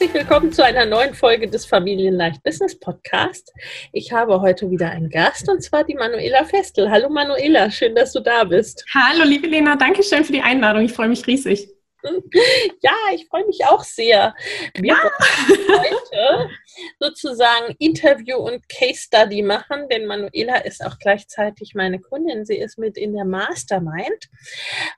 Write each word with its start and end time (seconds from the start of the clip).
Herzlich 0.00 0.22
willkommen 0.22 0.50
zu 0.50 0.64
einer 0.64 0.86
neuen 0.86 1.12
Folge 1.12 1.46
des 1.46 1.66
Familienleicht 1.66 2.42
Business 2.42 2.78
Podcast. 2.80 3.52
Ich 3.92 4.10
habe 4.10 4.40
heute 4.40 4.70
wieder 4.70 4.88
einen 4.88 5.10
Gast 5.10 5.46
und 5.50 5.62
zwar 5.62 5.84
die 5.84 5.92
Manuela 5.92 6.42
Festel. 6.46 6.90
Hallo 6.90 7.10
Manuela, 7.10 7.70
schön, 7.70 7.94
dass 7.94 8.14
du 8.14 8.20
da 8.20 8.44
bist. 8.44 8.82
Hallo 8.94 9.24
liebe 9.24 9.46
Lena, 9.46 9.76
danke 9.76 10.02
schön 10.02 10.24
für 10.24 10.32
die 10.32 10.40
Einladung. 10.40 10.84
Ich 10.84 10.94
freue 10.94 11.08
mich 11.08 11.26
riesig. 11.26 11.68
Ja, 12.82 12.92
ich 13.14 13.26
freue 13.28 13.46
mich 13.46 13.60
auch 13.66 13.84
sehr. 13.84 14.34
Wir 14.74 14.94
ja. 14.94 14.96
wollen 14.96 15.68
heute 15.80 16.50
sozusagen 16.98 17.74
Interview 17.78 18.36
und 18.36 18.68
Case 18.68 19.02
Study 19.02 19.42
machen, 19.42 19.88
denn 19.90 20.06
Manuela 20.06 20.56
ist 20.58 20.84
auch 20.84 20.98
gleichzeitig 20.98 21.74
meine 21.74 22.00
Kundin. 22.00 22.44
Sie 22.44 22.56
ist 22.56 22.78
mit 22.78 22.96
in 22.96 23.14
der 23.14 23.24
Mastermind. 23.24 24.28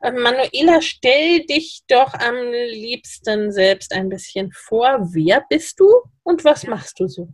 Ähm, 0.03 0.21
Manuela, 0.21 0.81
stell 0.81 1.45
dich 1.47 1.83
doch 1.89 2.15
am 2.15 2.37
liebsten 2.53 3.53
selbst 3.53 3.93
ein 3.93 4.09
bisschen 4.09 4.53
vor. 4.53 5.09
Wer 5.13 5.45
bist 5.49 5.81
du 5.81 5.89
und 6.23 6.45
was 6.45 6.67
machst 6.67 7.01
du 7.01 7.09
so? 7.09 7.29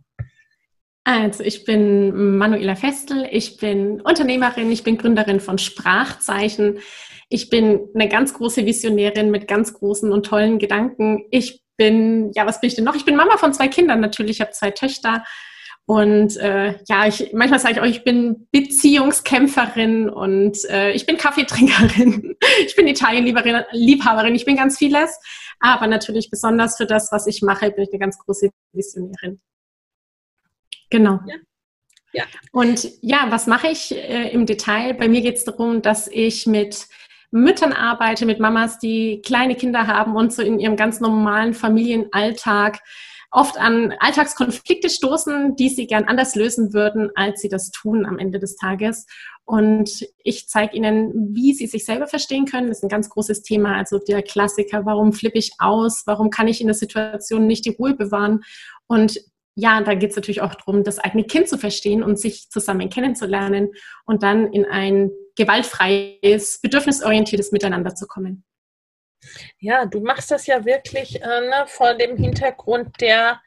Also 1.03 1.43
ich 1.43 1.65
bin 1.65 2.37
Manuela 2.37 2.75
Festel, 2.75 3.27
ich 3.31 3.57
bin 3.57 3.99
Unternehmerin, 4.01 4.71
ich 4.71 4.83
bin 4.83 4.97
Gründerin 4.97 5.39
von 5.39 5.57
Sprachzeichen. 5.57 6.79
Ich 7.29 7.49
bin 7.49 7.87
eine 7.93 8.09
ganz 8.09 8.33
große 8.33 8.65
Visionärin 8.65 9.31
mit 9.31 9.47
ganz 9.47 9.73
großen 9.73 10.11
und 10.11 10.25
tollen 10.25 10.57
Gedanken. 10.59 11.25
Ich 11.29 11.61
bin, 11.77 12.31
ja, 12.33 12.45
was 12.45 12.59
bin 12.59 12.69
ich 12.69 12.75
denn 12.75 12.83
noch? 12.83 12.95
Ich 12.95 13.05
bin 13.05 13.15
Mama 13.15 13.37
von 13.37 13.53
zwei 13.53 13.67
Kindern 13.67 14.01
natürlich. 14.01 14.37
Ich 14.37 14.41
habe 14.41 14.51
zwei 14.51 14.71
Töchter. 14.71 15.23
Und 15.85 16.37
äh, 16.37 16.77
ja, 16.87 17.07
ich, 17.07 17.33
manchmal 17.33 17.59
sage 17.59 17.73
ich 17.73 17.81
auch, 17.81 17.85
ich 17.85 18.03
bin 18.03 18.47
Beziehungskämpferin 18.51 20.07
und 20.07 20.57
äh, 20.69 20.91
ich 20.91 21.07
bin 21.07 21.17
Kaffeetrinkerin, 21.17 22.35
ich 22.65 22.75
bin 22.75 22.85
Italienliebhaberin, 22.87 24.35
ich 24.35 24.45
bin 24.45 24.55
ganz 24.55 24.77
vieles. 24.77 25.19
Aber 25.59 25.87
natürlich 25.87 26.29
besonders 26.29 26.77
für 26.77 26.85
das, 26.85 27.11
was 27.11 27.25
ich 27.25 27.41
mache, 27.41 27.71
bin 27.71 27.85
ich 27.85 27.89
eine 27.91 27.99
ganz 27.99 28.19
große 28.19 28.51
Visionärin. 28.71 29.41
Genau. 30.91 31.21
Ja. 31.25 31.35
ja. 32.13 32.23
Und 32.51 32.87
ja, 33.01 33.25
was 33.29 33.47
mache 33.47 33.69
ich 33.69 33.91
äh, 33.91 34.29
im 34.29 34.45
Detail? 34.45 34.93
Bei 34.93 35.07
mir 35.07 35.21
geht 35.21 35.37
es 35.37 35.43
darum, 35.43 35.81
dass 35.81 36.07
ich 36.07 36.45
mit 36.45 36.87
Müttern 37.31 37.73
arbeite, 37.73 38.25
mit 38.25 38.39
Mamas, 38.39 38.79
die 38.79 39.21
kleine 39.23 39.55
Kinder 39.55 39.87
haben 39.87 40.15
und 40.15 40.33
so 40.33 40.41
in 40.41 40.59
ihrem 40.59 40.75
ganz 40.75 40.99
normalen 40.99 41.53
Familienalltag 41.53 42.79
oft 43.31 43.57
an 43.57 43.93
Alltagskonflikte 43.99 44.89
stoßen, 44.89 45.55
die 45.55 45.69
sie 45.69 45.85
gern 45.85 46.05
anders 46.05 46.35
lösen 46.35 46.73
würden, 46.73 47.11
als 47.15 47.41
sie 47.41 47.49
das 47.49 47.69
tun 47.71 48.05
am 48.05 48.17
Ende 48.17 48.39
des 48.39 48.55
Tages. 48.55 49.05
Und 49.45 50.05
ich 50.23 50.47
zeige 50.47 50.75
ihnen, 50.75 51.35
wie 51.35 51.53
sie 51.53 51.67
sich 51.67 51.85
selber 51.85 52.07
verstehen 52.07 52.45
können. 52.45 52.67
Das 52.67 52.77
ist 52.77 52.83
ein 52.83 52.89
ganz 52.89 53.09
großes 53.09 53.43
Thema. 53.43 53.75
Also 53.75 53.99
der 53.99 54.21
Klassiker, 54.21 54.85
warum 54.85 55.13
flippe 55.13 55.37
ich 55.37 55.53
aus? 55.59 56.03
Warum 56.05 56.29
kann 56.29 56.47
ich 56.47 56.61
in 56.61 56.67
der 56.67 56.75
Situation 56.75 57.47
nicht 57.47 57.65
die 57.65 57.75
Ruhe 57.75 57.95
bewahren? 57.95 58.41
Und 58.87 59.19
ja, 59.55 59.81
da 59.81 59.93
geht 59.93 60.11
es 60.11 60.15
natürlich 60.15 60.41
auch 60.41 60.55
darum, 60.55 60.83
das 60.83 60.99
eigene 60.99 61.23
Kind 61.23 61.49
zu 61.49 61.57
verstehen 61.57 62.03
und 62.03 62.19
sich 62.19 62.49
zusammen 62.49 62.89
kennenzulernen 62.89 63.69
und 64.05 64.23
dann 64.23 64.53
in 64.53 64.65
ein 64.65 65.11
gewaltfreies, 65.39 66.59
bedürfnisorientiertes 66.61 67.51
Miteinander 67.53 67.95
zu 67.95 68.07
kommen. 68.07 68.43
Ja, 69.59 69.85
du 69.85 70.01
machst 70.01 70.31
das 70.31 70.47
ja 70.47 70.65
wirklich 70.65 71.21
äh, 71.21 71.25
ne, 71.25 71.65
vor 71.65 71.93
dem 71.93 72.17
Hintergrund 72.17 72.99
der 72.99 73.41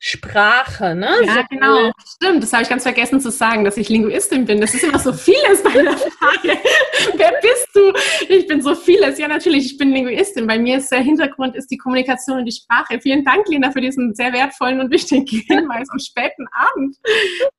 Sprache, 0.00 0.94
ne? 0.94 1.10
Ja, 1.24 1.34
so 1.34 1.40
genau. 1.50 1.90
Stimmt, 2.06 2.42
das 2.42 2.52
habe 2.52 2.62
ich 2.62 2.68
ganz 2.68 2.84
vergessen 2.84 3.20
zu 3.20 3.32
sagen, 3.32 3.64
dass 3.64 3.76
ich 3.76 3.88
Linguistin 3.88 4.44
bin. 4.44 4.60
Das 4.60 4.72
ist 4.72 4.84
immer 4.84 4.98
so 5.00 5.12
vieles 5.12 5.62
bei 5.62 5.72
der 5.72 5.96
Frage. 5.96 6.56
Wer 7.16 7.32
bist 7.42 7.68
du? 7.74 7.92
Ich 8.28 8.46
bin 8.46 8.62
so 8.62 8.76
vieles. 8.76 9.18
Ja, 9.18 9.26
natürlich, 9.26 9.66
ich 9.66 9.76
bin 9.76 9.90
Linguistin. 9.90 10.46
Bei 10.46 10.56
mir 10.56 10.78
ist 10.78 10.92
der 10.92 11.00
Hintergrund 11.00 11.56
ist 11.56 11.68
die 11.72 11.78
Kommunikation 11.78 12.38
und 12.38 12.44
die 12.44 12.52
Sprache. 12.52 13.00
Vielen 13.00 13.24
Dank, 13.24 13.48
Lena, 13.48 13.72
für 13.72 13.80
diesen 13.80 14.14
sehr 14.14 14.32
wertvollen 14.32 14.80
und 14.80 14.92
wichtigen 14.92 15.26
Hinweis 15.26 15.88
am 15.90 15.98
späten 15.98 16.46
Abend. 16.52 16.96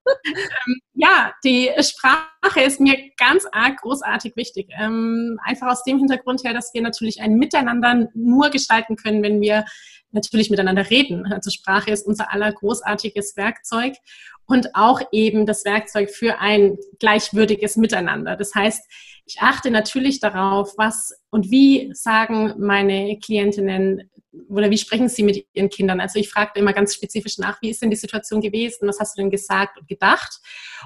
ähm, 0.08 0.80
ja, 0.94 1.34
die 1.44 1.70
Sprache 1.80 2.62
ist 2.66 2.80
mir 2.80 2.98
ganz 3.18 3.46
arg 3.52 3.82
großartig 3.82 4.38
wichtig. 4.38 4.70
Ähm, 4.80 5.38
einfach 5.44 5.68
aus 5.68 5.84
dem 5.84 5.98
Hintergrund 5.98 6.44
her, 6.46 6.54
dass 6.54 6.74
wir 6.74 6.82
natürlich 6.82 7.22
ein 7.22 7.36
Miteinander 7.36 8.08
nur 8.14 8.50
gestalten 8.50 8.96
können, 8.96 9.24
wenn 9.24 9.42
wir 9.42 9.66
natürlich 10.12 10.50
miteinander 10.50 10.90
reden. 10.90 11.32
Also 11.32 11.50
Sprache 11.50 11.92
ist 11.92 12.06
unser 12.06 12.32
aller 12.32 12.52
großartiges 12.52 13.38
Werkzeug 13.38 13.96
und 14.46 14.76
auch 14.76 15.02
eben 15.12 15.46
das 15.46 15.66
Werkzeug 15.66 16.10
für 16.10 16.40
ein 16.40 16.78
gleichwürdiges 17.00 17.78
Miteinander. 17.78 18.36
Das 18.36 18.56
heißt, 18.56 18.84
ich 19.26 19.42
achte 19.42 19.70
natürlich 19.70 20.20
darauf, 20.20 20.74
was 20.78 21.14
und 21.30 21.52
wie 21.52 21.92
sagen 21.94 22.56
meine 22.58 23.20
Klientinnen 23.20 24.10
oder 24.48 24.72
wie 24.72 24.78
sprechen 24.78 25.10
sie 25.10 25.24
mit 25.24 25.46
ihren 25.54 25.70
Kindern. 25.70 26.00
Also 26.00 26.20
ich 26.20 26.30
frage 26.30 26.60
immer 26.60 26.74
ganz 26.74 26.96
spezifisch 26.96 27.38
nach, 27.38 27.62
wie 27.62 27.70
ist 27.70 27.82
denn 27.82 27.92
die 27.92 27.96
Situation 27.96 28.42
gewesen, 28.42 28.88
was 28.88 29.00
hast 29.00 29.18
du 29.18 29.22
denn 29.22 29.30
gesagt 29.30 29.80
und 29.80 29.88
gedacht? 29.88 30.40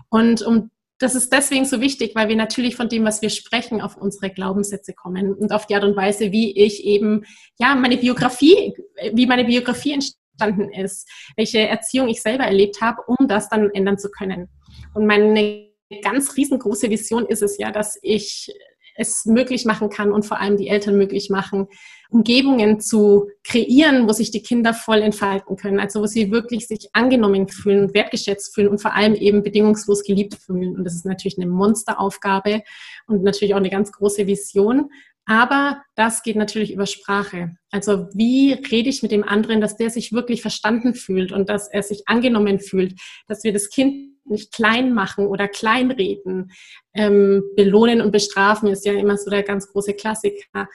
Und 0.09 0.41
um 0.41 0.71
das 1.03 1.15
ist 1.15 1.31
deswegen 1.33 1.65
so 1.65 1.81
wichtig, 1.81 2.15
weil 2.15 2.29
wir 2.29 2.35
natürlich 2.35 2.75
von 2.75 2.87
dem, 2.87 3.03
was 3.03 3.21
wir 3.21 3.29
sprechen, 3.29 3.81
auf 3.81 3.97
unsere 3.97 4.29
Glaubenssätze 4.29 4.93
kommen 4.93 5.33
und 5.33 5.51
auf 5.51 5.67
die 5.67 5.75
Art 5.75 5.83
und 5.83 5.95
Weise, 5.95 6.31
wie 6.31 6.57
ich 6.57 6.85
eben, 6.85 7.25
ja, 7.59 7.75
meine 7.75 7.97
Biografie, 7.97 8.73
wie 9.11 9.27
meine 9.27 9.43
Biografie 9.43 9.93
entstanden 9.93 10.71
ist, 10.71 11.09
welche 11.35 11.59
Erziehung 11.59 12.07
ich 12.07 12.21
selber 12.21 12.45
erlebt 12.45 12.81
habe, 12.81 13.01
um 13.05 13.27
das 13.27 13.49
dann 13.49 13.69
ändern 13.71 13.97
zu 13.97 14.09
können. 14.09 14.47
Und 14.93 15.05
meine 15.05 15.67
ganz 16.01 16.35
riesengroße 16.37 16.89
Vision 16.89 17.25
ist 17.25 17.43
es 17.43 17.57
ja, 17.57 17.71
dass 17.71 17.99
ich 18.01 18.51
es 18.95 19.25
möglich 19.25 19.65
machen 19.65 19.89
kann 19.89 20.11
und 20.11 20.25
vor 20.25 20.39
allem 20.39 20.57
die 20.57 20.67
Eltern 20.67 20.97
möglich 20.97 21.29
machen, 21.29 21.67
Umgebungen 22.09 22.79
zu 22.79 23.29
kreieren, 23.43 24.07
wo 24.07 24.13
sich 24.13 24.29
die 24.29 24.43
Kinder 24.43 24.73
voll 24.73 25.01
entfalten 25.01 25.55
können, 25.55 25.79
also 25.79 26.01
wo 26.01 26.05
sie 26.05 26.31
wirklich 26.31 26.67
sich 26.67 26.89
angenommen 26.93 27.47
fühlen, 27.47 27.93
wertgeschätzt 27.93 28.53
fühlen 28.53 28.67
und 28.67 28.81
vor 28.81 28.93
allem 28.93 29.15
eben 29.15 29.41
bedingungslos 29.41 30.03
geliebt 30.03 30.35
fühlen. 30.35 30.75
Und 30.75 30.83
das 30.83 30.93
ist 30.93 31.05
natürlich 31.05 31.37
eine 31.37 31.47
Monsteraufgabe 31.47 32.61
und 33.07 33.23
natürlich 33.23 33.53
auch 33.53 33.59
eine 33.59 33.71
ganz 33.71 33.91
große 33.91 34.27
Vision. 34.27 34.91
Aber 35.25 35.81
das 35.95 36.21
geht 36.21 36.35
natürlich 36.35 36.73
über 36.73 36.85
Sprache. 36.85 37.55
Also 37.71 38.07
wie 38.13 38.53
rede 38.53 38.89
ich 38.89 39.01
mit 39.03 39.11
dem 39.11 39.23
anderen, 39.23 39.61
dass 39.61 39.77
der 39.77 39.89
sich 39.89 40.11
wirklich 40.11 40.41
verstanden 40.41 40.93
fühlt 40.95 41.31
und 41.31 41.49
dass 41.49 41.69
er 41.71 41.81
sich 41.81 42.03
angenommen 42.07 42.59
fühlt, 42.59 42.99
dass 43.27 43.43
wir 43.43 43.53
das 43.53 43.69
Kind 43.69 44.12
nicht 44.25 44.53
klein 44.53 44.93
machen 44.93 45.27
oder 45.27 45.47
kleinreden. 45.47 46.51
Ähm, 46.93 47.43
belohnen 47.55 48.01
und 48.01 48.11
bestrafen 48.11 48.69
ist 48.69 48.85
ja 48.85 48.93
immer 48.93 49.17
so 49.17 49.29
der 49.29 49.43
ganz 49.43 49.67
große 49.67 49.93
Klassiker. 49.93 50.67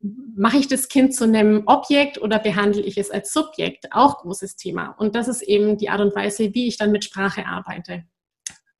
Mache 0.00 0.56
ich 0.56 0.68
das 0.68 0.88
Kind 0.88 1.14
zu 1.14 1.24
einem 1.24 1.64
Objekt 1.66 2.20
oder 2.20 2.38
behandle 2.38 2.82
ich 2.82 2.96
es 2.96 3.10
als 3.10 3.32
Subjekt? 3.32 3.86
Auch 3.92 4.18
großes 4.18 4.56
Thema. 4.56 4.94
Und 4.98 5.14
das 5.14 5.28
ist 5.28 5.42
eben 5.42 5.76
die 5.76 5.90
Art 5.90 6.00
und 6.00 6.14
Weise, 6.14 6.54
wie 6.54 6.68
ich 6.68 6.78
dann 6.78 6.92
mit 6.92 7.04
Sprache 7.04 7.46
arbeite. 7.46 8.04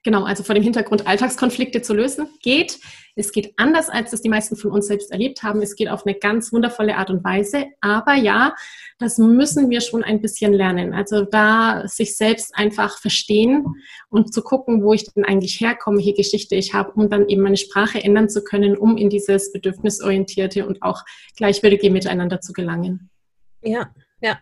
Genau, 0.03 0.25
also 0.25 0.43
vor 0.43 0.55
dem 0.55 0.65
Hintergrund 0.65 1.07
Alltagskonflikte 1.07 1.83
zu 1.83 1.93
lösen 1.93 2.27
geht. 2.43 2.79
Es 3.17 3.33
geht 3.33 3.53
anders, 3.57 3.91
als 3.91 4.13
das 4.13 4.23
die 4.23 4.31
meisten 4.31 4.57
von 4.57 4.71
uns 4.71 4.87
selbst 4.87 5.13
erlebt 5.13 5.43
haben. 5.43 5.61
Es 5.61 5.75
geht 5.75 5.89
auf 5.89 6.07
eine 6.07 6.17
ganz 6.17 6.55
wundervolle 6.55 6.97
Art 6.97 7.11
und 7.11 7.23
Weise. 7.23 7.67
Aber 7.83 8.15
ja, 8.15 8.55
das 8.99 9.19
müssen 9.19 9.69
wir 9.69 9.83
schon 9.83 10.03
ein 10.03 10.23
bisschen 10.23 10.55
lernen. 10.55 10.95
Also 10.95 11.27
da 11.27 11.87
sich 11.87 12.17
selbst 12.17 12.57
einfach 12.57 12.99
verstehen 12.99 13.67
und 14.09 14.33
zu 14.33 14.41
gucken, 14.41 14.83
wo 14.83 14.95
ich 14.95 15.05
denn 15.13 15.27
eigentlich 15.27 15.61
herkomme, 15.61 15.99
welche 15.99 16.15
Geschichte 16.15 16.55
ich 16.55 16.73
habe, 16.73 16.93
um 16.93 17.11
dann 17.11 17.29
eben 17.29 17.43
meine 17.43 17.59
Sprache 17.59 18.03
ändern 18.03 18.31
zu 18.31 18.43
können, 18.43 18.79
um 18.79 18.97
in 18.97 19.11
dieses 19.11 19.53
bedürfnisorientierte 19.53 20.67
und 20.67 20.81
auch 20.83 21.05
gleichwürdige 21.37 21.91
Miteinander 21.91 22.41
zu 22.41 22.55
gelangen. 22.55 23.11
Ja, 23.61 23.91
ja. 24.23 24.39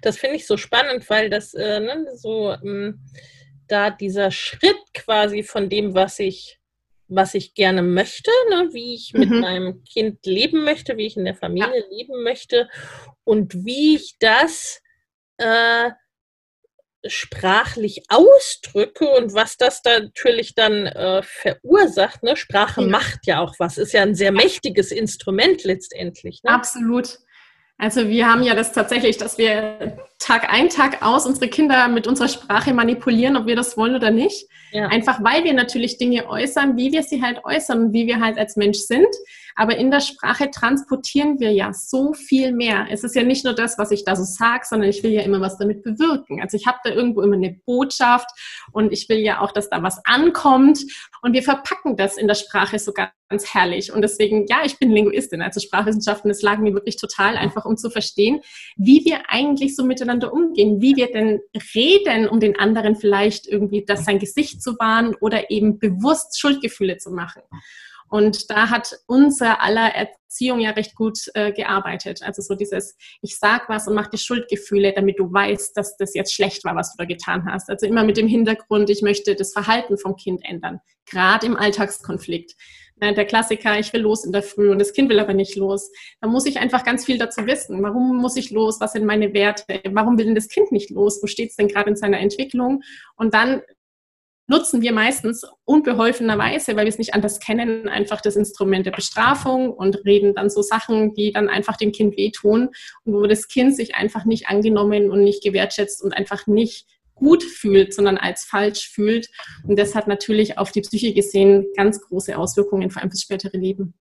Das 0.00 0.16
finde 0.16 0.36
ich 0.36 0.46
so 0.46 0.56
spannend, 0.56 1.10
weil 1.10 1.28
das 1.28 1.52
äh, 1.52 1.80
ne, 1.80 2.06
so. 2.16 2.54
Ähm 2.62 3.00
da 3.68 3.90
dieser 3.90 4.30
Schritt 4.30 4.80
quasi 4.94 5.42
von 5.42 5.68
dem, 5.68 5.94
was 5.94 6.18
ich, 6.18 6.58
was 7.08 7.34
ich 7.34 7.54
gerne 7.54 7.82
möchte, 7.82 8.30
ne, 8.50 8.70
wie 8.72 8.94
ich 8.94 9.12
mit 9.12 9.30
mhm. 9.30 9.40
meinem 9.40 9.84
Kind 9.84 10.24
leben 10.26 10.64
möchte, 10.64 10.96
wie 10.96 11.06
ich 11.06 11.16
in 11.16 11.24
der 11.24 11.34
Familie 11.34 11.80
ja. 11.80 11.96
leben 11.96 12.22
möchte 12.22 12.68
und 13.24 13.64
wie 13.64 13.96
ich 13.96 14.16
das 14.18 14.80
äh, 15.38 15.90
sprachlich 17.06 18.04
ausdrücke 18.08 19.06
und 19.08 19.34
was 19.34 19.56
das 19.56 19.82
da 19.82 20.00
natürlich 20.00 20.54
dann 20.54 20.86
äh, 20.86 21.22
verursacht. 21.22 22.22
Ne? 22.22 22.36
Sprache 22.36 22.82
ja. 22.82 22.88
macht 22.88 23.26
ja 23.26 23.40
auch 23.40 23.54
was, 23.58 23.78
ist 23.78 23.92
ja 23.92 24.02
ein 24.02 24.14
sehr 24.14 24.32
mächtiges 24.32 24.90
Instrument 24.90 25.64
letztendlich. 25.64 26.42
Ne? 26.42 26.50
Absolut. 26.50 27.18
Also 27.76 28.08
wir 28.08 28.28
haben 28.28 28.42
ja 28.42 28.54
das 28.54 28.72
tatsächlich, 28.72 29.16
dass 29.16 29.36
wir 29.36 29.98
Tag 30.18 30.52
ein, 30.52 30.68
Tag 30.68 31.02
aus 31.02 31.26
unsere 31.26 31.48
Kinder 31.48 31.88
mit 31.88 32.06
unserer 32.06 32.28
Sprache 32.28 32.72
manipulieren, 32.72 33.36
ob 33.36 33.46
wir 33.46 33.56
das 33.56 33.76
wollen 33.76 33.94
oder 33.94 34.10
nicht. 34.10 34.48
Ja. 34.72 34.88
Einfach 34.88 35.22
weil 35.22 35.44
wir 35.44 35.52
natürlich 35.52 35.98
Dinge 35.98 36.28
äußern, 36.28 36.76
wie 36.76 36.92
wir 36.92 37.02
sie 37.02 37.22
halt 37.22 37.44
äußern, 37.44 37.92
wie 37.92 38.06
wir 38.06 38.20
halt 38.20 38.38
als 38.38 38.56
Mensch 38.56 38.78
sind. 38.78 39.08
Aber 39.56 39.76
in 39.76 39.90
der 39.90 40.00
Sprache 40.00 40.50
transportieren 40.50 41.38
wir 41.38 41.52
ja 41.52 41.72
so 41.72 42.12
viel 42.12 42.52
mehr. 42.52 42.86
Es 42.90 43.04
ist 43.04 43.14
ja 43.14 43.22
nicht 43.22 43.44
nur 43.44 43.54
das, 43.54 43.78
was 43.78 43.92
ich 43.92 44.04
da 44.04 44.16
so 44.16 44.24
sage, 44.24 44.64
sondern 44.64 44.90
ich 44.90 45.02
will 45.04 45.12
ja 45.12 45.22
immer 45.22 45.40
was 45.40 45.58
damit 45.58 45.84
bewirken. 45.84 46.40
Also 46.40 46.56
ich 46.56 46.66
habe 46.66 46.78
da 46.82 46.90
irgendwo 46.90 47.22
immer 47.22 47.36
eine 47.36 47.56
Botschaft 47.64 48.28
und 48.72 48.92
ich 48.92 49.08
will 49.08 49.18
ja 49.18 49.40
auch, 49.40 49.52
dass 49.52 49.70
da 49.70 49.82
was 49.82 50.00
ankommt. 50.04 50.80
Und 51.22 51.34
wir 51.34 51.42
verpacken 51.42 51.96
das 51.96 52.16
in 52.16 52.26
der 52.26 52.34
Sprache 52.34 52.78
so 52.80 52.92
ganz 52.92 53.54
herrlich. 53.54 53.92
Und 53.92 54.02
deswegen, 54.02 54.46
ja, 54.48 54.58
ich 54.64 54.78
bin 54.78 54.90
Linguistin, 54.90 55.40
also 55.40 55.60
Sprachwissenschaften, 55.60 56.28
das 56.28 56.42
lag 56.42 56.58
mir 56.58 56.74
wirklich 56.74 56.96
total 56.96 57.36
einfach, 57.36 57.64
um 57.64 57.76
zu 57.76 57.90
verstehen, 57.90 58.40
wie 58.76 59.04
wir 59.04 59.30
eigentlich 59.30 59.76
so 59.76 59.84
miteinander 60.04 60.32
umgehen, 60.32 60.80
wie 60.80 60.96
wir 60.96 61.10
denn 61.10 61.40
reden, 61.74 62.28
um 62.28 62.40
den 62.40 62.58
anderen 62.58 62.96
vielleicht 62.96 63.46
irgendwie 63.46 63.84
das 63.84 64.04
sein 64.04 64.18
Gesicht 64.18 64.62
zu 64.62 64.72
wahren 64.78 65.14
oder 65.20 65.50
eben 65.50 65.78
bewusst 65.78 66.38
Schuldgefühle 66.38 66.98
zu 66.98 67.10
machen. 67.10 67.42
Und 68.10 68.50
da 68.50 68.70
hat 68.70 68.96
unser 69.06 69.62
aller 69.62 69.92
Erziehung 69.94 70.60
ja 70.60 70.70
recht 70.70 70.94
gut 70.94 71.18
äh, 71.34 71.52
gearbeitet. 71.52 72.22
Also 72.22 72.42
so 72.42 72.54
dieses, 72.54 72.96
ich 73.22 73.38
sag 73.38 73.68
was 73.68 73.88
und 73.88 73.94
mach 73.94 74.08
die 74.08 74.18
Schuldgefühle, 74.18 74.92
damit 74.92 75.18
du 75.18 75.32
weißt, 75.32 75.76
dass 75.76 75.96
das 75.96 76.14
jetzt 76.14 76.32
schlecht 76.32 76.64
war, 76.64 76.76
was 76.76 76.92
du 76.92 76.96
da 76.98 77.06
getan 77.06 77.44
hast. 77.50 77.70
Also 77.70 77.86
immer 77.86 78.04
mit 78.04 78.16
dem 78.16 78.28
Hintergrund, 78.28 78.90
ich 78.90 79.02
möchte 79.02 79.34
das 79.34 79.52
Verhalten 79.52 79.96
vom 79.96 80.16
Kind 80.16 80.44
ändern, 80.44 80.80
gerade 81.06 81.46
im 81.46 81.56
Alltagskonflikt. 81.56 82.54
Der 83.00 83.24
Klassiker, 83.24 83.78
ich 83.78 83.92
will 83.92 84.02
los 84.02 84.24
in 84.24 84.32
der 84.32 84.42
Früh 84.42 84.70
und 84.70 84.78
das 84.78 84.92
Kind 84.92 85.10
will 85.10 85.18
aber 85.18 85.34
nicht 85.34 85.56
los. 85.56 85.90
Da 86.20 86.28
muss 86.28 86.46
ich 86.46 86.58
einfach 86.58 86.84
ganz 86.84 87.04
viel 87.04 87.18
dazu 87.18 87.44
wissen. 87.46 87.82
Warum 87.82 88.16
muss 88.16 88.36
ich 88.36 88.50
los? 88.50 88.80
Was 88.80 88.92
sind 88.92 89.04
meine 89.04 89.34
Werte? 89.34 89.80
Warum 89.90 90.16
will 90.16 90.26
denn 90.26 90.34
das 90.34 90.48
Kind 90.48 90.72
nicht 90.72 90.90
los? 90.90 91.20
Wo 91.22 91.26
steht 91.26 91.50
es 91.50 91.56
denn 91.56 91.68
gerade 91.68 91.90
in 91.90 91.96
seiner 91.96 92.20
Entwicklung? 92.20 92.82
Und 93.16 93.34
dann 93.34 93.62
nutzen 94.46 94.82
wir 94.82 94.92
meistens 94.92 95.44
unbeholfenerweise, 95.64 96.76
weil 96.76 96.84
wir 96.84 96.90
es 96.90 96.98
nicht 96.98 97.14
anders 97.14 97.40
kennen, 97.40 97.88
einfach 97.88 98.20
das 98.20 98.36
Instrument 98.36 98.84
der 98.86 98.92
Bestrafung 98.92 99.72
und 99.72 100.04
reden 100.04 100.34
dann 100.34 100.50
so 100.50 100.62
Sachen, 100.62 101.14
die 101.14 101.32
dann 101.32 101.48
einfach 101.48 101.76
dem 101.76 101.92
Kind 101.92 102.16
wehtun 102.16 102.68
und 103.04 103.14
wo 103.14 103.26
das 103.26 103.48
Kind 103.48 103.74
sich 103.74 103.94
einfach 103.94 104.24
nicht 104.24 104.48
angenommen 104.48 105.10
und 105.10 105.22
nicht 105.22 105.42
gewertschätzt 105.42 106.02
und 106.02 106.12
einfach 106.12 106.46
nicht 106.46 106.86
gut 107.14 107.42
fühlt, 107.42 107.94
sondern 107.94 108.18
als 108.18 108.44
falsch 108.44 108.90
fühlt. 108.90 109.28
Und 109.66 109.78
das 109.78 109.94
hat 109.94 110.06
natürlich 110.06 110.58
auf 110.58 110.72
die 110.72 110.80
Psyche 110.82 111.14
gesehen 111.14 111.66
ganz 111.76 112.00
große 112.00 112.36
Auswirkungen, 112.36 112.90
vor 112.90 113.02
allem 113.02 113.10
fürs 113.10 113.22
spätere 113.22 113.56
Leben. 113.56 113.94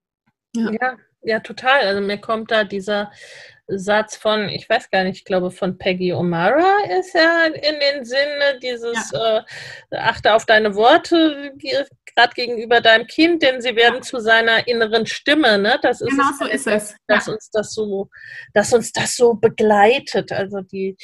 Ja. 0.56 0.72
ja, 0.72 0.98
ja, 1.24 1.40
total. 1.40 1.82
Also 1.82 2.02
mir 2.02 2.20
kommt 2.20 2.52
da 2.52 2.64
dieser 2.64 3.12
Satz 3.68 4.18
von, 4.18 4.50
ich 4.50 4.68
weiß 4.70 4.90
gar 4.92 5.04
nicht, 5.04 5.20
ich 5.20 5.26
glaube 5.26 5.50
von 5.50 5.78
Peggy 5.78 6.14
O'Mara 6.14 7.00
ist 7.00 7.14
ja 7.14 7.46
in 7.46 7.80
den 7.80 8.06
Sinne 8.06 8.60
dieses 8.62 9.12
ja. 9.12 9.40
äh, 9.40 9.98
achte 9.98 10.34
auf 10.34 10.46
deine 10.46 10.76
Worte 10.76 11.54
gerade 12.16 12.34
gegenüber 12.36 12.82
deinem 12.82 13.08
Kind, 13.08 13.42
denn 13.42 13.62
sie 13.62 13.76
werden 13.76 13.96
ja. 13.96 14.02
zu 14.02 14.20
seiner 14.20 14.68
inneren 14.68 15.06
Stimme. 15.06 15.58
Ne? 15.58 15.80
Das 15.82 16.02
ist 16.02 16.10
genau 16.10 16.30
es, 16.32 16.40
so 16.40 16.46
ist 16.46 16.68
es. 16.68 16.96
Dass 17.08 17.28
uns 17.28 17.50
das 17.52 17.74
so, 17.74 18.10
dass 18.54 18.74
uns 18.74 18.92
das 18.92 19.16
so 19.16 19.34
begleitet. 19.34 20.32
Also 20.32 20.62
die, 20.62 20.98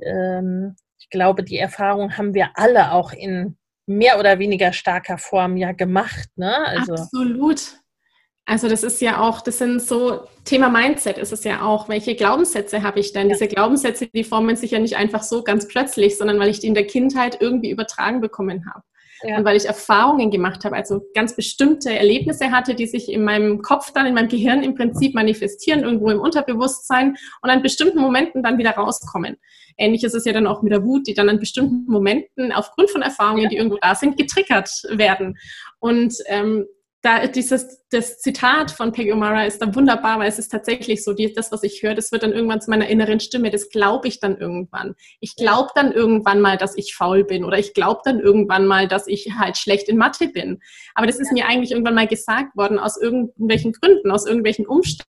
ähm, 0.00 0.76
ich 1.04 1.10
glaube, 1.10 1.44
die 1.44 1.58
Erfahrung 1.58 2.16
haben 2.16 2.32
wir 2.32 2.50
alle 2.54 2.92
auch 2.92 3.12
in 3.12 3.58
mehr 3.86 4.18
oder 4.18 4.38
weniger 4.38 4.72
starker 4.72 5.18
Form 5.18 5.58
ja 5.58 5.72
gemacht. 5.72 6.30
Ne? 6.36 6.56
Also, 6.66 6.94
Absolut. 6.94 7.60
Also 8.46 8.68
das 8.68 8.82
ist 8.82 9.00
ja 9.00 9.20
auch, 9.20 9.40
das 9.40 9.58
sind 9.58 9.80
so, 9.80 10.26
Thema 10.44 10.68
Mindset 10.68 11.16
ist 11.16 11.32
es 11.32 11.44
ja 11.44 11.62
auch. 11.62 11.88
Welche 11.88 12.14
Glaubenssätze 12.14 12.82
habe 12.82 13.00
ich 13.00 13.12
denn? 13.12 13.28
Ja. 13.28 13.34
Diese 13.34 13.48
Glaubenssätze, 13.48 14.06
die 14.06 14.24
formen 14.24 14.56
sich 14.56 14.70
ja 14.70 14.78
nicht 14.78 14.96
einfach 14.96 15.22
so 15.22 15.42
ganz 15.42 15.66
plötzlich, 15.66 16.18
sondern 16.18 16.38
weil 16.38 16.50
ich 16.50 16.60
die 16.60 16.66
in 16.66 16.74
der 16.74 16.86
Kindheit 16.86 17.40
irgendwie 17.40 17.70
übertragen 17.70 18.20
bekommen 18.20 18.66
habe. 18.66 18.84
Ja. 19.26 19.38
Und 19.38 19.44
weil 19.44 19.56
ich 19.56 19.64
Erfahrungen 19.64 20.30
gemacht 20.30 20.64
habe, 20.64 20.76
also 20.76 21.00
ganz 21.14 21.34
bestimmte 21.34 21.96
Erlebnisse 21.96 22.50
hatte, 22.50 22.74
die 22.74 22.86
sich 22.86 23.10
in 23.10 23.24
meinem 23.24 23.62
Kopf 23.62 23.90
dann, 23.92 24.06
in 24.06 24.14
meinem 24.14 24.28
Gehirn 24.28 24.62
im 24.62 24.74
Prinzip 24.74 25.14
manifestieren, 25.14 25.82
irgendwo 25.82 26.10
im 26.10 26.20
Unterbewusstsein 26.20 27.16
und 27.40 27.50
an 27.50 27.62
bestimmten 27.62 28.00
Momenten 28.00 28.42
dann 28.42 28.58
wieder 28.58 28.72
rauskommen. 28.72 29.36
Ähnlich 29.76 30.04
ist 30.04 30.14
es 30.14 30.24
ja 30.24 30.32
dann 30.32 30.46
auch 30.46 30.62
mit 30.62 30.72
der 30.72 30.84
Wut, 30.84 31.06
die 31.06 31.14
dann 31.14 31.28
an 31.28 31.40
bestimmten 31.40 31.84
Momenten 31.90 32.52
aufgrund 32.52 32.90
von 32.90 33.02
Erfahrungen, 33.02 33.44
ja. 33.44 33.48
die 33.48 33.56
irgendwo 33.56 33.78
da 33.80 33.94
sind, 33.94 34.16
getriggert 34.16 34.70
werden. 34.90 35.36
Und 35.80 36.14
ähm, 36.26 36.66
da 37.04 37.26
dieses 37.26 37.84
das 37.90 38.18
Zitat 38.18 38.70
von 38.70 38.92
Peggy 38.92 39.12
O'Mara 39.12 39.46
ist 39.46 39.60
dann 39.60 39.74
wunderbar, 39.74 40.18
weil 40.18 40.28
es 40.28 40.38
ist 40.38 40.48
tatsächlich 40.48 41.04
so, 41.04 41.12
die, 41.12 41.32
das, 41.32 41.52
was 41.52 41.62
ich 41.62 41.82
höre, 41.82 41.94
das 41.94 42.10
wird 42.10 42.22
dann 42.22 42.32
irgendwann 42.32 42.60
zu 42.60 42.70
meiner 42.70 42.88
inneren 42.88 43.20
Stimme. 43.20 43.50
Das 43.50 43.68
glaube 43.68 44.08
ich 44.08 44.20
dann 44.20 44.36
irgendwann. 44.36 44.94
Ich 45.20 45.36
glaube 45.36 45.70
dann 45.74 45.92
irgendwann 45.92 46.40
mal, 46.40 46.56
dass 46.56 46.76
ich 46.76 46.94
faul 46.94 47.24
bin 47.24 47.44
oder 47.44 47.58
ich 47.58 47.74
glaube 47.74 48.00
dann 48.04 48.20
irgendwann 48.20 48.66
mal, 48.66 48.88
dass 48.88 49.06
ich 49.06 49.28
halt 49.38 49.56
schlecht 49.56 49.88
in 49.88 49.96
Mathe 49.96 50.28
bin. 50.28 50.60
Aber 50.94 51.06
das 51.06 51.20
ist 51.20 51.32
mir 51.32 51.46
eigentlich 51.46 51.72
irgendwann 51.72 51.94
mal 51.94 52.08
gesagt 52.08 52.56
worden 52.56 52.78
aus 52.78 53.00
irgendwelchen 53.00 53.72
Gründen, 53.72 54.10
aus 54.10 54.26
irgendwelchen 54.26 54.66
Umständen 54.66 55.13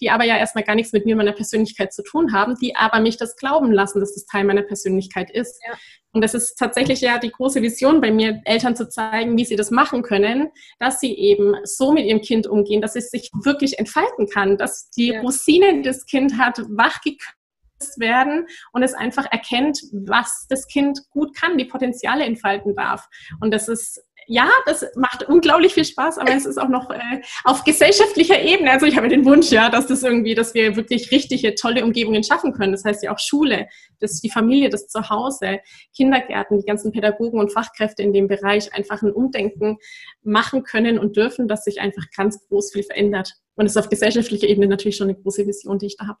die 0.00 0.10
aber 0.10 0.24
ja 0.24 0.36
erstmal 0.36 0.64
gar 0.64 0.74
nichts 0.74 0.92
mit 0.92 1.06
mir, 1.06 1.16
meiner 1.16 1.32
Persönlichkeit 1.32 1.92
zu 1.92 2.02
tun 2.02 2.32
haben, 2.32 2.56
die 2.60 2.76
aber 2.76 3.00
mich 3.00 3.16
das 3.16 3.36
glauben 3.36 3.72
lassen, 3.72 4.00
dass 4.00 4.14
das 4.14 4.26
Teil 4.26 4.44
meiner 4.44 4.62
Persönlichkeit 4.62 5.30
ist. 5.30 5.60
Ja. 5.66 5.74
Und 6.12 6.22
das 6.22 6.32
ist 6.32 6.56
tatsächlich 6.56 7.02
ja 7.02 7.18
die 7.18 7.30
große 7.30 7.60
Vision 7.60 8.00
bei 8.00 8.10
mir, 8.10 8.40
Eltern 8.46 8.74
zu 8.74 8.88
zeigen, 8.88 9.36
wie 9.36 9.44
sie 9.44 9.56
das 9.56 9.70
machen 9.70 10.02
können, 10.02 10.50
dass 10.78 10.98
sie 10.98 11.14
eben 11.14 11.54
so 11.64 11.92
mit 11.92 12.06
ihrem 12.06 12.22
Kind 12.22 12.46
umgehen, 12.46 12.80
dass 12.80 12.96
es 12.96 13.10
sich 13.10 13.30
wirklich 13.44 13.78
entfalten 13.78 14.26
kann, 14.26 14.56
dass 14.56 14.88
die 14.90 15.08
ja. 15.08 15.20
Rosinen, 15.20 15.82
die 15.82 15.88
das 15.88 16.06
Kind 16.06 16.38
hat, 16.38 16.58
wachgeküsst 16.70 17.98
werden 17.98 18.46
und 18.72 18.82
es 18.82 18.94
einfach 18.94 19.26
erkennt, 19.30 19.78
was 19.92 20.46
das 20.48 20.66
Kind 20.68 21.00
gut 21.10 21.36
kann, 21.36 21.58
die 21.58 21.66
Potenziale 21.66 22.24
entfalten 22.24 22.74
darf. 22.74 23.06
Und 23.40 23.52
das 23.52 23.68
ist 23.68 24.02
ja, 24.26 24.50
das 24.66 24.84
macht 24.96 25.28
unglaublich 25.28 25.74
viel 25.74 25.84
Spaß, 25.84 26.18
aber 26.18 26.34
es 26.34 26.46
ist 26.46 26.58
auch 26.58 26.68
noch 26.68 26.90
äh, 26.90 27.22
auf 27.44 27.64
gesellschaftlicher 27.64 28.40
Ebene. 28.40 28.72
Also 28.72 28.86
ich 28.86 28.96
habe 28.96 29.08
den 29.08 29.24
Wunsch, 29.24 29.50
ja, 29.50 29.70
dass 29.70 29.86
das 29.86 30.02
irgendwie, 30.02 30.34
dass 30.34 30.54
wir 30.54 30.76
wirklich 30.76 31.10
richtige, 31.10 31.54
tolle 31.54 31.84
Umgebungen 31.84 32.24
schaffen 32.24 32.52
können. 32.52 32.72
Das 32.72 32.84
heißt 32.84 33.02
ja 33.04 33.14
auch 33.14 33.18
Schule, 33.18 33.68
das 34.00 34.20
die 34.20 34.30
Familie, 34.30 34.68
das 34.68 34.88
Zuhause, 34.88 35.60
Kindergärten, 35.94 36.58
die 36.58 36.66
ganzen 36.66 36.92
Pädagogen 36.92 37.38
und 37.38 37.52
Fachkräfte 37.52 38.02
in 38.02 38.12
dem 38.12 38.26
Bereich 38.26 38.74
einfach 38.74 39.02
ein 39.02 39.12
Umdenken 39.12 39.78
machen 40.22 40.64
können 40.64 40.98
und 40.98 41.16
dürfen, 41.16 41.46
dass 41.46 41.64
sich 41.64 41.80
einfach 41.80 42.04
ganz 42.16 42.46
groß 42.48 42.72
viel 42.72 42.82
verändert. 42.82 43.34
Und 43.54 43.66
es 43.66 43.72
ist 43.72 43.78
auf 43.78 43.88
gesellschaftlicher 43.88 44.48
Ebene 44.48 44.66
natürlich 44.66 44.96
schon 44.96 45.08
eine 45.08 45.18
große 45.18 45.46
Vision, 45.46 45.78
die 45.78 45.86
ich 45.86 45.96
da 45.96 46.08
habe. 46.08 46.18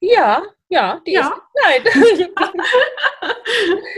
Ja, 0.00 0.42
ja, 0.68 1.00
die 1.06 1.12
ja. 1.12 1.20
ist. 1.20 1.32
Nein. 1.94 2.28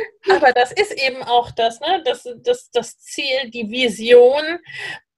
Aber 0.31 0.52
das 0.52 0.73
ist 0.73 0.93
eben 0.93 1.23
auch 1.23 1.50
das, 1.50 1.81
ne? 1.81 2.02
das, 2.04 2.26
das, 2.43 2.71
das 2.71 2.99
Ziel, 2.99 3.50
die 3.50 3.71
Vision, 3.71 4.59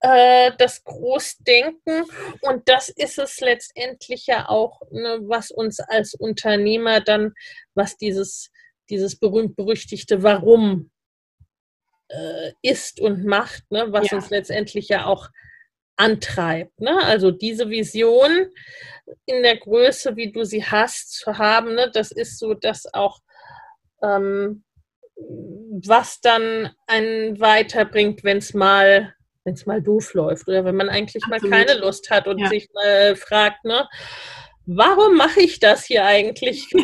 äh, 0.00 0.52
das 0.58 0.84
Großdenken. 0.84 2.04
Und 2.40 2.68
das 2.68 2.88
ist 2.88 3.18
es 3.18 3.40
letztendlich 3.40 4.26
ja 4.26 4.48
auch, 4.48 4.80
ne, 4.90 5.20
was 5.22 5.50
uns 5.50 5.80
als 5.80 6.14
Unternehmer 6.14 7.00
dann, 7.00 7.34
was 7.74 7.96
dieses, 7.96 8.50
dieses 8.90 9.18
berühmt-berüchtigte 9.18 10.22
Warum 10.22 10.90
äh, 12.08 12.52
ist 12.62 13.00
und 13.00 13.24
macht, 13.24 13.70
ne? 13.70 13.86
was 13.90 14.10
ja. 14.10 14.18
uns 14.18 14.30
letztendlich 14.30 14.88
ja 14.88 15.06
auch 15.06 15.28
antreibt. 15.96 16.80
Ne? 16.80 17.02
Also 17.02 17.30
diese 17.30 17.70
Vision 17.70 18.50
in 19.24 19.42
der 19.42 19.56
Größe, 19.56 20.16
wie 20.16 20.30
du 20.30 20.44
sie 20.44 20.64
hast, 20.64 21.12
zu 21.14 21.38
haben, 21.38 21.74
ne? 21.74 21.90
das 21.92 22.12
ist 22.12 22.38
so, 22.38 22.54
dass 22.54 22.92
auch 22.92 23.20
ähm, 24.02 24.64
was 25.16 26.20
dann 26.20 26.70
einen 26.86 27.40
weiterbringt, 27.40 28.24
wenn 28.24 28.38
es 28.38 28.54
mal 28.54 29.14
wenn 29.44 29.54
es 29.54 29.64
mal 29.64 29.80
doof 29.80 30.12
läuft 30.14 30.48
oder 30.48 30.64
wenn 30.64 30.74
man 30.74 30.88
eigentlich 30.88 31.22
Absolut. 31.24 31.50
mal 31.50 31.64
keine 31.64 31.78
Lust 31.78 32.10
hat 32.10 32.26
und 32.26 32.38
ja. 32.38 32.48
sich 32.48 32.68
mal 32.74 33.14
fragt, 33.14 33.64
ne, 33.64 33.88
warum 34.66 35.16
mache 35.16 35.40
ich 35.40 35.60
das 35.60 35.84
hier 35.84 36.04
eigentlich? 36.04 36.68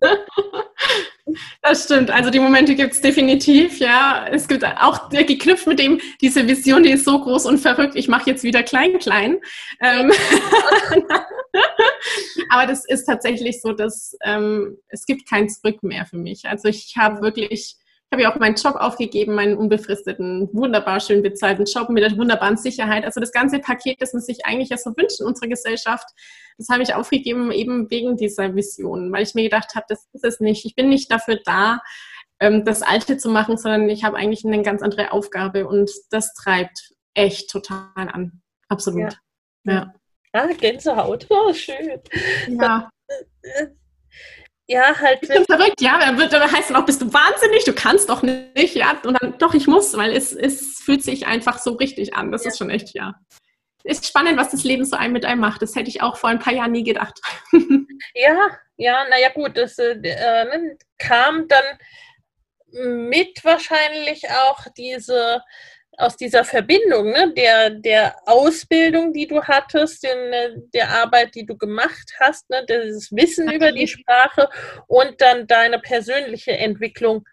Das 1.62 1.84
stimmt. 1.84 2.10
Also 2.10 2.30
die 2.30 2.40
Momente 2.40 2.74
gibt 2.74 2.92
es 2.92 3.00
definitiv, 3.00 3.78
ja. 3.78 4.26
Es 4.30 4.48
gibt 4.48 4.64
auch 4.64 5.08
geknüpft 5.08 5.66
mit 5.66 5.78
dem, 5.78 6.00
diese 6.20 6.46
Vision, 6.46 6.82
die 6.82 6.90
ist 6.90 7.04
so 7.04 7.20
groß 7.20 7.46
und 7.46 7.58
verrückt, 7.58 7.94
ich 7.94 8.08
mache 8.08 8.28
jetzt 8.30 8.42
wieder 8.42 8.62
klein, 8.62 8.98
klein. 8.98 9.38
Ähm 9.80 10.12
Aber 12.50 12.66
das 12.66 12.84
ist 12.86 13.04
tatsächlich 13.04 13.60
so, 13.62 13.72
dass 13.72 14.16
ähm, 14.22 14.78
es 14.88 15.06
gibt 15.06 15.28
kein 15.28 15.48
Zurück 15.48 15.82
mehr 15.82 16.06
für 16.06 16.18
mich. 16.18 16.46
Also 16.46 16.68
ich 16.68 16.94
habe 16.96 17.22
wirklich 17.22 17.76
habe 18.12 18.22
ja 18.22 18.32
auch 18.32 18.38
meinen 18.38 18.56
Job 18.56 18.76
aufgegeben, 18.76 19.34
meinen 19.34 19.56
unbefristeten, 19.56 20.48
wunderbar 20.52 21.00
schön 21.00 21.22
bezahlten 21.22 21.64
Job 21.64 21.88
mit 21.88 22.04
der 22.04 22.16
wunderbaren 22.16 22.56
Sicherheit. 22.56 23.04
Also 23.04 23.20
das 23.20 23.32
ganze 23.32 23.58
Paket, 23.58 24.00
das 24.00 24.12
man 24.12 24.22
sich 24.22 24.44
eigentlich 24.44 24.68
ja 24.68 24.76
so 24.76 24.90
wünscht 24.96 25.20
in 25.20 25.26
unserer 25.26 25.48
Gesellschaft, 25.48 26.06
das 26.58 26.68
habe 26.68 26.82
ich 26.82 26.94
aufgegeben 26.94 27.50
eben 27.50 27.90
wegen 27.90 28.16
dieser 28.16 28.54
Vision, 28.54 29.10
weil 29.12 29.22
ich 29.22 29.34
mir 29.34 29.44
gedacht 29.44 29.74
habe, 29.74 29.86
das 29.88 30.06
ist 30.12 30.24
es 30.24 30.40
nicht. 30.40 30.64
Ich 30.66 30.74
bin 30.74 30.90
nicht 30.90 31.10
dafür 31.10 31.40
da, 31.44 31.80
ähm, 32.38 32.64
das 32.64 32.82
Alte 32.82 33.16
zu 33.16 33.30
machen, 33.30 33.56
sondern 33.56 33.88
ich 33.88 34.04
habe 34.04 34.16
eigentlich 34.16 34.44
eine 34.44 34.62
ganz 34.62 34.82
andere 34.82 35.12
Aufgabe 35.12 35.66
und 35.66 35.90
das 36.10 36.34
treibt 36.34 36.92
echt 37.14 37.50
total 37.50 37.88
an. 37.96 38.42
Absolut. 38.68 39.16
Ja. 39.64 39.72
ja. 39.72 39.94
Ah, 40.32 40.46
Gänsehaut. 40.46 41.26
Oh, 41.30 41.52
schön. 41.52 42.00
Ja. 42.48 42.90
Ja, 44.68 44.98
halt. 44.98 45.18
Ich 45.22 45.28
bin 45.28 45.44
verrückt, 45.44 45.80
ja. 45.80 45.98
Dann, 45.98 46.18
wird, 46.18 46.32
dann 46.32 46.50
heißt 46.50 46.70
dann 46.70 46.76
auch, 46.76 46.86
bist 46.86 47.02
du 47.02 47.12
wahnsinnig, 47.12 47.64
du 47.64 47.72
kannst 47.72 48.08
doch 48.08 48.22
nicht, 48.22 48.74
ja. 48.74 49.00
Und 49.04 49.20
dann, 49.20 49.36
doch, 49.38 49.54
ich 49.54 49.66
muss, 49.66 49.96
weil 49.96 50.12
es, 50.12 50.32
es 50.32 50.78
fühlt 50.78 51.02
sich 51.02 51.26
einfach 51.26 51.58
so 51.58 51.72
richtig 51.72 52.14
an. 52.14 52.32
Das 52.32 52.44
ja. 52.44 52.50
ist 52.50 52.58
schon 52.58 52.70
echt, 52.70 52.94
ja. 52.94 53.14
Ist 53.84 54.06
spannend, 54.06 54.38
was 54.38 54.50
das 54.50 54.62
Leben 54.62 54.84
so 54.84 54.96
einem 54.96 55.12
mit 55.12 55.24
einem 55.24 55.40
macht. 55.40 55.60
Das 55.62 55.74
hätte 55.74 55.90
ich 55.90 56.02
auch 56.02 56.16
vor 56.16 56.30
ein 56.30 56.38
paar 56.38 56.52
Jahren 56.52 56.70
nie 56.70 56.84
gedacht. 56.84 57.20
ja, 58.14 58.36
ja, 58.76 59.08
naja, 59.08 59.30
gut, 59.30 59.56
das 59.56 59.76
äh, 59.78 59.96
ne, 59.96 60.78
kam 60.98 61.48
dann 61.48 61.64
mit 62.72 63.44
wahrscheinlich 63.44 64.30
auch 64.30 64.66
diese 64.76 65.42
aus 66.02 66.16
dieser 66.16 66.44
Verbindung 66.44 67.10
ne, 67.10 67.32
der, 67.34 67.70
der 67.70 68.16
Ausbildung, 68.26 69.12
die 69.12 69.26
du 69.26 69.42
hattest, 69.42 70.02
den, 70.02 70.32
äh, 70.32 70.50
der 70.74 70.90
Arbeit, 70.90 71.34
die 71.34 71.46
du 71.46 71.56
gemacht 71.56 72.12
hast, 72.18 72.50
ne, 72.50 72.64
dieses 72.68 73.12
Wissen 73.12 73.48
okay. 73.48 73.56
über 73.56 73.72
die 73.72 73.86
Sprache 73.86 74.48
und 74.88 75.20
dann 75.20 75.46
deine 75.46 75.78
persönliche 75.78 76.52
Entwicklung 76.52 77.24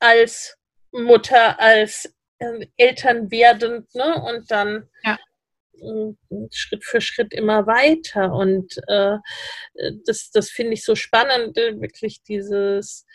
als 0.00 0.56
Mutter, 0.92 1.58
als 1.58 2.14
äh, 2.38 2.66
Eltern 2.76 3.30
werdend 3.30 3.94
ne, 3.94 4.22
und 4.22 4.50
dann 4.50 4.88
ja. 5.02 5.18
Schritt 6.52 6.84
für 6.84 7.00
Schritt 7.00 7.32
immer 7.32 7.66
weiter. 7.66 8.32
Und 8.32 8.76
äh, 8.86 9.16
das, 10.06 10.30
das 10.30 10.50
finde 10.50 10.74
ich 10.74 10.84
so 10.84 10.94
spannend, 10.94 11.56
äh, 11.56 11.80
wirklich 11.80 12.22
dieses 12.22 13.06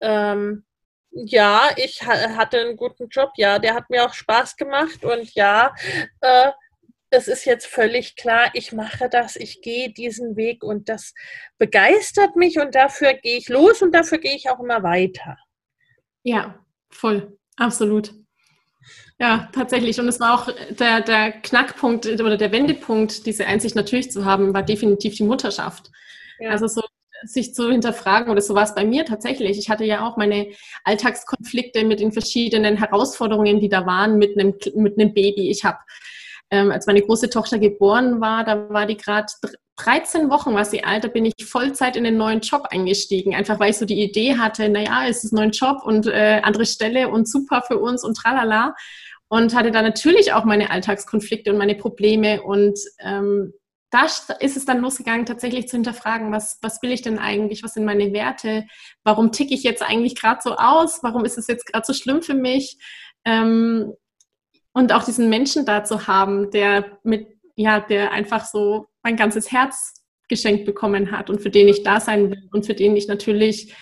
ähm, 0.00 0.64
ja, 1.10 1.70
ich 1.76 2.02
hatte 2.02 2.60
einen 2.60 2.76
guten 2.76 3.08
Job, 3.08 3.32
ja, 3.36 3.58
der 3.58 3.74
hat 3.74 3.90
mir 3.90 4.04
auch 4.04 4.14
Spaß 4.14 4.56
gemacht 4.56 5.04
und 5.04 5.34
ja, 5.34 5.74
äh, 6.20 6.50
es 7.10 7.26
ist 7.26 7.44
jetzt 7.44 7.66
völlig 7.66 8.14
klar, 8.14 8.50
ich 8.54 8.72
mache 8.72 9.08
das, 9.10 9.34
ich 9.34 9.62
gehe 9.62 9.92
diesen 9.92 10.36
Weg 10.36 10.62
und 10.62 10.88
das 10.88 11.12
begeistert 11.58 12.36
mich 12.36 12.58
und 12.58 12.74
dafür 12.74 13.14
gehe 13.14 13.36
ich 13.36 13.48
los 13.48 13.82
und 13.82 13.92
dafür 13.92 14.18
gehe 14.18 14.36
ich 14.36 14.48
auch 14.48 14.60
immer 14.60 14.82
weiter. 14.82 15.36
Ja, 16.22 16.64
voll, 16.90 17.36
absolut. 17.56 18.14
Ja, 19.18 19.50
tatsächlich. 19.52 20.00
Und 20.00 20.08
es 20.08 20.18
war 20.18 20.34
auch 20.34 20.48
der, 20.70 21.02
der 21.02 21.32
Knackpunkt 21.32 22.06
oder 22.06 22.38
der 22.38 22.52
Wendepunkt, 22.52 23.26
diese 23.26 23.46
Einsicht 23.46 23.74
natürlich 23.74 24.10
zu 24.10 24.24
haben, 24.24 24.54
war 24.54 24.62
definitiv 24.62 25.14
die 25.16 25.24
Mutterschaft. 25.24 25.90
Ja. 26.38 26.50
Also 26.50 26.68
so 26.68 26.82
sich 27.24 27.54
zu 27.54 27.70
hinterfragen 27.70 28.30
oder 28.30 28.40
so 28.40 28.54
war 28.54 28.64
es 28.64 28.74
bei 28.74 28.84
mir 28.84 29.04
tatsächlich. 29.04 29.58
Ich 29.58 29.70
hatte 29.70 29.84
ja 29.84 30.06
auch 30.06 30.16
meine 30.16 30.48
Alltagskonflikte 30.84 31.84
mit 31.84 32.00
den 32.00 32.12
verschiedenen 32.12 32.76
Herausforderungen, 32.76 33.60
die 33.60 33.68
da 33.68 33.86
waren 33.86 34.18
mit 34.18 34.38
einem, 34.38 34.54
mit 34.74 34.98
einem 34.98 35.14
Baby. 35.14 35.50
Ich 35.50 35.64
habe, 35.64 35.78
ähm, 36.50 36.70
als 36.70 36.86
meine 36.86 37.02
große 37.02 37.30
Tochter 37.30 37.58
geboren 37.58 38.20
war, 38.20 38.44
da 38.44 38.70
war 38.70 38.86
die 38.86 38.96
gerade 38.96 39.26
13 39.76 40.30
Wochen 40.30 40.54
war 40.54 40.64
sie 40.64 40.84
alt, 40.84 41.04
da 41.04 41.08
bin 41.08 41.24
ich 41.24 41.46
Vollzeit 41.46 41.96
in 41.96 42.04
den 42.04 42.16
neuen 42.16 42.40
Job 42.40 42.66
eingestiegen, 42.70 43.34
einfach 43.34 43.58
weil 43.58 43.70
ich 43.70 43.78
so 43.78 43.86
die 43.86 44.02
Idee 44.02 44.36
hatte, 44.36 44.68
naja, 44.68 45.06
es 45.08 45.24
ist 45.24 45.32
ein 45.32 45.36
neuer 45.36 45.50
Job 45.50 45.82
und 45.84 46.06
äh, 46.06 46.40
andere 46.42 46.66
Stelle 46.66 47.08
und 47.08 47.28
super 47.28 47.62
für 47.66 47.78
uns 47.78 48.04
und 48.04 48.16
tralala. 48.16 48.74
Und 49.32 49.54
hatte 49.54 49.70
da 49.70 49.80
natürlich 49.80 50.32
auch 50.32 50.44
meine 50.44 50.70
Alltagskonflikte 50.70 51.52
und 51.52 51.58
meine 51.58 51.76
Probleme 51.76 52.42
und 52.42 52.80
ähm, 52.98 53.52
da 53.90 54.06
ist 54.38 54.56
es 54.56 54.64
dann 54.64 54.80
losgegangen, 54.80 55.26
tatsächlich 55.26 55.68
zu 55.68 55.76
hinterfragen, 55.76 56.32
was, 56.32 56.58
was 56.62 56.80
will 56.82 56.92
ich 56.92 57.02
denn 57.02 57.18
eigentlich, 57.18 57.64
was 57.64 57.74
sind 57.74 57.84
meine 57.84 58.12
Werte, 58.12 58.66
warum 59.02 59.32
ticke 59.32 59.52
ich 59.52 59.64
jetzt 59.64 59.82
eigentlich 59.82 60.14
gerade 60.14 60.40
so 60.42 60.56
aus, 60.56 61.02
warum 61.02 61.24
ist 61.24 61.38
es 61.38 61.48
jetzt 61.48 61.66
gerade 61.66 61.84
so 61.84 61.92
schlimm 61.92 62.22
für 62.22 62.34
mich? 62.34 62.78
Ähm, 63.24 63.92
und 64.72 64.92
auch 64.92 65.02
diesen 65.02 65.28
Menschen 65.28 65.66
da 65.66 65.82
zu 65.82 66.06
haben, 66.06 66.50
der 66.52 66.98
mit, 67.02 67.26
ja, 67.56 67.80
der 67.80 68.12
einfach 68.12 68.44
so 68.44 68.86
mein 69.02 69.16
ganzes 69.16 69.50
Herz 69.50 70.04
geschenkt 70.28 70.64
bekommen 70.64 71.10
hat 71.10 71.28
und 71.28 71.40
für 71.40 71.50
den 71.50 71.66
ich 71.66 71.82
da 71.82 71.98
sein 71.98 72.30
will 72.30 72.48
und 72.52 72.64
für 72.64 72.74
den 72.74 72.96
ich 72.96 73.08
natürlich 73.08 73.74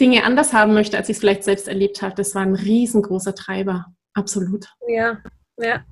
Dinge 0.00 0.24
anders 0.24 0.52
haben 0.52 0.74
möchte, 0.74 0.96
als 0.96 1.08
ich 1.08 1.14
es 1.14 1.20
vielleicht 1.20 1.44
selbst 1.44 1.68
erlebt 1.68 2.02
habe. 2.02 2.16
Das 2.16 2.34
war 2.34 2.42
ein 2.42 2.56
riesengroßer 2.56 3.36
Treiber, 3.36 3.86
absolut. 4.12 4.66
Ja, 4.88 5.22
ja 5.58 5.84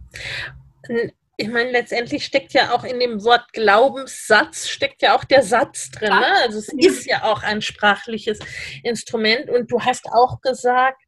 ich 1.36 1.48
meine, 1.48 1.70
letztendlich 1.70 2.24
steckt 2.24 2.52
ja 2.52 2.74
auch 2.74 2.84
in 2.84 3.00
dem 3.00 3.24
Wort 3.24 3.52
Glaubenssatz, 3.52 4.68
steckt 4.68 5.02
ja 5.02 5.16
auch 5.16 5.24
der 5.24 5.42
Satz 5.42 5.90
drin. 5.90 6.10
Ne? 6.10 6.32
Also 6.42 6.58
es 6.58 6.68
ist 6.68 7.06
ja 7.06 7.24
auch 7.24 7.42
ein 7.42 7.60
sprachliches 7.60 8.38
Instrument. 8.82 9.50
Und 9.50 9.70
du 9.70 9.80
hast 9.80 10.06
auch 10.06 10.40
gesagt, 10.40 11.02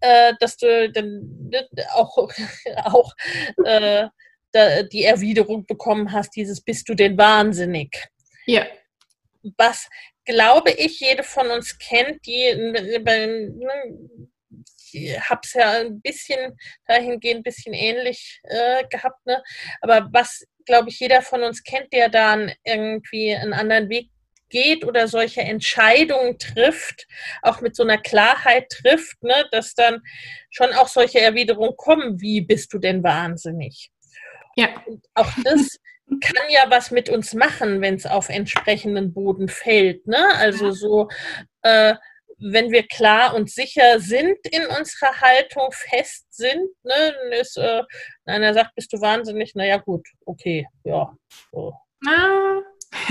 äh, 0.00 0.34
dass 0.40 0.56
du 0.56 0.90
dann 0.90 1.48
ne, 1.50 1.68
auch, 1.94 2.16
auch 2.84 3.12
äh, 3.64 4.08
die 4.92 5.04
Erwiderung 5.04 5.66
bekommen 5.66 6.12
hast, 6.12 6.34
dieses 6.36 6.60
bist 6.60 6.88
du 6.88 6.94
denn 6.94 7.18
wahnsinnig? 7.18 8.08
Ja. 8.46 8.66
Was 9.56 9.88
glaube 10.24 10.70
ich, 10.72 11.00
jede 11.00 11.22
von 11.22 11.50
uns 11.50 11.78
kennt, 11.78 12.24
die 12.26 12.50
habe 15.20 15.40
es 15.44 15.52
ja 15.54 15.70
ein 15.80 16.00
bisschen 16.00 16.56
dahingehend 16.86 17.40
ein 17.40 17.42
bisschen 17.42 17.74
ähnlich 17.74 18.40
äh, 18.44 18.84
gehabt, 18.90 19.24
ne? 19.26 19.42
Aber 19.80 20.08
was, 20.12 20.44
glaube 20.64 20.88
ich, 20.88 21.00
jeder 21.00 21.22
von 21.22 21.42
uns 21.42 21.62
kennt, 21.62 21.92
der 21.92 22.08
dann 22.08 22.52
irgendwie 22.64 23.34
einen 23.34 23.52
anderen 23.52 23.88
Weg 23.88 24.10
geht 24.48 24.84
oder 24.84 25.08
solche 25.08 25.40
Entscheidungen 25.40 26.38
trifft, 26.38 27.06
auch 27.42 27.60
mit 27.60 27.74
so 27.74 27.82
einer 27.82 27.98
Klarheit 27.98 28.68
trifft, 28.70 29.22
ne, 29.22 29.46
dass 29.50 29.74
dann 29.74 30.02
schon 30.50 30.72
auch 30.72 30.88
solche 30.88 31.20
Erwiderungen 31.20 31.76
kommen, 31.76 32.20
wie 32.20 32.40
bist 32.40 32.72
du 32.72 32.78
denn 32.78 33.02
wahnsinnig? 33.02 33.90
Ja. 34.56 34.68
Und 34.86 35.04
auch 35.14 35.30
das 35.44 35.78
kann 36.20 36.46
ja 36.50 36.66
was 36.68 36.90
mit 36.90 37.08
uns 37.08 37.34
machen, 37.34 37.80
wenn 37.80 37.94
es 37.94 38.06
auf 38.06 38.28
entsprechenden 38.28 39.12
Boden 39.12 39.48
fällt. 39.48 40.06
Ne? 40.06 40.24
Also 40.36 40.70
so, 40.70 41.08
äh, 41.62 41.94
wenn 42.38 42.70
wir 42.70 42.86
klar 42.86 43.34
und 43.34 43.50
sicher 43.50 43.98
sind 43.98 44.36
in 44.50 44.66
unserer 44.66 45.20
Haltung, 45.20 45.70
fest 45.72 46.26
sind, 46.30 46.68
ne, 46.82 47.14
ist, 47.40 47.56
äh, 47.56 47.82
einer 48.26 48.54
sagt, 48.54 48.74
bist 48.74 48.92
du 48.92 49.00
wahnsinnig, 49.00 49.54
naja 49.54 49.78
gut, 49.78 50.06
okay, 50.26 50.66
ja. 50.84 51.12
So. 51.52 51.72
Ah. 52.06 52.60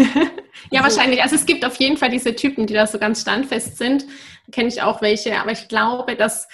ja, 0.72 0.84
wahrscheinlich. 0.84 1.22
Also 1.22 1.36
es 1.36 1.46
gibt 1.46 1.66
auf 1.66 1.76
jeden 1.78 1.98
Fall 1.98 2.10
diese 2.10 2.36
Typen, 2.36 2.66
die 2.66 2.74
da 2.74 2.88
so 2.88 2.98
ganz 2.98 3.22
standfest 3.22 3.78
sind. 3.78 4.06
Kenne 4.52 4.70
ich 4.70 4.82
auch 4.82 5.02
welche, 5.02 5.40
aber 5.40 5.52
ich 5.52 5.68
glaube, 5.68 6.16
dass 6.16 6.48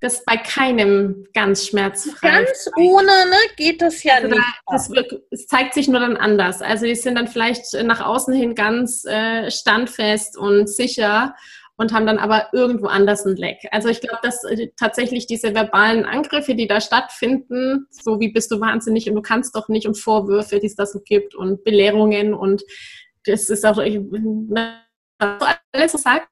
das 0.00 0.24
bei 0.24 0.36
keinem 0.36 1.26
ganz 1.34 1.66
schmerzfrei. 1.66 2.30
Ganz 2.30 2.70
ohne 2.76 3.06
ne, 3.06 3.36
geht 3.56 3.82
das 3.82 4.02
ja 4.04 4.14
also 4.14 4.28
nicht. 4.28 4.38
Da, 4.38 4.72
das 4.72 4.90
wird, 4.90 5.12
es 5.30 5.46
zeigt 5.46 5.74
sich 5.74 5.88
nur 5.88 6.00
dann 6.00 6.16
anders. 6.16 6.62
Also 6.62 6.86
die 6.86 6.94
sind 6.94 7.16
dann 7.16 7.26
vielleicht 7.26 7.72
nach 7.82 8.00
außen 8.00 8.32
hin 8.34 8.54
ganz 8.54 9.04
äh, 9.04 9.50
standfest 9.50 10.36
und 10.36 10.68
sicher 10.68 11.34
und 11.78 11.92
haben 11.92 12.06
dann 12.06 12.18
aber 12.18 12.48
irgendwo 12.52 12.86
anders 12.86 13.24
ein 13.24 13.36
Leck. 13.36 13.66
Also 13.70 13.88
ich 13.88 14.00
glaube, 14.00 14.18
dass 14.22 14.44
äh, 14.44 14.68
tatsächlich 14.76 15.26
diese 15.26 15.54
verbalen 15.54 16.04
Angriffe, 16.04 16.54
die 16.54 16.66
da 16.66 16.80
stattfinden, 16.80 17.86
so 17.90 18.20
wie 18.20 18.32
bist 18.32 18.50
du 18.50 18.60
wahnsinnig 18.60 19.08
und 19.08 19.14
du 19.14 19.22
kannst 19.22 19.54
doch 19.54 19.68
nicht 19.68 19.86
und 19.86 19.96
Vorwürfe, 19.96 20.58
die 20.58 20.66
es 20.66 20.74
da 20.74 20.84
so 20.84 21.00
gibt 21.00 21.34
und 21.34 21.64
Belehrungen 21.64 22.34
und 22.34 22.62
das 23.24 23.48
ist 23.48 23.64
auch 23.64 23.76
ne, 23.76 24.82
alles 25.18 25.92
so 25.92 25.98
sagt, 25.98 26.28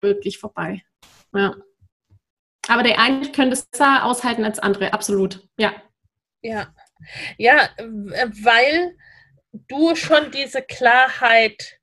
wirklich 0.00 0.38
vorbei. 0.38 0.82
Ja. 1.34 1.54
Aber 2.68 2.82
der 2.82 3.00
eine 3.00 3.32
könnte 3.32 3.54
es 3.54 3.66
besser 3.66 4.04
aushalten 4.04 4.44
als 4.44 4.58
andere, 4.58 4.92
absolut. 4.92 5.48
Ja. 5.58 5.72
Ja. 6.42 6.72
Ja, 7.36 7.68
weil 7.78 8.96
du 9.52 9.96
schon 9.96 10.30
diese 10.30 10.62
Klarheit 10.62 11.77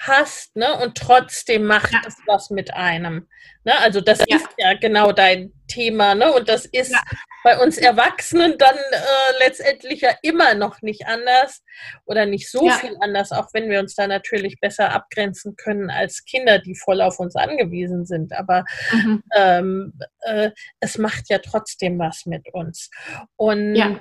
hast, 0.00 0.56
ne? 0.56 0.74
Und 0.80 0.96
trotzdem 0.96 1.64
macht 1.64 1.92
ja. 1.92 2.00
das 2.02 2.16
was 2.26 2.50
mit 2.50 2.72
einem. 2.72 3.28
Ne? 3.64 3.78
Also 3.78 4.00
das 4.00 4.20
ja. 4.26 4.36
ist 4.36 4.48
ja 4.56 4.74
genau 4.74 5.12
dein 5.12 5.52
Thema, 5.68 6.14
ne? 6.14 6.32
Und 6.32 6.48
das 6.48 6.64
ist 6.64 6.92
ja. 6.92 7.02
bei 7.44 7.58
uns 7.58 7.76
Erwachsenen 7.76 8.56
dann 8.56 8.76
äh, 8.76 9.44
letztendlich 9.44 10.00
ja 10.00 10.12
immer 10.22 10.54
noch 10.54 10.80
nicht 10.80 11.06
anders 11.06 11.62
oder 12.06 12.24
nicht 12.24 12.50
so 12.50 12.68
viel 12.70 12.96
anders, 13.00 13.30
auch 13.30 13.48
wenn 13.52 13.68
wir 13.68 13.78
uns 13.80 13.94
da 13.94 14.06
natürlich 14.06 14.58
besser 14.60 14.92
abgrenzen 14.92 15.56
können 15.56 15.90
als 15.90 16.24
Kinder, 16.24 16.58
die 16.58 16.74
voll 16.74 17.02
auf 17.02 17.18
uns 17.20 17.36
angewiesen 17.36 18.06
sind. 18.06 18.32
Aber 18.32 18.64
mhm. 18.92 19.22
ähm, 19.36 19.92
äh, 20.20 20.50
es 20.80 20.96
macht 20.96 21.28
ja 21.28 21.38
trotzdem 21.38 21.98
was 21.98 22.24
mit 22.24 22.48
uns. 22.54 22.90
Und 23.36 24.00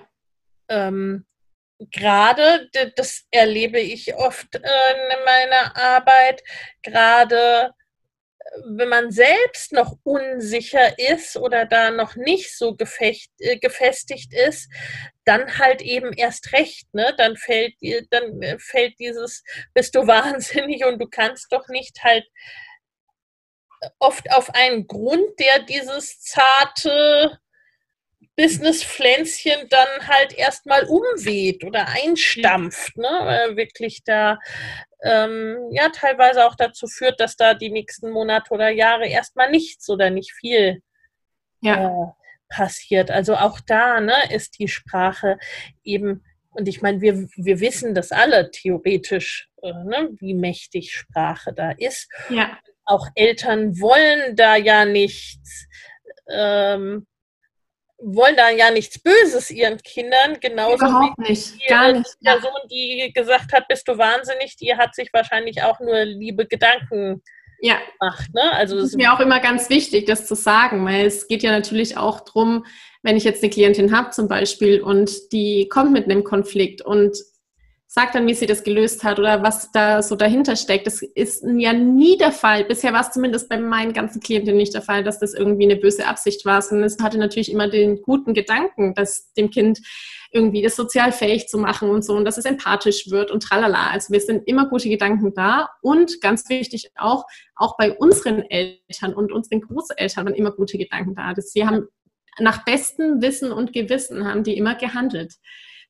ähm, 0.69 1.25
gerade, 1.79 2.69
das 2.95 3.25
erlebe 3.31 3.79
ich 3.79 4.15
oft 4.15 4.55
äh, 4.55 4.59
in 4.59 5.25
meiner 5.25 5.75
Arbeit, 5.77 6.43
gerade 6.83 7.71
äh, 8.39 8.61
wenn 8.65 8.89
man 8.89 9.11
selbst 9.11 9.71
noch 9.71 9.97
unsicher 10.03 10.99
ist 10.99 11.37
oder 11.37 11.65
da 11.65 11.91
noch 11.91 12.15
nicht 12.15 12.57
so 12.57 12.75
gefecht, 12.75 13.31
äh, 13.39 13.57
gefestigt 13.57 14.33
ist, 14.33 14.69
dann 15.25 15.57
halt 15.57 15.81
eben 15.81 16.11
erst 16.13 16.51
recht, 16.53 16.93
ne? 16.93 17.13
Dann 17.17 17.37
fällt 17.37 17.73
dann 18.09 18.59
fällt 18.59 18.99
dieses, 18.99 19.43
bist 19.73 19.95
du 19.95 20.05
wahnsinnig 20.07 20.85
und 20.85 20.99
du 20.99 21.07
kannst 21.07 21.51
doch 21.51 21.67
nicht 21.69 22.03
halt 22.03 22.25
oft 23.99 24.29
auf 24.31 24.53
einen 24.53 24.87
Grund, 24.87 25.39
der 25.39 25.59
dieses 25.59 26.19
zarte 26.19 27.39
Business-Pflänzchen 28.39 29.67
dann 29.69 30.07
halt 30.07 30.33
erstmal 30.33 30.85
umweht 30.85 31.65
oder 31.65 31.87
einstampft, 31.89 32.95
ne? 32.95 33.07
Äh, 33.07 33.57
wirklich 33.57 34.03
da 34.05 34.39
ähm, 35.03 35.57
ja 35.71 35.89
teilweise 35.89 36.45
auch 36.45 36.55
dazu 36.55 36.87
führt, 36.87 37.19
dass 37.19 37.35
da 37.35 37.53
die 37.53 37.69
nächsten 37.69 38.11
Monate 38.11 38.53
oder 38.53 38.69
Jahre 38.69 39.07
erstmal 39.07 39.51
nichts 39.51 39.89
oder 39.89 40.09
nicht 40.09 40.31
viel 40.31 40.81
ja. 41.59 41.89
äh, 41.89 42.07
passiert. 42.47 43.11
Also 43.11 43.35
auch 43.35 43.59
da 43.59 43.99
ne, 43.99 44.15
ist 44.33 44.57
die 44.57 44.69
Sprache 44.69 45.37
eben, 45.83 46.23
und 46.51 46.69
ich 46.69 46.81
meine, 46.81 47.01
wir, 47.01 47.27
wir 47.35 47.59
wissen 47.59 47.93
das 47.93 48.13
alle 48.13 48.51
theoretisch, 48.51 49.49
äh, 49.61 49.73
ne, 49.83 50.11
wie 50.19 50.33
mächtig 50.33 50.93
Sprache 50.93 51.51
da 51.53 51.71
ist. 51.71 52.09
Ja. 52.29 52.57
Auch 52.85 53.07
Eltern 53.15 53.81
wollen 53.81 54.37
da 54.37 54.55
ja 54.55 54.85
nichts. 54.85 55.67
Ähm, 56.31 57.05
wollen 58.01 58.35
da 58.35 58.49
ja 58.49 58.71
nichts 58.71 58.99
Böses 58.99 59.51
ihren 59.51 59.77
Kindern, 59.77 60.39
genauso 60.39 60.85
Überhaupt 60.85 61.17
wie 61.17 61.29
nicht, 61.29 61.67
gar 61.67 61.91
nicht. 61.91 62.09
Die 62.21 62.25
Person, 62.25 62.51
die 62.71 63.11
gesagt 63.13 63.51
hat, 63.53 63.67
bist 63.67 63.87
du 63.87 63.97
wahnsinnig, 63.97 64.55
die 64.55 64.75
hat 64.75 64.95
sich 64.95 65.09
wahrscheinlich 65.13 65.63
auch 65.63 65.79
nur 65.79 66.05
liebe 66.05 66.45
Gedanken 66.45 67.21
ja. 67.61 67.77
gemacht. 67.99 68.33
Ne? 68.33 68.51
Also 68.53 68.75
das 68.75 68.89
ist 68.89 68.97
mir 68.97 69.13
auch 69.13 69.19
immer 69.19 69.39
ganz 69.39 69.69
wichtig, 69.69 70.05
das 70.05 70.27
zu 70.27 70.35
sagen, 70.35 70.85
weil 70.85 71.05
es 71.05 71.27
geht 71.27 71.43
ja 71.43 71.51
natürlich 71.51 71.97
auch 71.97 72.21
darum, 72.21 72.65
wenn 73.01 73.17
ich 73.17 73.23
jetzt 73.23 73.43
eine 73.43 73.49
Klientin 73.49 73.95
habe 73.95 74.11
zum 74.11 74.27
Beispiel 74.27 74.81
und 74.81 75.31
die 75.31 75.67
kommt 75.69 75.91
mit 75.91 76.05
einem 76.05 76.23
Konflikt 76.23 76.81
und 76.81 77.17
sagt 77.91 78.13
dann, 78.13 78.27
wie 78.27 78.35
sie 78.35 78.45
das 78.45 78.63
gelöst 78.63 79.03
hat 79.03 79.17
oder 79.17 79.41
was 79.41 79.71
da 79.71 80.03
so 80.03 80.15
dahinter 80.15 80.55
steckt. 80.55 80.85
Das 80.85 81.01
ist 81.01 81.43
ja 81.43 81.73
nie 81.73 82.17
der 82.17 82.31
Fall. 82.31 82.63
Bisher 82.63 82.93
war 82.93 83.01
es 83.01 83.11
zumindest 83.11 83.49
bei 83.49 83.57
meinen 83.59 83.93
ganzen 83.93 84.21
Klienten 84.21 84.55
nicht 84.55 84.75
der 84.75 84.83
Fall, 84.83 85.03
dass 85.03 85.17
das 85.17 85.33
irgendwie 85.33 85.63
eine 85.63 85.75
böse 85.75 86.05
Absicht 86.05 86.45
war, 86.45 86.61
sondern 86.61 86.85
es 86.85 86.99
hatte 87.01 87.17
natürlich 87.17 87.51
immer 87.51 87.67
den 87.67 88.03
guten 88.03 88.35
Gedanken, 88.35 88.93
dass 88.93 89.33
dem 89.33 89.49
Kind 89.49 89.79
irgendwie 90.31 90.61
das 90.61 90.75
sozial 90.75 91.11
fähig 91.11 91.47
zu 91.47 91.57
machen 91.57 91.89
und 91.89 92.05
so 92.05 92.15
und 92.15 92.25
dass 92.25 92.37
es 92.37 92.45
empathisch 92.45 93.09
wird 93.09 93.31
und 93.31 93.41
tralala. 93.41 93.89
Also 93.89 94.13
wir 94.13 94.21
sind 94.21 94.47
immer 94.47 94.69
gute 94.69 94.87
Gedanken 94.87 95.33
da 95.33 95.69
und 95.81 96.21
ganz 96.21 96.47
wichtig 96.47 96.91
auch, 96.95 97.25
auch 97.55 97.75
bei 97.75 97.97
unseren 97.97 98.43
Eltern 98.43 99.15
und 99.15 99.31
unseren 99.31 99.61
Großeltern 99.61 100.25
waren 100.25 100.35
immer 100.35 100.51
gute 100.51 100.77
Gedanken 100.77 101.15
da. 101.15 101.33
Das, 101.33 101.51
sie 101.53 101.65
haben 101.65 101.87
nach 102.37 102.63
bestem 102.65 103.19
Wissen 103.23 103.51
und 103.51 103.73
Gewissen 103.73 104.27
haben 104.27 104.43
die 104.43 104.55
immer 104.55 104.75
gehandelt. 104.75 105.33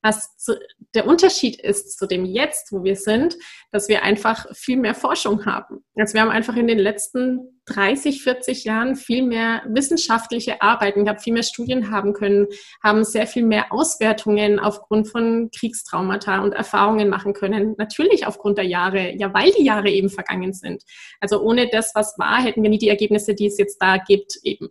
Was 0.02 0.38
zu, 0.38 0.58
der 0.96 1.08
Unterschied 1.08 1.60
ist 1.60 1.98
zu 1.98 2.08
dem 2.08 2.26
Jetzt, 2.26 2.72
wo 2.72 2.84
wir 2.84 2.96
sind, 2.96 3.36
dass 3.72 3.90
wir 3.90 4.04
einfach 4.04 4.46
viel 4.56 4.78
mehr 4.78 4.96
Forschung 4.96 5.46
haben. 5.46 5.84
Also 5.96 6.14
wir 6.14 6.22
haben 6.22 6.32
einfach 6.32 6.56
in 6.56 6.68
den 6.68 6.80
letzten 6.80 7.62
30, 7.66 8.24
40 8.24 8.64
Jahren 8.64 8.96
viel 8.96 9.24
mehr 9.24 9.62
wissenschaftliche 9.68 10.62
Arbeiten 10.62 11.06
gehabt, 11.06 11.22
viel 11.22 11.34
mehr 11.34 11.44
Studien 11.44 11.92
haben 11.92 12.14
können, 12.14 12.48
haben 12.84 13.04
sehr 13.04 13.28
viel 13.28 13.46
mehr 13.46 13.72
Auswertungen 13.72 14.60
aufgrund 14.60 15.08
von 15.08 15.52
Kriegstraumata 15.52 16.40
und 16.40 16.54
Erfahrungen 16.54 17.10
machen 17.10 17.34
können. 17.34 17.76
Natürlich 17.78 18.26
aufgrund 18.26 18.58
der 18.58 18.66
Jahre, 18.66 19.16
ja, 19.18 19.34
weil 19.34 19.52
die 19.52 19.66
Jahre 19.66 19.90
eben 19.90 20.10
vergangen 20.10 20.54
sind. 20.54 20.84
Also 21.20 21.42
ohne 21.42 21.70
das, 21.70 21.94
was 21.94 22.18
war, 22.18 22.42
hätten 22.42 22.64
wir 22.64 22.70
nie 22.70 22.80
die 22.80 22.90
Ergebnisse, 22.90 23.36
die 23.36 23.48
es 23.48 23.58
jetzt 23.58 23.78
da 23.82 23.98
gibt, 23.98 24.40
eben. 24.44 24.70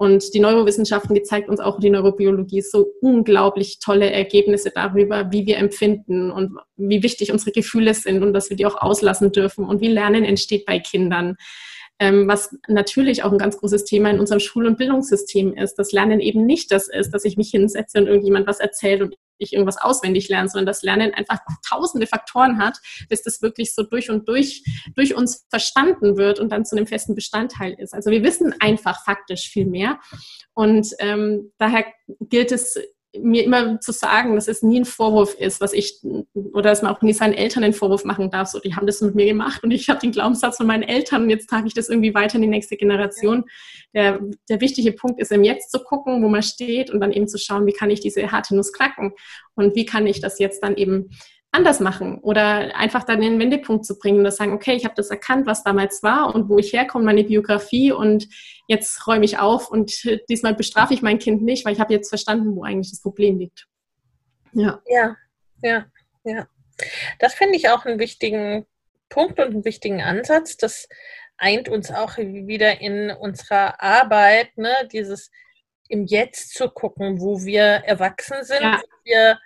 Und 0.00 0.32
die 0.32 0.38
Neurowissenschaften, 0.38 1.12
die 1.16 1.24
zeigt 1.24 1.48
uns 1.48 1.58
auch 1.58 1.80
die 1.80 1.90
Neurobiologie 1.90 2.62
so 2.62 2.86
unglaublich 3.00 3.80
tolle 3.80 4.10
Ergebnisse 4.12 4.70
darüber, 4.72 5.32
wie 5.32 5.44
wir 5.44 5.56
empfinden 5.56 6.30
und 6.30 6.56
wie 6.76 7.02
wichtig 7.02 7.32
unsere 7.32 7.50
Gefühle 7.50 7.92
sind 7.94 8.22
und 8.22 8.32
dass 8.32 8.48
wir 8.48 8.56
die 8.56 8.64
auch 8.64 8.80
auslassen 8.80 9.32
dürfen 9.32 9.64
und 9.64 9.80
wie 9.80 9.88
Lernen 9.88 10.24
entsteht 10.24 10.66
bei 10.66 10.78
Kindern. 10.78 11.36
Ähm, 11.98 12.28
was 12.28 12.56
natürlich 12.68 13.24
auch 13.24 13.32
ein 13.32 13.38
ganz 13.38 13.58
großes 13.58 13.84
Thema 13.84 14.10
in 14.10 14.20
unserem 14.20 14.38
Schul- 14.38 14.66
und 14.66 14.78
Bildungssystem 14.78 15.54
ist, 15.54 15.74
dass 15.74 15.90
Lernen 15.90 16.20
eben 16.20 16.46
nicht 16.46 16.70
das 16.70 16.86
ist, 16.88 17.10
dass 17.10 17.24
ich 17.24 17.36
mich 17.36 17.50
hinsetze 17.50 17.98
und 17.98 18.06
irgendjemand 18.06 18.46
was 18.46 18.60
erzählt 18.60 19.02
und 19.02 19.16
ich 19.38 19.52
irgendwas 19.52 19.78
auswendig 19.78 20.28
lerne, 20.28 20.48
sondern 20.48 20.66
das 20.66 20.82
Lernen 20.82 21.14
einfach 21.14 21.38
tausende 21.68 22.06
Faktoren 22.06 22.58
hat, 22.58 22.78
bis 23.08 23.22
das 23.22 23.42
wirklich 23.42 23.74
so 23.74 23.82
durch 23.82 24.10
und 24.10 24.28
durch 24.28 24.62
durch 24.94 25.14
uns 25.14 25.46
verstanden 25.50 26.16
wird 26.16 26.40
und 26.40 26.50
dann 26.50 26.64
zu 26.64 26.76
einem 26.76 26.86
festen 26.86 27.14
Bestandteil 27.14 27.74
ist. 27.74 27.94
Also 27.94 28.10
wir 28.10 28.22
wissen 28.22 28.54
einfach 28.60 29.04
faktisch 29.04 29.48
viel 29.48 29.66
mehr 29.66 29.98
und 30.54 30.88
ähm, 30.98 31.52
daher 31.58 31.84
gilt 32.20 32.52
es 32.52 32.78
mir 33.22 33.44
immer 33.44 33.80
zu 33.80 33.92
sagen, 33.92 34.34
dass 34.34 34.48
es 34.48 34.62
nie 34.62 34.80
ein 34.80 34.84
Vorwurf 34.84 35.34
ist, 35.34 35.60
was 35.60 35.72
ich, 35.72 36.00
oder 36.34 36.70
dass 36.70 36.82
man 36.82 36.94
auch 36.94 37.02
nie 37.02 37.12
seinen 37.12 37.34
Eltern 37.34 37.64
einen 37.64 37.72
Vorwurf 37.72 38.04
machen 38.04 38.30
darf, 38.30 38.48
so, 38.48 38.60
die 38.60 38.74
haben 38.74 38.86
das 38.86 39.00
mit 39.00 39.14
mir 39.14 39.26
gemacht 39.26 39.62
und 39.64 39.70
ich 39.70 39.88
habe 39.88 40.00
den 40.00 40.12
Glaubenssatz 40.12 40.56
von 40.56 40.66
meinen 40.66 40.82
Eltern 40.82 41.24
und 41.24 41.30
jetzt 41.30 41.48
trage 41.48 41.66
ich 41.66 41.74
das 41.74 41.88
irgendwie 41.88 42.14
weiter 42.14 42.36
in 42.36 42.42
die 42.42 42.48
nächste 42.48 42.76
Generation. 42.76 43.44
Der, 43.94 44.20
der 44.48 44.60
wichtige 44.60 44.92
Punkt 44.92 45.20
ist, 45.20 45.32
im 45.32 45.44
Jetzt 45.44 45.70
zu 45.70 45.80
gucken, 45.80 46.22
wo 46.22 46.28
man 46.28 46.42
steht 46.42 46.90
und 46.90 47.00
dann 47.00 47.12
eben 47.12 47.28
zu 47.28 47.38
schauen, 47.38 47.66
wie 47.66 47.72
kann 47.72 47.90
ich 47.90 48.00
diese 48.00 48.30
harte 48.30 48.54
Nuss 48.54 48.72
knacken 48.72 49.12
und 49.54 49.74
wie 49.74 49.86
kann 49.86 50.06
ich 50.06 50.20
das 50.20 50.38
jetzt 50.38 50.62
dann 50.62 50.76
eben 50.76 51.10
anders 51.50 51.80
machen 51.80 52.18
oder 52.18 52.76
einfach 52.76 53.04
dann 53.04 53.20
den 53.20 53.38
Wendepunkt 53.38 53.84
zu 53.84 53.98
bringen 53.98 54.24
und 54.24 54.30
sagen, 54.30 54.52
okay, 54.52 54.74
ich 54.74 54.84
habe 54.84 54.94
das 54.94 55.10
erkannt, 55.10 55.46
was 55.46 55.64
damals 55.64 56.02
war 56.02 56.34
und 56.34 56.48
wo 56.48 56.58
ich 56.58 56.72
herkomme, 56.72 57.04
meine 57.04 57.24
Biografie 57.24 57.90
und 57.90 58.28
jetzt 58.66 59.06
räume 59.06 59.24
ich 59.24 59.38
auf 59.38 59.70
und 59.70 60.04
diesmal 60.28 60.54
bestrafe 60.54 60.92
ich 60.92 61.02
mein 61.02 61.18
Kind 61.18 61.42
nicht, 61.42 61.64
weil 61.64 61.72
ich 61.72 61.80
habe 61.80 61.94
jetzt 61.94 62.10
verstanden, 62.10 62.54
wo 62.54 62.64
eigentlich 62.64 62.90
das 62.90 63.00
Problem 63.00 63.38
liegt. 63.38 63.66
Ja, 64.52 64.80
ja, 64.86 65.16
ja. 65.62 65.86
ja. 66.24 66.46
Das 67.18 67.34
finde 67.34 67.56
ich 67.56 67.70
auch 67.70 67.86
einen 67.86 67.98
wichtigen 67.98 68.66
Punkt 69.08 69.38
und 69.38 69.46
einen 69.46 69.64
wichtigen 69.64 70.02
Ansatz. 70.02 70.58
Das 70.58 70.86
eint 71.38 71.68
uns 71.68 71.90
auch 71.90 72.18
wieder 72.18 72.80
in 72.80 73.10
unserer 73.10 73.82
Arbeit, 73.82 74.56
ne? 74.56 74.72
dieses 74.92 75.30
im 75.88 76.04
Jetzt 76.04 76.54
zu 76.54 76.68
gucken, 76.68 77.20
wo 77.20 77.42
wir 77.44 77.62
erwachsen 77.62 78.44
sind, 78.44 78.60
ja. 78.60 78.82
wo 78.82 79.04
wir 79.04 79.38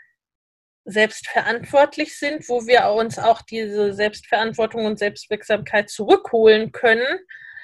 selbstverantwortlich 0.84 2.18
sind, 2.18 2.48
wo 2.48 2.66
wir 2.66 2.90
uns 2.90 3.18
auch 3.18 3.42
diese 3.42 3.94
Selbstverantwortung 3.94 4.84
und 4.84 4.98
Selbstwirksamkeit 4.98 5.90
zurückholen 5.90 6.72
können. 6.72 7.06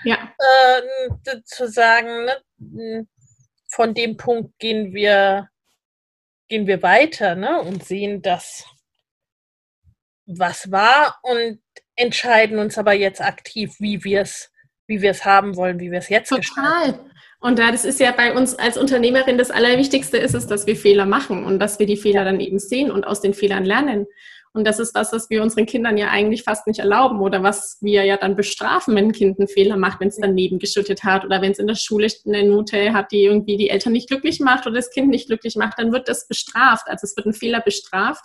Ja. 0.05 0.33
Äh, 0.39 1.43
zu 1.45 1.69
sagen, 1.69 2.29
ne, 2.59 3.07
von 3.69 3.95
dem 3.95 4.17
Punkt 4.17 4.59
gehen 4.59 4.95
wir, 4.95 5.49
gehen 6.49 6.67
wir 6.67 6.83
weiter 6.83 7.35
ne, 7.35 7.61
und 7.61 7.85
sehen 7.85 8.23
das, 8.23 8.65
was 10.27 10.71
war 10.71 11.19
und 11.23 11.61
entscheiden 11.97 12.59
uns 12.59 12.79
aber 12.79 12.93
jetzt 12.93 13.21
aktiv, 13.21 13.75
wie 13.81 14.05
wir 14.05 14.23
es 14.23 14.53
wie 14.89 15.03
wir 15.03 15.11
es 15.11 15.25
haben 15.25 15.55
wollen, 15.57 15.79
wie 15.79 15.91
wir 15.91 15.99
es 15.99 16.09
jetzt 16.09 16.31
Total. 16.31 16.99
Und 17.41 17.59
da 17.59 17.71
das 17.71 17.85
ist 17.85 18.01
ja 18.01 18.11
bei 18.11 18.35
uns 18.35 18.57
als 18.57 18.77
Unternehmerin 18.77 19.39
das 19.39 19.51
Allerwichtigste 19.51 20.17
ist 20.17 20.35
es, 20.35 20.47
dass 20.47 20.67
wir 20.67 20.75
Fehler 20.77 21.07
machen 21.07 21.45
und 21.45 21.61
dass 21.61 21.79
wir 21.79 21.87
die 21.87 21.97
Fehler 21.97 22.25
dann 22.25 22.41
eben 22.41 22.59
sehen 22.59 22.91
und 22.91 23.07
aus 23.07 23.21
den 23.21 23.35
Fehlern 23.35 23.65
lernen. 23.65 24.07
Und 24.53 24.67
das 24.67 24.81
ist 24.81 24.95
was, 24.95 25.13
was 25.13 25.31
wir 25.31 25.43
unseren 25.43 25.67
Kindern 25.67 25.97
ja 25.99 26.09
eigentlich 26.09 26.43
fast 26.43 26.67
nicht 26.67 26.81
erlauben 26.81 27.21
oder 27.21 27.43
was 27.43 27.79
wir 27.81 28.05
ja 28.05 28.17
dann 28.17 28.35
bestrafen, 28.35 28.97
wenn 28.97 29.07
ein 29.07 29.13
Kind 29.13 29.39
einen 29.39 29.47
Fehler 29.47 29.77
macht, 29.77 30.01
wenn 30.01 30.09
es 30.09 30.19
daneben 30.21 30.59
geschüttet 30.59 31.05
hat 31.05 31.25
oder 31.25 31.41
wenn 31.43 31.53
es 31.53 31.59
in 31.59 31.67
der 31.67 31.77
Schule 31.77 32.09
eine 32.27 32.45
Note 32.45 32.93
hat, 32.93 33.13
die 33.13 33.23
irgendwie 33.23 33.57
die 33.57 33.71
Eltern 33.71 33.93
nicht 33.93 34.09
glücklich 34.09 34.41
macht 34.41 34.67
oder 34.67 34.77
das 34.77 34.91
Kind 34.91 35.11
nicht 35.11 35.29
glücklich 35.29 35.55
macht, 35.55 35.79
dann 35.79 35.93
wird 35.93 36.09
das 36.09 36.27
bestraft. 36.27 36.89
Also 36.89 37.05
es 37.05 37.17
wird 37.17 37.27
ein 37.27 37.35
Fehler 37.35 37.61
bestraft. 37.61 38.25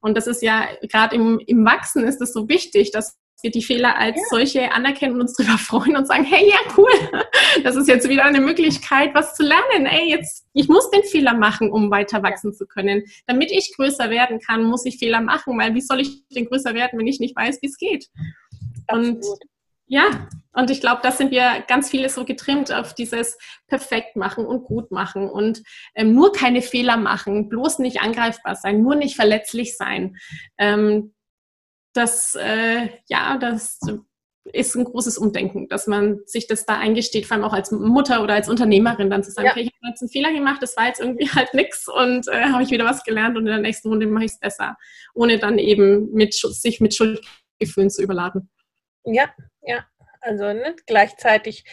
Und 0.00 0.16
das 0.16 0.26
ist 0.26 0.42
ja, 0.42 0.68
gerade 0.82 1.16
im, 1.16 1.40
im 1.46 1.64
Wachsen 1.64 2.06
ist 2.06 2.22
es 2.22 2.32
so 2.32 2.48
wichtig, 2.48 2.92
dass 2.92 3.18
wir 3.42 3.50
die 3.50 3.62
Fehler 3.62 3.96
als 3.96 4.16
ja. 4.16 4.22
solche 4.30 4.72
anerkennen 4.72 5.14
und 5.14 5.22
uns 5.22 5.34
darüber 5.34 5.58
freuen 5.58 5.96
und 5.96 6.06
sagen, 6.06 6.24
hey, 6.24 6.48
ja, 6.48 6.58
cool, 6.76 6.90
das 7.64 7.76
ist 7.76 7.88
jetzt 7.88 8.08
wieder 8.08 8.24
eine 8.24 8.40
Möglichkeit, 8.40 9.14
was 9.14 9.34
zu 9.34 9.42
lernen. 9.42 9.86
Ey, 9.86 10.10
jetzt, 10.10 10.46
ich 10.52 10.68
muss 10.68 10.90
den 10.90 11.04
Fehler 11.04 11.34
machen, 11.34 11.70
um 11.70 11.90
weiter 11.90 12.22
wachsen 12.22 12.52
ja. 12.52 12.56
zu 12.56 12.66
können. 12.66 13.04
Damit 13.26 13.50
ich 13.50 13.74
größer 13.76 14.10
werden 14.10 14.40
kann, 14.40 14.64
muss 14.64 14.84
ich 14.84 14.98
Fehler 14.98 15.20
machen, 15.20 15.58
weil 15.58 15.74
wie 15.74 15.80
soll 15.80 16.00
ich 16.00 16.26
denn 16.28 16.46
größer 16.46 16.74
werden, 16.74 16.98
wenn 16.98 17.06
ich 17.06 17.20
nicht 17.20 17.36
weiß, 17.36 17.58
wie 17.62 17.66
es 17.66 17.76
geht? 17.76 18.06
Absolut. 18.86 19.16
Und 19.16 19.24
ja, 19.90 20.28
und 20.52 20.70
ich 20.70 20.82
glaube, 20.82 21.00
da 21.02 21.10
sind 21.10 21.30
wir 21.30 21.64
ganz 21.66 21.88
viele 21.88 22.10
so 22.10 22.26
getrimmt 22.26 22.70
auf 22.72 22.94
dieses 22.94 23.38
perfekt 23.68 24.16
machen 24.16 24.44
und 24.44 24.64
gut 24.64 24.90
machen 24.90 25.30
und 25.30 25.62
ähm, 25.94 26.14
nur 26.14 26.32
keine 26.32 26.60
Fehler 26.60 26.98
machen, 26.98 27.48
bloß 27.48 27.78
nicht 27.78 28.02
angreifbar 28.02 28.54
sein, 28.54 28.82
nur 28.82 28.96
nicht 28.96 29.16
verletzlich 29.16 29.78
sein. 29.78 30.16
Ähm, 30.58 31.14
das, 31.98 32.34
äh, 32.34 32.88
ja, 33.08 33.36
das 33.38 33.80
ist 34.52 34.74
ein 34.74 34.84
großes 34.84 35.18
Umdenken, 35.18 35.68
dass 35.68 35.86
man 35.86 36.20
sich 36.26 36.46
das 36.46 36.64
da 36.64 36.78
eingesteht, 36.78 37.26
vor 37.26 37.36
allem 37.36 37.44
auch 37.44 37.52
als 37.52 37.70
Mutter 37.70 38.22
oder 38.22 38.34
als 38.34 38.48
Unternehmerin, 38.48 39.10
dann 39.10 39.22
zu 39.22 39.30
sagen, 39.30 39.46
ja. 39.46 39.52
okay, 39.52 39.62
ich 39.62 39.66
habe 39.68 39.90
jetzt 39.90 40.02
einen 40.02 40.10
Fehler 40.10 40.32
gemacht, 40.32 40.62
das 40.62 40.76
war 40.76 40.86
jetzt 40.86 41.00
irgendwie 41.00 41.28
halt 41.34 41.52
nichts 41.54 41.88
und 41.88 42.28
äh, 42.28 42.44
habe 42.44 42.62
ich 42.62 42.70
wieder 42.70 42.84
was 42.84 43.04
gelernt 43.04 43.36
und 43.36 43.46
in 43.46 43.52
der 43.52 43.58
nächsten 43.58 43.88
Runde 43.88 44.06
mache 44.06 44.24
ich 44.24 44.32
es 44.32 44.40
besser, 44.40 44.76
ohne 45.14 45.38
dann 45.38 45.58
eben 45.58 46.10
mit, 46.12 46.34
sich 46.34 46.80
mit 46.80 46.94
Schuldgefühlen 46.94 47.90
zu 47.90 48.02
überladen. 48.02 48.50
Ja, 49.04 49.30
ja. 49.62 49.84
Also 50.20 50.44
ne, 50.52 50.74
gleichzeitig 50.86 51.64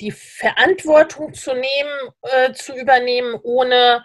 die 0.00 0.10
Verantwortung 0.10 1.34
zu 1.34 1.52
nehmen, 1.52 2.10
äh, 2.22 2.52
zu 2.52 2.74
übernehmen, 2.74 3.38
ohne, 3.42 4.04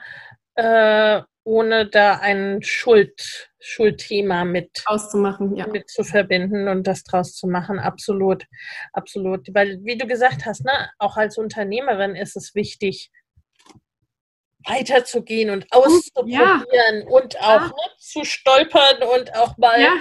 äh, 0.54 1.22
ohne 1.48 1.88
da 1.88 2.18
ein 2.18 2.62
Schuld, 2.62 3.50
Schuldthema 3.60 4.44
mit 4.44 4.84
auszumachen, 4.86 5.56
ja. 5.56 5.66
mit 5.66 5.90
zu 5.90 6.04
verbinden 6.04 6.68
und 6.68 6.86
das 6.86 7.04
draus 7.04 7.36
zu 7.36 7.48
machen. 7.48 7.80
Absolut, 7.80 8.44
absolut. 8.92 9.48
Weil, 9.54 9.80
wie 9.84 9.98
du 9.98 10.06
gesagt 10.08 10.46
hast, 10.46 10.66
ne, 10.66 10.92
auch 11.00 11.16
als 11.16 11.38
Unternehmerin 11.38 12.16
ist 12.18 12.36
es 12.36 12.54
wichtig, 12.54 13.12
weiterzugehen 14.66 15.50
und 15.50 15.66
auszuprobieren 15.72 16.66
ja. 16.70 17.08
und 17.08 17.40
auch 17.40 17.62
ja. 17.62 17.68
ne, 17.68 17.92
zu 17.98 18.26
stolpern 18.26 19.04
und 19.04 19.34
auch 19.34 19.58
mal 19.58 19.82
ja. 19.82 19.94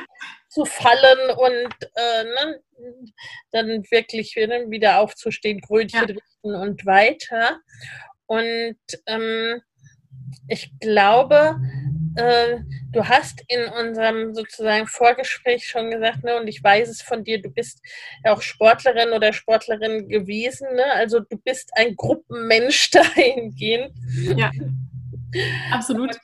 zu 0.49 0.65
fallen 0.65 1.31
und 1.31 1.75
äh, 1.95 2.25
ne, 2.25 2.61
dann 3.53 3.85
wirklich 3.93 4.35
wieder 4.35 4.99
aufzustehen, 4.99 5.61
Brötchen 5.61 6.07
richten 6.07 6.55
und 6.57 6.85
weiter. 6.85 7.61
Und 8.27 8.77
ähm, 9.07 9.63
ich 10.49 10.71
glaube, 10.81 11.57
äh, 12.17 12.59
du 12.93 13.07
hast 13.07 13.43
in 13.49 13.65
unserem 13.67 14.35
sozusagen 14.35 14.87
Vorgespräch 14.87 15.67
schon 15.67 15.91
gesagt, 15.91 16.25
ne, 16.25 16.41
und 16.41 16.49
ich 16.49 16.63
weiß 16.63 16.89
es 16.89 17.03
von 17.03 17.25
dir, 17.25 17.41
du 17.41 17.51
bist 17.51 17.81
ja 18.25 18.33
auch 18.33 18.41
Sportlerin 18.41 19.11
oder 19.11 19.33
Sportlerin 19.33 20.09
gewesen, 20.09 20.67
ne? 20.75 20.85
also 20.95 21.21
du 21.21 21.37
bist 21.45 21.71
ein 21.77 21.95
Gruppenmensch 21.95 22.91
dahingehend. 22.93 23.93
Ja, 24.37 24.51
absolut. 25.71 26.17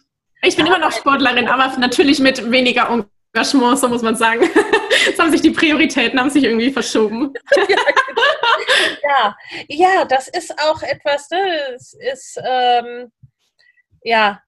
Ich 0.45 0.57
bin 0.57 0.67
immer 0.67 0.79
noch 0.79 0.93
Sportlerin, 0.93 1.47
aber 1.47 1.79
natürlich 1.79 2.19
mit 2.19 2.51
weniger 2.51 2.89
Engagement, 3.35 3.79
so 3.79 3.89
muss 3.89 4.03
man 4.03 4.17
sagen. 4.17 4.43
Jetzt 5.07 5.21
haben 5.21 5.31
sich 5.31 5.41
die 5.41 5.51
Prioritäten 5.51 6.19
haben 6.19 6.31
sich 6.31 6.45
irgendwie 6.45 6.71
verschoben. 6.71 7.33
ja, 9.03 9.37
ja, 9.69 10.05
das 10.05 10.29
ist 10.29 10.53
auch 10.59 10.83
etwas, 10.83 11.29
ne? 11.31 11.39
es 11.75 11.95
ist 12.13 12.41
ähm, 12.45 13.11
ja 14.05 14.43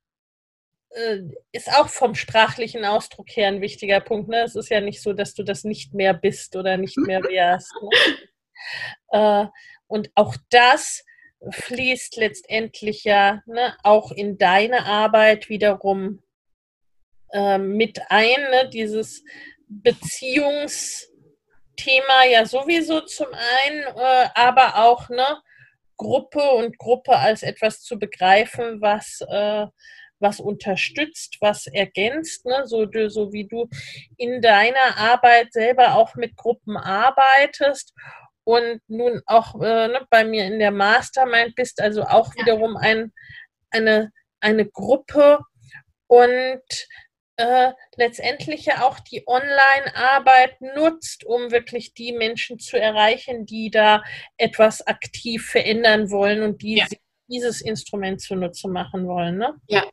äh, 0.95 1.23
ist 1.53 1.71
auch 1.73 1.89
vom 1.89 2.15
sprachlichen 2.15 2.85
Ausdruck 2.85 3.37
her 3.37 3.49
ein 3.49 3.61
wichtiger 3.61 4.01
Punkt. 4.01 4.29
Ne? 4.29 4.43
Es 4.43 4.55
ist 4.55 4.71
ja 4.71 4.81
nicht 4.81 5.03
so, 5.03 5.13
dass 5.13 5.35
du 5.35 5.43
das 5.43 5.65
nicht 5.65 5.93
mehr 5.93 6.15
bist 6.15 6.55
oder 6.57 6.77
nicht 6.77 6.97
mehr 6.99 7.23
wärst. 7.23 7.73
Ne? 7.83 7.91
äh, 9.11 9.47
und 9.87 10.11
auch 10.15 10.37
das 10.51 11.05
fließt 11.51 12.17
letztendlich 12.17 13.05
ja 13.05 13.43
ne, 13.47 13.77
auch 13.83 14.13
in 14.13 14.39
deine 14.39 14.87
Arbeit 14.87 15.49
wiederum 15.49 16.23
äh, 17.33 17.59
mit 17.59 18.01
ein. 18.09 18.41
Ne? 18.51 18.71
Dieses 18.73 19.25
Beziehungsthema 19.67 22.25
ja 22.31 22.47
sowieso 22.47 23.01
zum 23.01 23.27
einen, 23.33 23.83
äh, 23.97 24.29
aber 24.35 24.85
auch 24.85 25.09
ne, 25.09 25.43
Gruppe 25.97 26.43
und 26.53 26.79
Gruppe 26.79 27.17
als 27.17 27.43
etwas 27.43 27.81
zu 27.81 27.99
begreifen, 27.99 28.81
was 28.81 29.21
äh, 29.29 29.67
was 30.21 30.41
unterstützt, 30.41 31.37
was 31.41 31.67
ergänzt, 31.67 32.47
ne? 32.47 32.63
so, 32.67 32.87
so 33.09 33.33
wie 33.33 33.47
du 33.47 33.69
in 34.17 34.41
deiner 34.41 34.97
Arbeit 34.97 35.53
selber 35.53 35.95
auch 35.95 36.15
mit 36.15 36.37
Gruppen 36.37 36.77
arbeitest 36.77 37.93
und 38.45 38.81
nun 38.89 39.21
auch 39.27 39.55
äh, 39.61 39.89
ne, 39.89 40.07
bei 40.11 40.25
mir 40.25 40.45
in 40.47 40.59
der 40.59 40.71
Mastermind 40.71 41.55
bist, 41.55 41.81
also 41.81 42.03
auch 42.03 42.35
wiederum 42.37 42.77
ein, 42.77 43.13
eine, 43.71 44.13
eine 44.41 44.67
Gruppe 44.67 45.41
und 46.07 46.63
äh, 47.37 47.73
letztendlich 47.97 48.67
ja 48.67 48.87
auch 48.87 49.01
die 49.01 49.25
Online-Arbeit 49.27 50.61
nutzt, 50.61 51.25
um 51.25 51.51
wirklich 51.51 51.95
die 51.95 52.13
Menschen 52.13 52.59
zu 52.59 52.79
erreichen, 52.79 53.47
die 53.47 53.71
da 53.71 54.03
etwas 54.37 54.87
aktiv 54.87 55.47
verändern 55.47 56.11
wollen 56.11 56.43
und 56.43 56.63
die 56.63 56.77
ja. 56.77 56.87
dieses 57.29 57.61
Instrument 57.61 58.21
zunutze 58.21 58.69
machen 58.69 59.07
wollen. 59.07 59.39
Ne? 59.39 59.55
Ja, 59.69 59.85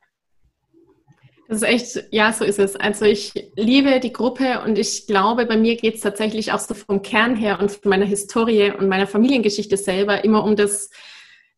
das 1.51 1.63
ist 1.63 1.67
echt, 1.67 2.07
ja, 2.11 2.31
so 2.31 2.45
ist 2.45 2.59
es. 2.59 2.77
Also 2.77 3.03
ich 3.03 3.33
liebe 3.57 3.99
die 3.99 4.13
Gruppe 4.13 4.61
und 4.63 4.79
ich 4.79 5.05
glaube, 5.05 5.45
bei 5.45 5.57
mir 5.57 5.75
geht 5.75 5.95
es 5.95 5.99
tatsächlich 5.99 6.53
auch 6.53 6.61
so 6.61 6.73
vom 6.73 7.01
Kern 7.01 7.35
her 7.35 7.59
und 7.59 7.71
von 7.71 7.89
meiner 7.89 8.05
Historie 8.05 8.71
und 8.71 8.87
meiner 8.87 9.05
Familiengeschichte 9.05 9.75
selber 9.75 10.23
immer 10.23 10.45
um 10.45 10.55
das 10.55 10.91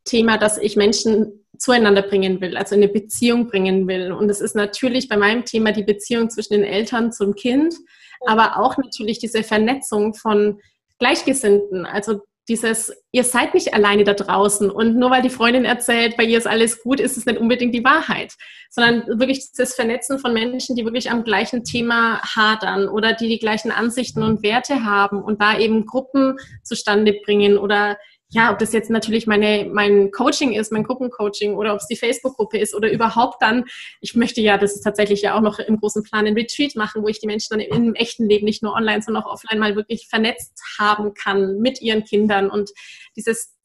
Thema, 0.04 0.40
dass 0.40 0.58
ich 0.58 0.76
Menschen 0.76 1.43
zueinander 1.64 2.02
bringen 2.02 2.42
will, 2.42 2.58
also 2.58 2.76
in 2.76 2.84
eine 2.84 2.92
Beziehung 2.92 3.48
bringen 3.48 3.88
will. 3.88 4.12
Und 4.12 4.30
es 4.30 4.42
ist 4.42 4.54
natürlich 4.54 5.08
bei 5.08 5.16
meinem 5.16 5.46
Thema 5.46 5.72
die 5.72 5.84
Beziehung 5.84 6.30
zwischen 6.30 6.54
den 6.54 6.66
Eltern 6.66 7.14
zum 7.14 7.36
Kind, 7.36 7.74
aber 8.26 8.58
auch 8.58 8.78
natürlich 8.78 9.20
diese 9.20 9.44
Vernetzung 9.44 10.14
von 10.14 10.60
Gleichgesinnten, 11.00 11.86
also 11.86 12.20
dieses, 12.50 12.92
ihr 13.14 13.24
seid 13.24 13.54
nicht 13.54 13.74
alleine 13.74 14.04
da 14.04 14.14
draußen 14.14 14.70
und 14.70 14.98
nur 14.98 15.12
weil 15.12 15.22
die 15.22 15.30
Freundin 15.30 15.64
erzählt, 15.64 16.18
bei 16.18 16.26
ihr 16.26 16.38
ist 16.38 16.48
alles 16.48 16.84
gut, 16.84 17.00
ist 17.00 17.16
es 17.16 17.26
nicht 17.26 17.40
unbedingt 17.40 17.74
die 17.74 17.86
Wahrheit, 17.86 18.34
sondern 18.70 19.08
wirklich 19.18 19.48
das 19.56 19.76
Vernetzen 19.76 20.20
von 20.20 20.34
Menschen, 20.34 20.76
die 20.76 20.84
wirklich 20.84 21.10
am 21.10 21.24
gleichen 21.24 21.64
Thema 21.64 22.22
hadern 22.22 22.90
oder 22.90 23.14
die 23.14 23.30
die 23.30 23.40
gleichen 23.40 23.72
Ansichten 23.72 24.22
und 24.24 24.44
Werte 24.44 24.84
haben 24.84 25.24
und 25.24 25.42
da 25.42 25.58
eben 25.58 25.86
Gruppen 25.86 26.38
zustande 26.64 27.14
bringen 27.24 27.58
oder 27.58 27.98
ja, 28.34 28.52
ob 28.52 28.58
das 28.58 28.74
jetzt 28.74 28.90
natürlich 28.90 29.28
meine, 29.28 29.70
mein 29.72 30.10
Coaching 30.12 30.54
ist, 30.54 30.72
mein 30.72 30.84
Gruppencoaching 30.84 31.54
oder 31.54 31.74
ob 31.74 31.80
es 31.80 31.88
die 31.88 31.96
Facebook-Gruppe 31.96 32.58
ist 32.58 32.74
oder 32.74 32.92
überhaupt 32.92 33.42
dann, 33.44 33.66
ich 34.02 34.16
möchte 34.16 34.42
ja, 34.42 34.58
das 34.58 34.74
ist 34.74 34.82
tatsächlich 34.82 35.22
ja 35.22 35.38
auch 35.38 35.42
noch 35.42 35.60
im 35.60 35.78
großen 35.78 36.02
Plan 36.02 36.26
ein 36.26 36.34
Retreat 36.34 36.76
machen, 36.76 37.04
wo 37.04 37.08
ich 37.08 37.20
die 37.20 37.28
Menschen 37.28 37.50
dann 37.52 37.60
im 37.60 37.94
echten 37.94 38.28
Leben, 38.28 38.46
nicht 38.46 38.64
nur 38.64 38.74
online, 38.74 39.04
sondern 39.04 39.24
auch 39.24 39.32
offline 39.32 39.60
mal 39.60 39.76
wirklich 39.76 40.08
vernetzt 40.10 40.60
haben 40.80 41.14
kann 41.14 41.60
mit 41.60 41.80
ihren 41.80 42.06
Kindern 42.06 42.50
und 42.50 42.72
dieses, 43.16 43.56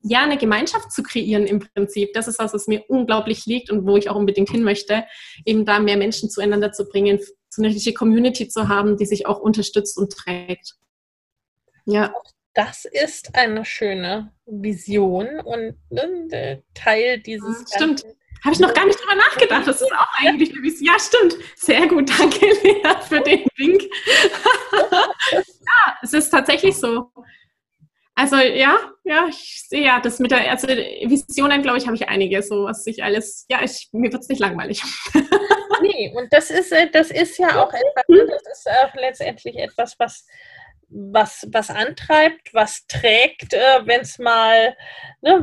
ja, 0.00 0.22
eine 0.22 0.38
Gemeinschaft 0.38 0.90
zu 0.90 1.02
kreieren 1.02 1.46
im 1.46 1.58
Prinzip. 1.58 2.14
Das 2.14 2.26
ist 2.26 2.38
was, 2.38 2.54
was 2.54 2.66
mir 2.66 2.82
unglaublich 2.88 3.44
liegt 3.44 3.70
und 3.70 3.86
wo 3.86 3.98
ich 3.98 4.08
auch 4.08 4.16
unbedingt 4.16 4.48
hin 4.48 4.62
möchte, 4.62 5.04
eben 5.44 5.66
da 5.66 5.80
mehr 5.80 5.98
Menschen 5.98 6.30
zueinander 6.30 6.72
zu 6.72 6.86
bringen, 6.88 7.20
so 7.50 7.60
eine 7.62 7.74
richtige 7.74 7.94
Community 7.94 8.48
zu 8.48 8.68
haben, 8.68 8.96
die 8.96 9.06
sich 9.06 9.26
auch 9.26 9.38
unterstützt 9.38 9.98
und 9.98 10.12
trägt. 10.12 10.76
Ja 11.84 12.10
das 12.54 12.84
ist 12.84 13.34
eine 13.34 13.64
schöne 13.64 14.32
Vision 14.46 15.40
und 15.40 15.76
ne, 15.90 16.62
Teil 16.74 17.18
dieses. 17.18 17.60
Mhm, 17.60 17.66
stimmt. 17.74 18.04
Habe 18.44 18.54
ich 18.54 18.60
noch 18.60 18.74
gar 18.74 18.86
nicht 18.86 19.00
drüber 19.00 19.14
nachgedacht. 19.14 19.66
Das 19.66 19.80
ist 19.80 19.92
auch 19.92 20.08
eigentlich 20.18 20.52
eine 20.52 20.62
Vision. 20.62 20.86
Ja, 20.86 20.98
stimmt. 20.98 21.36
Sehr 21.56 21.86
gut. 21.86 22.10
Danke, 22.18 22.46
Lea, 22.62 22.82
für 23.08 23.20
den 23.20 23.46
Wink. 23.56 23.82
ja, 25.32 25.98
es 26.02 26.12
ist 26.12 26.30
tatsächlich 26.30 26.76
so. 26.76 27.10
Also 28.16 28.36
ja, 28.36 28.78
ja, 29.02 29.26
ich 29.28 29.64
sehe 29.68 29.84
ja, 29.84 29.98
das 29.98 30.20
mit 30.20 30.30
der 30.30 30.48
also 30.48 30.68
Visionen, 30.68 31.62
glaube 31.62 31.78
ich, 31.78 31.86
habe 31.86 31.96
ich 31.96 32.08
einige, 32.08 32.42
so 32.42 32.64
was 32.64 32.86
ich 32.86 33.02
alles, 33.02 33.44
ja, 33.48 33.60
ich, 33.62 33.88
mir 33.90 34.12
wird 34.12 34.22
es 34.22 34.28
nicht 34.28 34.38
langweilig. 34.38 34.82
nee, 35.82 36.12
und 36.14 36.32
das 36.32 36.50
ist, 36.50 36.70
äh, 36.70 36.88
das 36.92 37.10
ist 37.10 37.38
ja 37.38 37.60
auch 37.60 37.72
etwas, 37.72 38.04
ne, 38.06 38.24
das 38.28 38.58
ist 38.58 38.68
auch 38.68 38.94
letztendlich 38.94 39.56
etwas, 39.56 39.96
was 39.98 40.24
was, 40.94 41.46
was 41.50 41.70
antreibt, 41.70 42.54
was 42.54 42.86
trägt, 42.86 43.52
äh, 43.52 43.80
wenn 43.84 44.02
es 44.02 44.18
mal, 44.18 44.76
ne, 45.22 45.42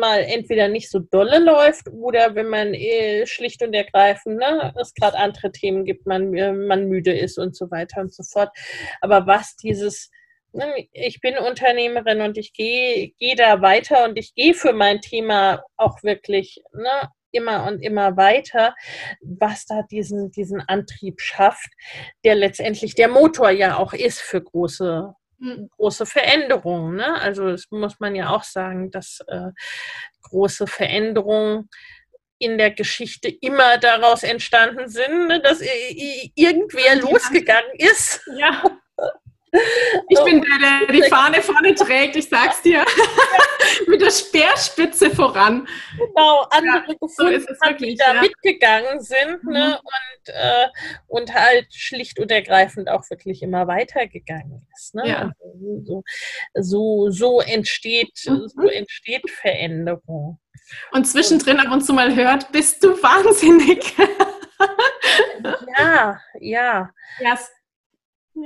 mal 0.00 0.20
entweder 0.20 0.68
nicht 0.68 0.90
so 0.90 0.98
dolle 0.98 1.38
läuft 1.38 1.88
oder 1.88 2.34
wenn 2.34 2.48
man 2.48 2.74
eh 2.74 3.24
schlicht 3.26 3.62
und 3.62 3.72
ergreifend, 3.72 4.38
ne, 4.38 4.74
es 4.80 4.94
gerade 4.94 5.16
andere 5.16 5.52
Themen 5.52 5.84
gibt, 5.84 6.06
man, 6.06 6.34
äh, 6.34 6.52
man 6.52 6.88
müde 6.88 7.16
ist 7.16 7.38
und 7.38 7.56
so 7.56 7.70
weiter 7.70 8.00
und 8.00 8.12
so 8.12 8.24
fort. 8.24 8.50
Aber 9.00 9.26
was 9.28 9.54
dieses, 9.56 10.10
ne, 10.52 10.88
ich 10.92 11.20
bin 11.20 11.38
Unternehmerin 11.38 12.20
und 12.20 12.36
ich 12.36 12.52
gehe 12.52 13.12
geh 13.18 13.36
da 13.36 13.62
weiter 13.62 14.04
und 14.04 14.18
ich 14.18 14.34
gehe 14.34 14.54
für 14.54 14.72
mein 14.72 15.00
Thema 15.00 15.62
auch 15.76 16.02
wirklich 16.02 16.60
ne, 16.72 17.10
immer 17.32 17.66
und 17.66 17.80
immer 17.80 18.16
weiter, 18.16 18.74
was 19.20 19.66
da 19.66 19.82
diesen, 19.90 20.30
diesen 20.30 20.60
Antrieb 20.60 21.20
schafft, 21.20 21.70
der 22.24 22.34
letztendlich 22.34 22.94
der 22.94 23.08
Motor 23.08 23.50
ja 23.50 23.76
auch 23.76 23.92
ist 23.92 24.20
für 24.20 24.42
große, 24.42 25.12
hm. 25.40 25.68
große 25.76 26.06
Veränderungen. 26.06 26.96
Ne? 26.96 27.20
Also 27.20 27.50
das 27.50 27.66
muss 27.70 28.00
man 28.00 28.14
ja 28.14 28.30
auch 28.30 28.44
sagen, 28.44 28.90
dass 28.90 29.20
äh, 29.28 29.50
große 30.22 30.66
Veränderungen 30.66 31.68
in 32.38 32.56
der 32.56 32.70
Geschichte 32.70 33.28
immer 33.28 33.78
daraus 33.78 34.22
entstanden 34.22 34.88
sind, 34.88 35.26
ne? 35.26 35.40
dass 35.40 35.60
irgendwer 35.60 36.96
losgegangen 36.96 37.72
ist. 37.74 38.20
Ja. 38.36 38.62
Ich 40.08 40.24
bin 40.24 40.42
der, 40.42 40.86
der 40.86 40.92
die 40.92 41.08
Fahne 41.08 41.42
vorne 41.42 41.74
trägt, 41.74 42.16
ich 42.16 42.28
sag's 42.28 42.62
dir. 42.62 42.84
Mit 43.86 44.00
der 44.00 44.10
Speerspitze 44.10 45.10
voran. 45.10 45.66
Genau, 45.96 46.46
andere 46.50 46.84
ja, 46.88 46.94
gefunden 47.00 47.40
so 47.40 47.66
haben, 47.66 47.78
die 47.78 47.94
da 47.94 48.14
ja. 48.14 48.20
mitgegangen 48.20 49.00
sind 49.00 49.42
mhm. 49.44 49.52
ne, 49.52 49.80
und, 49.82 50.34
äh, 50.34 50.68
und 51.06 51.34
halt 51.34 51.66
schlicht 51.72 52.18
und 52.18 52.30
ergreifend 52.30 52.88
auch 52.88 53.08
wirklich 53.10 53.42
immer 53.42 53.66
weitergegangen 53.66 54.66
ist. 54.76 54.94
Ne? 54.94 55.08
Ja. 55.08 55.32
Also 55.42 56.02
so, 56.54 57.10
so, 57.10 57.40
entsteht, 57.40 58.12
mhm. 58.26 58.48
so 58.48 58.68
entsteht 58.68 59.30
Veränderung. 59.30 60.38
Und 60.92 61.06
zwischendrin 61.06 61.60
ab 61.60 61.72
und 61.72 61.82
zu 61.82 61.92
mal 61.92 62.14
hört, 62.14 62.52
bist 62.52 62.82
du 62.84 62.90
wahnsinnig. 63.02 63.94
ja, 65.78 66.20
ja. 66.40 66.90
ja. 67.20 67.38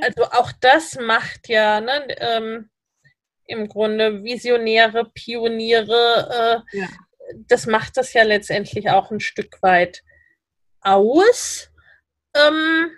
Also 0.00 0.24
auch 0.24 0.52
das 0.60 0.98
macht 0.98 1.48
ja 1.48 1.80
ne, 1.80 2.06
ähm, 2.18 2.70
im 3.46 3.68
Grunde 3.68 4.22
Visionäre, 4.22 5.10
Pioniere, 5.12 6.64
äh, 6.72 6.78
ja. 6.78 6.88
das 7.48 7.66
macht 7.66 7.96
das 7.96 8.12
ja 8.12 8.22
letztendlich 8.22 8.90
auch 8.90 9.10
ein 9.10 9.20
Stück 9.20 9.62
weit 9.62 10.02
aus. 10.80 11.70
Ähm, 12.34 12.90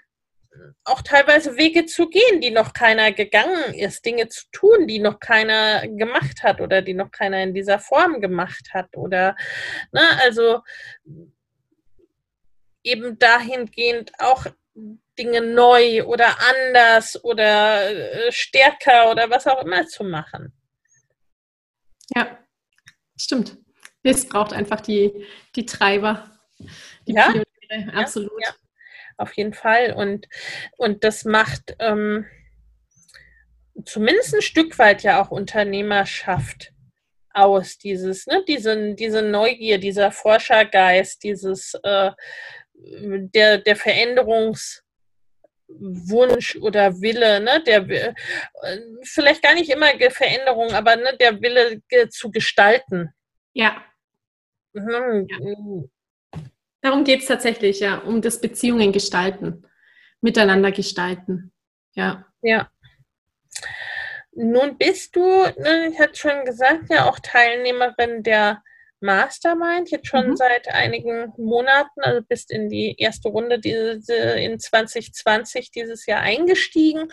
auch 0.85 1.03
teilweise 1.03 1.57
Wege 1.57 1.87
zu 1.87 2.09
gehen, 2.09 2.41
die 2.41 2.51
noch 2.51 2.73
keiner 2.73 3.13
gegangen 3.13 3.75
ist, 3.75 4.05
Dinge 4.05 4.29
zu 4.29 4.45
tun, 4.53 4.87
die 4.87 4.99
noch 4.99 5.19
keiner 5.19 5.87
gemacht 5.89 6.43
hat 6.43 6.61
oder 6.61 6.83
die 6.83 6.95
noch 6.95 7.11
keiner 7.11 7.43
in 7.43 7.55
dieser 7.55 7.79
Form 7.79 8.21
gemacht 8.21 8.71
hat 8.73 8.97
oder, 8.97 9.37
ne, 9.93 10.03
also 10.23 10.61
eben 12.83 13.19
dahingehend 13.19 14.13
auch 14.19 14.47
Dinge 15.19 15.41
neu 15.41 16.05
oder 16.05 16.37
anders 16.41 17.23
oder 17.25 17.91
äh, 17.91 18.33
stärker 18.33 19.11
oder 19.11 19.31
was 19.31 19.47
auch 19.47 19.63
immer 19.65 19.87
zu 19.87 20.05
machen. 20.05 20.53
Ja, 22.15 22.39
stimmt. 23.17 23.57
Es 24.03 24.29
braucht 24.29 24.53
einfach 24.53 24.81
die, 24.81 25.27
die 25.57 25.65
Treiber, 25.65 26.31
die 27.07 27.15
ja? 27.15 27.33
Pioniere, 27.33 27.97
absolut. 27.97 28.33
Ja, 28.43 28.49
ja 28.51 28.55
auf 29.17 29.33
jeden 29.35 29.55
Fall. 29.55 29.93
Und, 29.93 30.29
und 30.77 31.05
das 31.05 31.25
macht 31.25 31.77
ähm, 31.79 32.27
zumindest 33.85 34.35
ein 34.35 34.43
Stück 34.43 34.79
weit 34.79 35.03
ja 35.03 35.23
auch 35.23 35.31
Unternehmerschaft 35.31 36.73
aus, 37.33 37.79
dieses, 37.79 38.27
ne, 38.27 38.45
diese, 38.47 38.95
diese 38.95 39.23
Neugier, 39.23 39.79
dieser 39.79 40.13
Forschergeist, 40.13 41.23
dieses 41.23 41.75
äh, 41.83 42.13
der, 42.75 43.59
der 43.59 43.77
Veränderungswunsch 45.67 46.57
oder 46.57 47.01
Wille, 47.01 47.41
ne, 47.41 47.63
der 47.65 47.89
äh, 47.89 48.15
vielleicht 49.03 49.43
gar 49.43 49.55
nicht 49.55 49.71
immer 49.71 49.93
Veränderung, 50.11 50.73
aber 50.73 50.97
ne, 50.97 51.17
der 51.19 51.41
Wille 51.41 51.83
zu 52.11 52.31
gestalten. 52.31 53.11
Ja. 53.53 53.85
Mhm. 54.73 55.27
ja. 55.29 56.41
Darum 56.81 57.05
geht 57.05 57.21
es 57.21 57.27
tatsächlich, 57.27 57.81
ja, 57.81 57.99
um 57.99 58.21
das 58.21 58.41
Beziehungen 58.41 58.93
gestalten, 58.93 59.67
miteinander 60.21 60.71
gestalten. 60.71 61.53
Ja. 61.95 62.27
Ja. 62.43 62.71
Nun 64.33 64.77
bist 64.77 65.17
du, 65.17 65.21
ne, 65.21 65.89
ich 65.93 65.99
hatte 65.99 66.17
schon 66.17 66.45
gesagt, 66.45 66.91
ja 66.91 67.09
auch 67.09 67.19
Teilnehmerin 67.21 68.23
der 68.23 68.63
Mastermind, 69.05 69.91
jetzt 69.91 70.09
schon 70.09 70.31
mhm. 70.31 70.37
seit 70.37 70.69
einigen 70.69 71.33
Monaten, 71.37 72.01
also 72.01 72.23
bist 72.27 72.51
in 72.51 72.69
die 72.69 72.97
erste 72.99 73.29
Runde 73.29 73.59
diese, 73.59 74.15
in 74.15 74.59
2020 74.59 75.71
dieses 75.71 76.07
Jahr 76.07 76.21
eingestiegen 76.21 77.13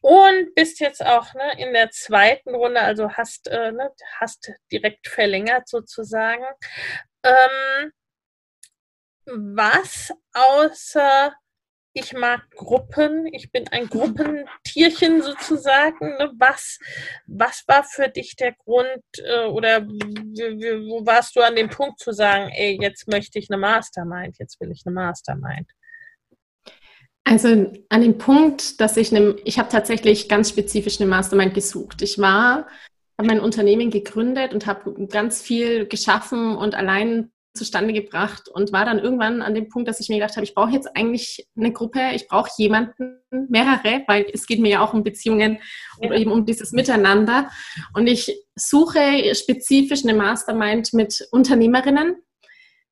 und 0.00 0.54
bist 0.54 0.78
jetzt 0.80 1.04
auch 1.04 1.32
ne, 1.34 1.58
in 1.58 1.72
der 1.72 1.90
zweiten 1.90 2.54
Runde, 2.54 2.80
also 2.80 3.10
hast, 3.10 3.48
äh, 3.48 3.72
ne, 3.72 3.90
hast 4.20 4.52
direkt 4.70 5.08
verlängert 5.08 5.68
sozusagen. 5.68 6.44
Ähm, 7.24 7.92
was 9.24 10.12
außer 10.34 11.32
ich 11.94 12.12
mag 12.14 12.50
Gruppen, 12.52 13.26
ich 13.32 13.50
bin 13.52 13.68
ein 13.68 13.88
Gruppentierchen 13.88 15.22
sozusagen. 15.22 16.16
Ne? 16.18 16.32
Was, 16.38 16.78
was 17.26 17.64
war 17.66 17.84
für 17.84 18.08
dich 18.08 18.36
der 18.36 18.54
Grund 18.54 19.02
äh, 19.18 19.46
oder 19.46 19.86
wo 19.86 21.04
warst 21.04 21.36
du 21.36 21.40
an 21.40 21.56
dem 21.56 21.68
Punkt 21.68 21.98
zu 22.00 22.12
sagen, 22.12 22.50
ey, 22.54 22.78
jetzt 22.80 23.08
möchte 23.08 23.38
ich 23.38 23.50
eine 23.50 23.58
Mastermind, 23.58 24.36
jetzt 24.38 24.60
will 24.60 24.70
ich 24.70 24.82
eine 24.86 24.94
Mastermind? 24.94 25.70
Also 27.24 27.72
an 27.88 28.00
dem 28.00 28.18
Punkt, 28.18 28.80
dass 28.80 28.96
ich 28.96 29.14
eine, 29.14 29.36
ich 29.44 29.58
habe 29.58 29.68
tatsächlich 29.68 30.28
ganz 30.28 30.48
spezifisch 30.48 31.00
eine 31.00 31.08
Mastermind 31.08 31.54
gesucht. 31.54 32.02
Ich 32.02 32.18
war, 32.18 32.66
habe 33.18 33.28
mein 33.28 33.40
Unternehmen 33.40 33.90
gegründet 33.90 34.52
und 34.54 34.66
habe 34.66 35.06
ganz 35.06 35.40
viel 35.40 35.86
geschaffen 35.86 36.56
und 36.56 36.74
allein 36.74 37.30
zustande 37.54 37.92
gebracht 37.92 38.48
und 38.48 38.72
war 38.72 38.84
dann 38.84 38.98
irgendwann 38.98 39.42
an 39.42 39.54
dem 39.54 39.68
Punkt, 39.68 39.88
dass 39.88 40.00
ich 40.00 40.08
mir 40.08 40.16
gedacht 40.16 40.36
habe, 40.36 40.44
ich 40.44 40.54
brauche 40.54 40.72
jetzt 40.72 40.96
eigentlich 40.96 41.46
eine 41.56 41.72
Gruppe, 41.72 42.00
ich 42.14 42.26
brauche 42.26 42.50
jemanden, 42.56 43.18
mehrere, 43.48 44.02
weil 44.06 44.26
es 44.32 44.46
geht 44.46 44.60
mir 44.60 44.70
ja 44.70 44.84
auch 44.84 44.94
um 44.94 45.04
Beziehungen 45.04 45.58
oder 45.98 46.16
eben 46.16 46.30
um 46.30 46.46
dieses 46.46 46.72
Miteinander. 46.72 47.50
Und 47.94 48.06
ich 48.06 48.34
suche 48.54 49.34
spezifisch 49.34 50.04
eine 50.04 50.14
Mastermind 50.14 50.92
mit 50.94 51.26
Unternehmerinnen, 51.30 52.16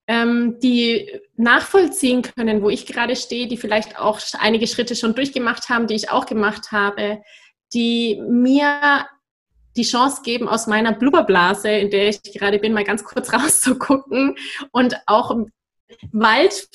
ähm, 0.06 0.58
die 0.62 1.10
nachvollziehen 1.36 2.22
können, 2.22 2.62
wo 2.62 2.68
ich 2.68 2.86
gerade 2.86 3.16
stehe, 3.16 3.48
die 3.48 3.56
vielleicht 3.56 3.98
auch 3.98 4.20
einige 4.38 4.66
Schritte 4.66 4.96
schon 4.96 5.14
durchgemacht 5.14 5.68
haben, 5.68 5.86
die 5.86 5.94
ich 5.94 6.10
auch 6.10 6.26
gemacht 6.26 6.72
habe, 6.72 7.22
die 7.72 8.20
mir 8.28 9.06
die 9.80 9.88
Chance 9.88 10.22
geben, 10.22 10.48
aus 10.48 10.66
meiner 10.66 10.92
Blubberblase, 10.92 11.70
in 11.70 11.90
der 11.90 12.08
ich 12.08 12.22
gerade 12.22 12.58
bin, 12.58 12.72
mal 12.72 12.84
ganz 12.84 13.02
kurz 13.04 13.32
rauszugucken 13.32 14.36
und 14.72 14.96
auch 15.06 15.34
Wald 16.12 16.68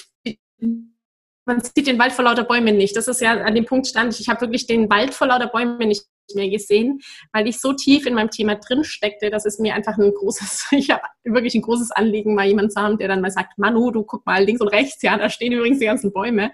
man 1.45 1.61
sieht 1.61 1.85
den 1.87 1.99
Wald 1.99 2.11
vor 2.11 2.25
lauter 2.25 2.43
Bäumen 2.43 2.75
nicht. 2.75 2.97
Das 2.97 3.07
ist 3.07 3.21
ja 3.21 3.33
an 3.33 3.53
dem 3.53 3.65
Punkt 3.65 3.85
stand 3.85 4.13
ich. 4.13 4.19
Ich 4.19 4.29
habe 4.29 4.41
wirklich 4.41 4.65
den 4.65 4.89
Wald 4.89 5.13
vor 5.13 5.27
lauter 5.27 5.47
Bäumen 5.47 5.77
nicht 5.87 6.03
mehr 6.33 6.49
gesehen, 6.49 7.01
weil 7.33 7.47
ich 7.47 7.61
so 7.61 7.73
tief 7.73 8.07
in 8.07 8.15
meinem 8.15 8.31
Thema 8.31 8.55
drin 8.55 8.83
steckte, 8.83 9.29
dass 9.29 9.45
es 9.45 9.59
mir 9.59 9.75
einfach 9.75 9.95
ein 9.99 10.11
großes, 10.11 10.67
ich 10.71 10.89
habe 10.89 11.03
wirklich 11.23 11.53
ein 11.53 11.61
großes 11.61 11.91
Anliegen, 11.91 12.33
mal 12.33 12.47
jemanden 12.47 12.71
zu 12.71 12.81
haben, 12.81 12.97
der 12.97 13.09
dann 13.09 13.21
mal 13.21 13.29
sagt, 13.29 13.59
Manu, 13.59 13.91
du 13.91 14.03
guck 14.03 14.25
mal 14.25 14.43
links 14.43 14.61
und 14.61 14.69
rechts, 14.69 15.03
ja, 15.03 15.15
da 15.17 15.29
stehen 15.29 15.51
übrigens 15.51 15.77
die 15.77 15.85
ganzen 15.85 16.11
Bäume. 16.11 16.51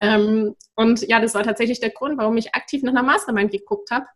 Ähm, 0.00 0.54
und 0.74 1.06
ja, 1.06 1.20
das 1.20 1.34
war 1.34 1.42
tatsächlich 1.42 1.80
der 1.80 1.90
Grund, 1.90 2.16
warum 2.16 2.38
ich 2.38 2.54
aktiv 2.54 2.82
nach 2.82 2.92
einer 2.92 3.02
Mastermind 3.02 3.50
geguckt 3.50 3.90
habe 3.90 4.06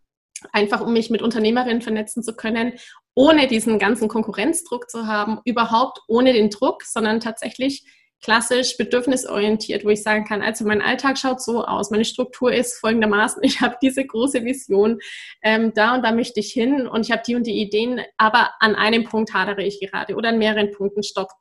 einfach 0.52 0.80
um 0.80 0.92
mich 0.92 1.10
mit 1.10 1.22
Unternehmerinnen 1.22 1.82
vernetzen 1.82 2.22
zu 2.22 2.34
können, 2.34 2.74
ohne 3.14 3.46
diesen 3.48 3.78
ganzen 3.78 4.08
Konkurrenzdruck 4.08 4.90
zu 4.90 5.06
haben, 5.06 5.40
überhaupt 5.44 6.00
ohne 6.08 6.32
den 6.32 6.50
Druck, 6.50 6.82
sondern 6.84 7.20
tatsächlich 7.20 7.84
klassisch 8.22 8.76
bedürfnisorientiert, 8.76 9.84
wo 9.84 9.90
ich 9.90 10.02
sagen 10.02 10.24
kann, 10.24 10.42
also 10.42 10.64
mein 10.64 10.82
Alltag 10.82 11.18
schaut 11.18 11.40
so 11.40 11.64
aus, 11.64 11.90
meine 11.90 12.04
Struktur 12.04 12.52
ist 12.52 12.78
folgendermaßen, 12.78 13.42
ich 13.44 13.60
habe 13.60 13.76
diese 13.80 14.04
große 14.04 14.44
Vision, 14.44 14.98
ähm, 15.42 15.72
da 15.74 15.94
und 15.94 16.02
da 16.04 16.12
möchte 16.12 16.40
ich 16.40 16.52
hin 16.52 16.86
und 16.86 17.06
ich 17.06 17.12
habe 17.12 17.22
die 17.26 17.36
und 17.36 17.46
die 17.46 17.60
Ideen, 17.60 18.00
aber 18.16 18.50
an 18.60 18.74
einem 18.74 19.04
Punkt 19.04 19.34
hadere 19.34 19.62
ich 19.62 19.80
gerade 19.80 20.16
oder 20.16 20.30
an 20.30 20.38
mehreren 20.38 20.72
Punkten 20.72 21.02
stockt 21.02 21.36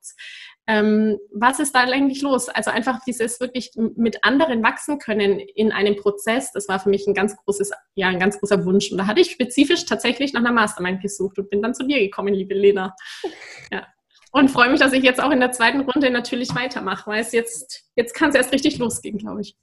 ähm, 0.69 1.17
was 1.31 1.59
ist 1.59 1.73
da 1.73 1.79
eigentlich 1.79 2.21
los? 2.21 2.49
Also 2.49 2.71
einfach 2.71 2.99
dieses 3.05 3.39
wirklich 3.39 3.71
mit 3.75 4.23
anderen 4.25 4.61
wachsen 4.63 4.99
können 4.99 5.39
in 5.39 5.71
einem 5.71 5.95
Prozess, 5.95 6.51
das 6.51 6.67
war 6.67 6.79
für 6.81 6.89
mich 6.89 7.07
ein 7.07 7.13
ganz 7.13 7.37
großes, 7.37 7.71
ja, 7.95 8.09
ein 8.09 8.19
ganz 8.19 8.37
großer 8.37 8.65
Wunsch. 8.65 8.91
Und 8.91 8.97
da 8.97 9.07
hatte 9.07 9.21
ich 9.21 9.31
spezifisch 9.31 9.85
tatsächlich 9.85 10.33
nach 10.33 10.41
einer 10.41 10.51
Mastermind 10.51 11.01
gesucht 11.01 11.39
und 11.39 11.49
bin 11.49 11.61
dann 11.61 11.73
zu 11.73 11.85
dir 11.85 11.99
gekommen, 11.99 12.33
liebe 12.33 12.53
Lena. 12.53 12.95
Ja. 13.71 13.85
Und 14.31 14.49
freue 14.49 14.69
mich, 14.69 14.79
dass 14.79 14.93
ich 14.93 15.03
jetzt 15.03 15.21
auch 15.21 15.31
in 15.31 15.39
der 15.39 15.51
zweiten 15.51 15.81
Runde 15.81 16.09
natürlich 16.09 16.53
weitermache, 16.53 17.09
weil 17.09 17.21
es 17.21 17.31
jetzt, 17.31 17.85
jetzt 17.95 18.13
kann 18.13 18.29
es 18.29 18.35
erst 18.35 18.53
richtig 18.53 18.77
losgehen, 18.77 19.17
glaube 19.17 19.41
ich. 19.41 19.57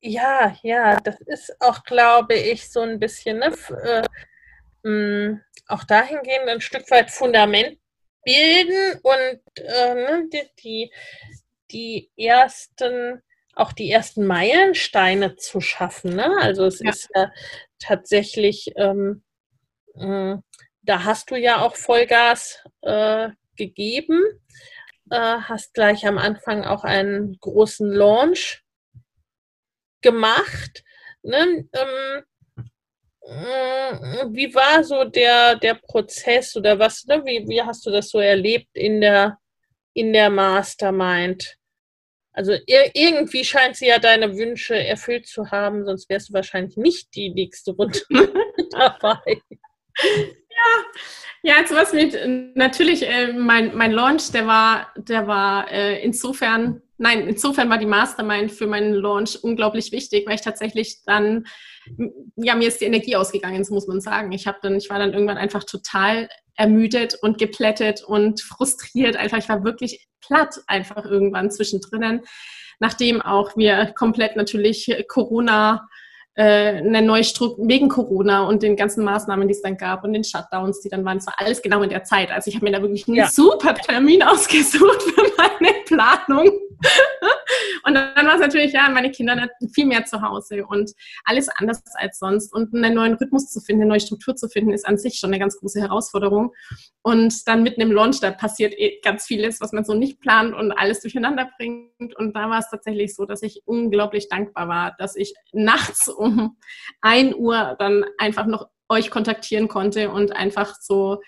Ja, 0.00 0.56
ja, 0.62 0.96
das 1.00 1.20
ist 1.26 1.54
auch, 1.60 1.84
glaube 1.84 2.34
ich, 2.34 2.70
so 2.70 2.80
ein 2.80 2.98
bisschen, 2.98 3.38
ne, 3.38 3.52
äh, 3.84 4.88
mh, 4.88 5.40
auch 5.68 5.84
dahingehend 5.84 6.48
ein 6.48 6.60
Stück 6.60 6.90
weit 6.90 7.10
Fundament 7.10 7.78
bilden 8.24 9.00
und 9.02 9.40
äh, 9.56 9.94
ne, 9.94 10.28
die, 10.32 10.50
die, 10.62 10.92
die 11.70 12.10
ersten, 12.16 13.22
auch 13.54 13.72
die 13.72 13.90
ersten 13.90 14.26
Meilensteine 14.26 15.36
zu 15.36 15.60
schaffen. 15.60 16.16
Ne? 16.16 16.30
Also 16.40 16.64
es 16.66 16.80
ja. 16.80 16.90
ist 16.90 17.08
ja 17.14 17.30
tatsächlich, 17.78 18.72
ähm, 18.76 19.22
äh, 19.94 20.36
da 20.82 21.04
hast 21.04 21.30
du 21.30 21.36
ja 21.36 21.60
auch 21.62 21.76
Vollgas 21.76 22.62
äh, 22.82 23.30
gegeben, 23.56 24.20
äh, 25.10 25.16
hast 25.16 25.74
gleich 25.74 26.06
am 26.06 26.18
Anfang 26.18 26.64
auch 26.64 26.84
einen 26.84 27.38
großen 27.40 27.90
Launch 27.90 28.64
gemacht. 30.00 30.84
Ne? 31.22 31.68
Ähm, 31.72 32.22
wie 34.30 34.54
war 34.54 34.84
so 34.84 35.04
der, 35.04 35.56
der 35.56 35.74
Prozess 35.74 36.56
oder 36.56 36.78
was, 36.78 37.04
ne? 37.06 37.22
wie, 37.24 37.46
wie 37.48 37.62
hast 37.62 37.84
du 37.86 37.90
das 37.90 38.10
so 38.10 38.18
erlebt 38.18 38.68
in 38.74 39.00
der, 39.00 39.38
in 39.94 40.12
der 40.12 40.30
Mastermind? 40.30 41.56
Also 42.34 42.54
irgendwie 42.66 43.44
scheint 43.44 43.76
sie 43.76 43.88
ja 43.88 43.98
deine 43.98 44.36
Wünsche 44.36 44.74
erfüllt 44.74 45.26
zu 45.26 45.50
haben, 45.50 45.84
sonst 45.84 46.08
wärst 46.08 46.30
du 46.30 46.32
wahrscheinlich 46.32 46.76
nicht 46.76 47.14
die 47.14 47.30
nächste 47.30 47.72
Runde 47.72 48.00
dabei. 48.70 49.42
Ja, 49.98 50.82
ja, 51.42 51.54
jetzt 51.58 51.74
was 51.74 51.92
mit 51.92 52.16
natürlich 52.54 53.06
äh, 53.06 53.32
mein, 53.32 53.76
mein 53.76 53.92
Launch, 53.92 54.32
der 54.32 54.46
war, 54.46 54.92
der 54.96 55.26
war 55.26 55.70
äh, 55.70 56.02
insofern, 56.02 56.80
nein, 57.02 57.28
insofern 57.28 57.68
war 57.68 57.78
die 57.78 57.86
Mastermind 57.86 58.52
für 58.52 58.66
meinen 58.66 58.94
Launch 58.94 59.42
unglaublich 59.42 59.90
wichtig, 59.90 60.26
weil 60.26 60.36
ich 60.36 60.40
tatsächlich 60.40 61.02
dann, 61.04 61.46
ja, 62.36 62.54
mir 62.54 62.68
ist 62.68 62.80
die 62.80 62.84
Energie 62.84 63.16
ausgegangen, 63.16 63.64
so 63.64 63.74
muss 63.74 63.88
man 63.88 64.00
sagen. 64.00 64.30
Ich 64.32 64.46
dann, 64.62 64.76
ich 64.76 64.88
war 64.88 65.00
dann 65.00 65.12
irgendwann 65.12 65.36
einfach 65.36 65.64
total 65.64 66.28
ermüdet 66.56 67.16
und 67.20 67.38
geplättet 67.38 68.04
und 68.04 68.40
frustriert. 68.40 69.16
Einfach, 69.16 69.38
ich 69.38 69.48
war 69.48 69.64
wirklich 69.64 70.06
platt 70.20 70.60
einfach 70.68 71.04
irgendwann 71.04 71.50
zwischendrin, 71.50 72.22
nachdem 72.78 73.20
auch 73.20 73.56
wir 73.56 73.92
komplett 73.96 74.36
natürlich 74.36 75.04
Corona 75.08 75.88
eine 76.40 77.02
neue 77.02 77.24
Struktur 77.24 77.68
wegen 77.68 77.88
Corona 77.88 78.44
und 78.46 78.62
den 78.62 78.76
ganzen 78.76 79.04
Maßnahmen, 79.04 79.48
die 79.48 79.54
es 79.54 79.62
dann 79.62 79.76
gab 79.76 80.04
und 80.04 80.14
den 80.14 80.24
Shutdowns, 80.24 80.80
die 80.80 80.88
dann 80.88 81.04
waren. 81.04 81.18
Es 81.18 81.26
war 81.26 81.34
alles 81.36 81.60
genau 81.60 81.82
in 81.82 81.90
der 81.90 82.04
Zeit. 82.04 82.30
Also 82.30 82.48
ich 82.48 82.54
habe 82.54 82.64
mir 82.64 82.72
da 82.72 82.80
wirklich 82.80 83.06
einen 83.06 83.16
ja. 83.16 83.28
super 83.28 83.74
Termin 83.74 84.22
ausgesucht 84.22 85.02
für 85.02 85.24
meine 85.36 85.74
Planung. 85.86 86.50
Und 87.84 87.94
dann 87.94 88.26
war 88.26 88.34
es 88.34 88.40
natürlich, 88.40 88.72
ja, 88.72 88.88
meine 88.88 89.10
Kinder 89.10 89.48
viel 89.72 89.86
mehr 89.86 90.04
zu 90.04 90.22
Hause 90.22 90.66
und 90.66 90.92
alles 91.24 91.48
anders 91.48 91.82
als 91.94 92.18
sonst. 92.18 92.52
Und 92.52 92.74
einen 92.74 92.94
neuen 92.94 93.14
Rhythmus 93.14 93.50
zu 93.50 93.60
finden, 93.60 93.82
eine 93.82 93.90
neue 93.90 94.00
Struktur 94.00 94.36
zu 94.36 94.48
finden, 94.48 94.72
ist 94.72 94.86
an 94.86 94.98
sich 94.98 95.18
schon 95.18 95.30
eine 95.30 95.38
ganz 95.38 95.58
große 95.58 95.80
Herausforderung. 95.80 96.52
Und 97.02 97.46
dann 97.48 97.62
mitten 97.62 97.80
im 97.80 97.92
Launch, 97.92 98.20
da 98.20 98.30
passiert 98.30 98.74
eh 98.78 99.00
ganz 99.02 99.26
vieles, 99.26 99.60
was 99.60 99.72
man 99.72 99.84
so 99.84 99.94
nicht 99.94 100.20
plant 100.20 100.54
und 100.54 100.72
alles 100.72 101.00
durcheinander 101.00 101.50
bringt. 101.56 102.16
Und 102.16 102.34
da 102.36 102.48
war 102.48 102.58
es 102.58 102.70
tatsächlich 102.70 103.14
so, 103.14 103.24
dass 103.24 103.42
ich 103.42 103.62
unglaublich 103.64 104.28
dankbar 104.28 104.68
war, 104.68 104.94
dass 104.98 105.16
ich 105.16 105.34
nachts 105.52 106.08
um 106.08 106.56
ein 107.00 107.34
Uhr 107.34 107.76
dann 107.78 108.04
einfach 108.18 108.46
noch 108.46 108.68
euch 108.88 109.10
kontaktieren 109.10 109.68
konnte 109.68 110.10
und 110.10 110.32
einfach 110.32 110.74
so 110.80 111.20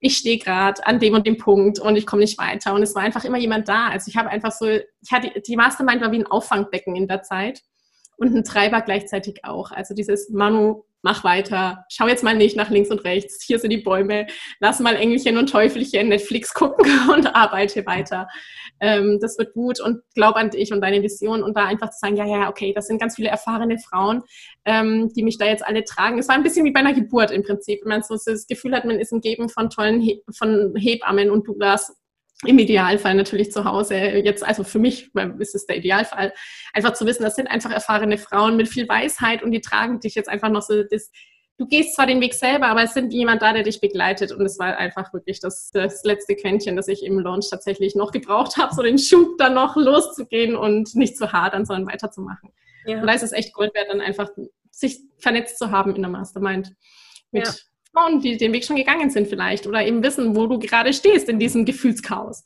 ich 0.00 0.16
stehe 0.16 0.38
gerade 0.38 0.86
an 0.86 1.00
dem 1.00 1.14
und 1.14 1.26
dem 1.26 1.38
Punkt 1.38 1.80
und 1.80 1.96
ich 1.96 2.06
komme 2.06 2.22
nicht 2.22 2.38
weiter. 2.38 2.74
Und 2.74 2.82
es 2.82 2.94
war 2.94 3.02
einfach 3.02 3.24
immer 3.24 3.38
jemand 3.38 3.68
da. 3.68 3.88
Also 3.88 4.08
ich 4.08 4.16
habe 4.16 4.28
einfach 4.28 4.52
so, 4.52 4.66
ich 4.66 5.10
hatte, 5.10 5.40
die 5.40 5.56
Mastermind 5.56 6.00
war 6.00 6.12
wie 6.12 6.20
ein 6.20 6.26
Auffangbecken 6.26 6.94
in 6.94 7.08
der 7.08 7.22
Zeit 7.22 7.62
und 8.16 8.34
ein 8.34 8.44
Treiber 8.44 8.80
gleichzeitig 8.82 9.44
auch. 9.44 9.72
Also 9.72 9.94
dieses 9.94 10.30
Manu, 10.30 10.84
mach 11.02 11.24
weiter, 11.24 11.84
schau 11.90 12.08
jetzt 12.08 12.24
mal 12.24 12.34
nicht 12.34 12.56
nach 12.56 12.70
links 12.70 12.90
und 12.90 13.04
rechts, 13.04 13.42
hier 13.44 13.58
sind 13.58 13.70
die 13.70 13.78
Bäume, 13.78 14.26
lass 14.60 14.80
mal 14.80 14.96
Engelchen 14.96 15.38
und 15.38 15.50
Teufelchen 15.50 16.08
Netflix 16.08 16.54
gucken 16.54 16.90
und 17.10 17.34
arbeite 17.34 17.86
weiter. 17.86 18.28
Ähm, 18.80 19.18
das 19.20 19.38
wird 19.38 19.54
gut. 19.54 19.80
Und 19.80 20.02
glaub 20.14 20.36
an 20.36 20.50
dich 20.50 20.72
und 20.72 20.80
deine 20.80 21.02
Vision 21.02 21.42
und 21.42 21.56
da 21.56 21.66
einfach 21.66 21.90
zu 21.90 21.98
sagen, 22.00 22.16
ja, 22.16 22.26
ja, 22.26 22.48
okay, 22.48 22.72
das 22.74 22.86
sind 22.86 23.00
ganz 23.00 23.16
viele 23.16 23.28
erfahrene 23.28 23.78
Frauen, 23.78 24.22
ähm, 24.64 25.12
die 25.14 25.22
mich 25.22 25.38
da 25.38 25.46
jetzt 25.46 25.66
alle 25.66 25.84
tragen. 25.84 26.18
Es 26.18 26.28
war 26.28 26.34
ein 26.34 26.42
bisschen 26.42 26.64
wie 26.64 26.72
bei 26.72 26.80
einer 26.80 26.94
Geburt 26.94 27.30
im 27.30 27.42
Prinzip, 27.42 27.80
wenn 27.82 27.90
man 27.90 28.02
so 28.02 28.14
das 28.14 28.46
Gefühl 28.46 28.74
hat, 28.74 28.84
man 28.84 28.98
ist 28.98 29.12
umgeben 29.12 29.48
von 29.48 29.70
tollen 29.70 30.00
He 30.00 30.22
von 30.36 30.74
Hebammen 30.76 31.30
und 31.30 31.46
du 31.46 31.56
das 31.58 31.94
im 32.46 32.58
Idealfall 32.58 33.14
natürlich 33.14 33.50
zu 33.50 33.64
Hause. 33.64 33.96
Jetzt, 33.96 34.44
also 34.44 34.62
für 34.64 34.78
mich 34.78 35.10
ist 35.38 35.54
es 35.54 35.66
der 35.66 35.76
Idealfall, 35.76 36.32
einfach 36.72 36.92
zu 36.92 37.04
wissen, 37.06 37.24
das 37.24 37.34
sind 37.34 37.48
einfach 37.48 37.70
erfahrene 37.70 38.18
Frauen 38.18 38.56
mit 38.56 38.68
viel 38.68 38.88
Weisheit 38.88 39.42
und 39.42 39.50
die 39.50 39.60
tragen 39.60 40.00
dich 40.00 40.14
jetzt 40.14 40.28
einfach 40.28 40.48
noch 40.48 40.62
so 40.62 40.82
das, 40.84 41.10
du 41.58 41.66
gehst 41.66 41.96
zwar 41.96 42.06
den 42.06 42.20
Weg 42.20 42.34
selber, 42.34 42.68
aber 42.68 42.84
es 42.84 42.94
sind 42.94 43.12
jemand 43.12 43.42
da, 43.42 43.52
der 43.52 43.64
dich 43.64 43.80
begleitet. 43.80 44.32
Und 44.32 44.46
es 44.46 44.58
war 44.58 44.76
einfach 44.76 45.12
wirklich 45.12 45.40
das, 45.40 45.70
das 45.72 46.04
letzte 46.04 46.36
Quäntchen, 46.36 46.76
das 46.76 46.88
ich 46.88 47.04
im 47.04 47.18
Launch 47.18 47.50
tatsächlich 47.50 47.96
noch 47.96 48.12
gebraucht 48.12 48.56
habe, 48.56 48.74
so 48.74 48.82
den 48.82 48.98
Schub 48.98 49.36
dann 49.38 49.54
noch 49.54 49.76
loszugehen 49.76 50.56
und 50.56 50.94
nicht 50.94 51.16
zu 51.16 51.32
hart 51.32 51.54
an, 51.54 51.66
sondern 51.66 51.92
weiterzumachen. 51.92 52.52
Ja. 52.86 53.00
Und 53.00 53.06
da 53.06 53.12
ist 53.12 53.24
es 53.24 53.32
echt 53.32 53.52
Gold 53.52 53.74
wert, 53.74 53.90
dann 53.90 54.00
einfach 54.00 54.30
sich 54.70 55.00
vernetzt 55.18 55.58
zu 55.58 55.72
haben 55.72 55.94
in 55.96 56.02
der 56.02 56.10
Mastermind. 56.10 56.72
Mit 57.32 57.46
ja. 57.46 57.52
Frauen, 57.92 58.20
die 58.20 58.36
den 58.36 58.52
Weg 58.52 58.64
schon 58.64 58.76
gegangen 58.76 59.10
sind 59.10 59.28
vielleicht 59.28 59.66
oder 59.66 59.84
eben 59.84 60.02
wissen, 60.02 60.36
wo 60.36 60.46
du 60.46 60.58
gerade 60.58 60.92
stehst 60.92 61.28
in 61.28 61.38
diesem 61.38 61.64
Gefühlschaos. 61.64 62.44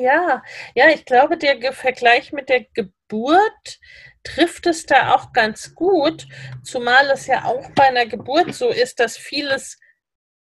Ja, 0.00 0.42
ja, 0.74 0.88
ich 0.90 1.04
glaube, 1.04 1.36
der 1.36 1.72
Vergleich 1.72 2.32
mit 2.32 2.48
der 2.48 2.64
Geburt 2.74 3.78
trifft 4.24 4.66
es 4.66 4.84
da 4.84 5.14
auch 5.14 5.32
ganz 5.32 5.74
gut, 5.74 6.26
zumal 6.64 7.08
es 7.10 7.28
ja 7.28 7.44
auch 7.44 7.70
bei 7.76 7.84
einer 7.84 8.06
Geburt 8.06 8.52
so 8.54 8.68
ist, 8.68 8.98
dass 8.98 9.16
vieles 9.16 9.78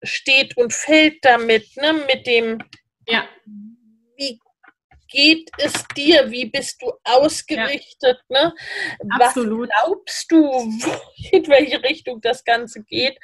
steht 0.04 0.58
und 0.58 0.74
fällt 0.74 1.24
damit, 1.24 1.78
ne, 1.78 1.94
mit 1.94 2.28
dem, 2.28 2.62
ja. 3.08 3.26
wie 4.18 4.40
geht 5.12 5.50
es 5.58 5.74
dir, 5.96 6.32
wie 6.32 6.46
bist 6.46 6.82
du 6.82 6.92
ausgerichtet, 7.04 8.20
ja. 8.30 8.46
ne? 8.46 8.54
Absolut. 9.10 9.70
was 9.70 9.86
glaubst 9.86 10.32
du, 10.32 10.52
in 11.32 11.48
welche 11.48 11.84
Richtung 11.84 12.22
das 12.22 12.44
Ganze 12.44 12.84
geht 12.84 13.18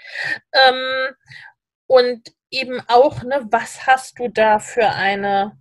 ähm, 0.54 1.16
und 1.88 2.34
eben 2.52 2.82
auch, 2.88 3.24
ne, 3.24 3.46
was 3.50 3.88
hast 3.88 4.20
du 4.20 4.28
da 4.28 4.60
für 4.60 4.90
eine 4.90 5.58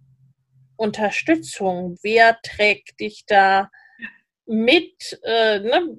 Unterstützung, 0.77 1.99
wer 2.03 2.39
trägt 2.43 3.01
dich 3.01 3.25
da 3.27 3.71
mit, 4.47 5.19
äh, 5.25 5.59
ne, 5.59 5.97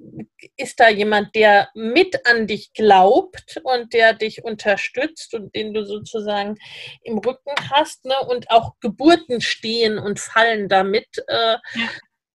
ist 0.56 0.80
da 0.80 0.88
jemand, 0.88 1.34
der 1.34 1.68
mit 1.74 2.26
an 2.26 2.46
dich 2.46 2.72
glaubt 2.72 3.60
und 3.62 3.92
der 3.92 4.14
dich 4.14 4.42
unterstützt 4.42 5.34
und 5.34 5.54
den 5.54 5.74
du 5.74 5.84
sozusagen 5.84 6.56
im 7.02 7.18
Rücken 7.18 7.54
hast, 7.70 8.04
ne, 8.04 8.14
und 8.28 8.50
auch 8.50 8.72
Geburten 8.80 9.40
stehen 9.40 9.98
und 9.98 10.18
fallen 10.18 10.68
damit 10.68 11.08
äh, 11.26 11.56
ja. 11.74 11.88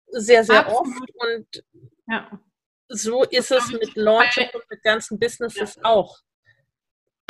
sehr, 0.08 0.44
sehr 0.44 0.66
Absolut. 0.66 0.80
oft 0.80 1.10
und 1.16 1.64
ja. 2.08 2.40
so 2.88 3.22
ist 3.22 3.52
es 3.52 3.70
mit 3.70 3.94
Launch 3.94 4.36
und 4.52 4.64
mit 4.68 4.82
ganzen 4.82 5.18
Businesses 5.18 5.76
ja. 5.76 5.84
auch. 5.84 6.18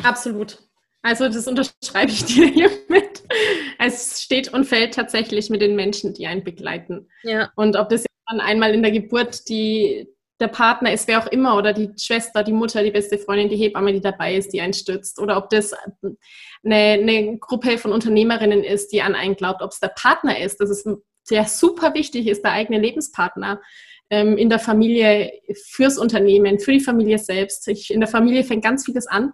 Absolut. 0.02 0.58
Also 1.02 1.28
das 1.28 1.46
unterschreibe 1.46 2.12
ich 2.12 2.24
dir 2.26 2.46
hiermit. 2.46 3.22
Es 3.78 4.22
steht 4.22 4.52
und 4.52 4.64
fällt 4.64 4.94
tatsächlich 4.94 5.50
mit 5.50 5.62
den 5.62 5.76
Menschen, 5.76 6.14
die 6.14 6.26
einen 6.26 6.44
begleiten. 6.44 7.08
Ja. 7.22 7.52
Und 7.56 7.76
ob 7.76 7.88
das 7.88 8.04
dann 8.30 8.40
einmal 8.40 8.74
in 8.74 8.82
der 8.82 8.92
Geburt 8.92 9.48
die, 9.48 10.08
der 10.40 10.48
Partner 10.48 10.92
ist, 10.92 11.06
wer 11.08 11.18
auch 11.18 11.26
immer, 11.26 11.56
oder 11.56 11.72
die 11.72 11.90
Schwester, 11.98 12.42
die 12.42 12.52
Mutter, 12.52 12.82
die 12.82 12.90
beste 12.90 13.18
Freundin, 13.18 13.48
die 13.48 13.56
Hebamme, 13.56 13.92
die 13.92 14.00
dabei 14.00 14.36
ist, 14.36 14.52
die 14.52 14.60
einen 14.60 14.72
stützt, 14.72 15.18
oder 15.20 15.36
ob 15.36 15.50
das 15.50 15.74
eine, 16.64 16.74
eine 16.74 17.38
Gruppe 17.38 17.78
von 17.78 17.92
Unternehmerinnen 17.92 18.64
ist, 18.64 18.88
die 18.92 19.02
an 19.02 19.14
einen 19.14 19.36
glaubt, 19.36 19.62
ob 19.62 19.72
es 19.72 19.80
der 19.80 19.88
Partner 19.88 20.38
ist, 20.38 20.60
das 20.60 20.70
ist 20.70 20.88
sehr 21.24 21.44
super 21.44 21.94
wichtig 21.94 22.26
ist, 22.26 22.42
der 22.42 22.52
eigene 22.52 22.78
Lebenspartner 22.78 23.60
ähm, 24.08 24.36
in 24.36 24.48
der 24.48 24.58
Familie, 24.58 25.30
fürs 25.66 25.98
Unternehmen, 25.98 26.58
für 26.58 26.72
die 26.72 26.80
Familie 26.80 27.18
selbst. 27.18 27.68
Ich, 27.68 27.92
in 27.92 28.00
der 28.00 28.08
Familie 28.08 28.44
fängt 28.44 28.64
ganz 28.64 28.84
vieles 28.84 29.06
an, 29.06 29.32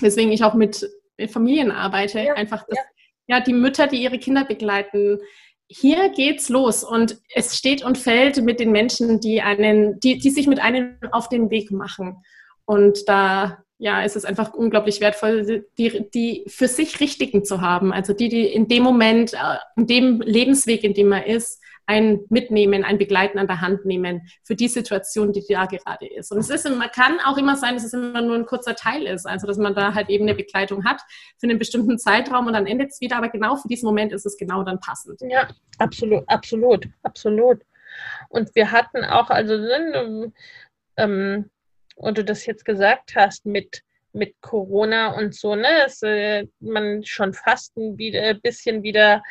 weswegen 0.00 0.32
ich 0.32 0.44
auch 0.44 0.54
mit 0.54 0.88
Familien 1.28 1.70
arbeite, 1.70 2.20
ja, 2.20 2.34
einfach 2.34 2.64
das, 2.68 2.78
ja. 3.26 3.36
ja, 3.36 3.40
die 3.40 3.52
Mütter, 3.52 3.86
die 3.86 4.02
ihre 4.02 4.18
Kinder 4.18 4.44
begleiten, 4.44 5.20
hier 5.68 6.08
geht's 6.08 6.48
los 6.48 6.82
und 6.82 7.18
es 7.34 7.56
steht 7.56 7.84
und 7.84 7.98
fällt 7.98 8.42
mit 8.42 8.58
den 8.58 8.72
Menschen, 8.72 9.20
die 9.20 9.42
einen, 9.42 10.00
die, 10.00 10.18
die 10.18 10.30
sich 10.30 10.46
mit 10.46 10.60
einem 10.60 10.96
auf 11.12 11.28
den 11.28 11.50
Weg 11.50 11.70
machen. 11.70 12.22
Und 12.64 13.08
da 13.08 13.58
ja, 13.78 14.02
ist 14.02 14.16
es 14.16 14.24
einfach 14.24 14.54
unglaublich 14.54 15.00
wertvoll, 15.00 15.64
die, 15.78 16.10
die 16.10 16.44
für 16.48 16.66
sich 16.66 17.00
Richtigen 17.00 17.44
zu 17.44 17.60
haben. 17.60 17.92
Also 17.92 18.12
die, 18.12 18.28
die 18.28 18.46
in 18.46 18.66
dem 18.66 18.82
Moment, 18.82 19.34
äh, 19.34 19.56
in 19.76 19.86
dem 19.86 20.20
Lebensweg, 20.20 20.82
in 20.82 20.94
dem 20.94 21.08
man 21.08 21.22
ist, 21.22 21.62
ein 21.88 22.20
Mitnehmen, 22.28 22.84
ein 22.84 22.98
Begleiten 22.98 23.38
an 23.38 23.46
der 23.46 23.62
Hand 23.62 23.86
nehmen 23.86 24.28
für 24.44 24.54
die 24.54 24.68
Situation, 24.68 25.32
die 25.32 25.42
da 25.48 25.64
gerade 25.64 26.06
ist. 26.06 26.30
Und 26.30 26.38
es 26.38 26.50
ist, 26.50 26.68
man 26.68 26.90
kann 26.90 27.18
auch 27.24 27.38
immer 27.38 27.56
sein, 27.56 27.74
dass 27.74 27.84
es 27.84 27.94
immer 27.94 28.20
nur 28.20 28.36
ein 28.36 28.44
kurzer 28.44 28.76
Teil 28.76 29.06
ist, 29.06 29.26
also 29.26 29.46
dass 29.46 29.56
man 29.56 29.74
da 29.74 29.94
halt 29.94 30.10
eben 30.10 30.24
eine 30.24 30.34
Begleitung 30.34 30.84
hat 30.84 31.00
für 31.38 31.48
einen 31.48 31.58
bestimmten 31.58 31.98
Zeitraum 31.98 32.46
und 32.46 32.52
dann 32.52 32.66
endet 32.66 32.90
es 32.90 33.00
wieder, 33.00 33.16
aber 33.16 33.30
genau 33.30 33.56
für 33.56 33.68
diesen 33.68 33.86
Moment 33.86 34.12
ist 34.12 34.26
es 34.26 34.36
genau 34.36 34.62
dann 34.64 34.80
passend. 34.80 35.18
Ja, 35.22 35.48
absolut, 35.78 36.24
absolut, 36.28 36.86
absolut. 37.04 37.62
Und 38.28 38.54
wir 38.54 38.70
hatten 38.70 39.02
auch, 39.06 39.30
also 39.30 39.56
ne, 39.56 40.30
ähm, 40.98 41.50
und 41.96 42.18
du 42.18 42.22
das 42.22 42.44
jetzt 42.44 42.66
gesagt 42.66 43.16
hast 43.16 43.46
mit 43.46 43.82
mit 44.12 44.40
Corona 44.40 45.16
und 45.16 45.34
so, 45.34 45.54
ne, 45.54 45.68
dass 45.84 46.02
äh, 46.02 46.46
man 46.60 47.04
schon 47.04 47.32
fast 47.32 47.76
ein 47.76 47.96
bisschen 47.96 48.82
wieder 48.82 49.22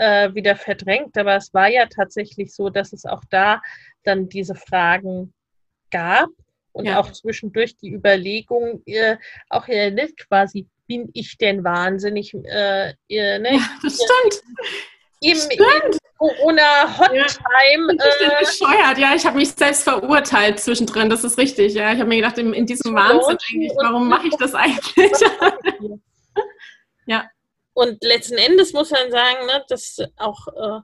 äh, 0.00 0.34
wieder 0.34 0.56
verdrängt. 0.56 1.16
Aber 1.16 1.36
es 1.36 1.52
war 1.52 1.68
ja 1.68 1.86
tatsächlich 1.86 2.54
so, 2.54 2.70
dass 2.70 2.92
es 2.92 3.04
auch 3.04 3.22
da 3.30 3.60
dann 4.04 4.28
diese 4.28 4.54
Fragen 4.54 5.32
gab 5.90 6.30
und 6.72 6.86
ja. 6.86 6.98
auch 6.98 7.12
zwischendurch 7.12 7.76
die 7.76 7.92
Überlegung, 7.92 8.82
äh, 8.86 9.16
auch 9.48 9.68
ja 9.68 9.90
nicht 9.90 10.16
quasi, 10.28 10.66
bin 10.86 11.10
ich 11.14 11.36
denn 11.38 11.62
wahnsinnig? 11.62 12.34
Äh, 12.34 12.94
ne? 13.08 13.50
Ja, 13.52 13.70
das 13.82 13.94
stimmt. 13.94 14.42
Im, 15.22 15.36
im 15.36 15.98
Corona-Hottime. 16.16 17.18
Ja. 17.18 17.26
Ich 17.26 17.86
bin 17.86 17.98
äh, 17.98 18.40
bescheuert, 18.40 18.98
ja. 18.98 19.14
Ich 19.14 19.24
habe 19.26 19.36
mich 19.36 19.50
selbst 19.52 19.84
verurteilt 19.84 20.60
zwischendrin, 20.60 21.10
das 21.10 21.24
ist 21.24 21.38
richtig, 21.38 21.74
ja. 21.74 21.92
Ich 21.92 21.98
habe 21.98 22.08
mir 22.08 22.16
gedacht, 22.16 22.38
in, 22.38 22.52
in 22.54 22.66
diesem 22.66 22.94
Wahnsinn 22.94 23.36
eigentlich, 23.50 23.72
warum 23.76 24.08
mache 24.08 24.28
ich 24.28 24.36
das 24.36 24.54
eigentlich? 24.54 25.12
ja. 27.06 27.28
Und 27.80 28.04
letzten 28.04 28.36
Endes 28.36 28.74
muss 28.74 28.90
man 28.90 29.10
sagen, 29.10 29.46
ne, 29.46 29.64
dass 29.68 29.98
auch 30.16 30.48
äh, 30.48 30.80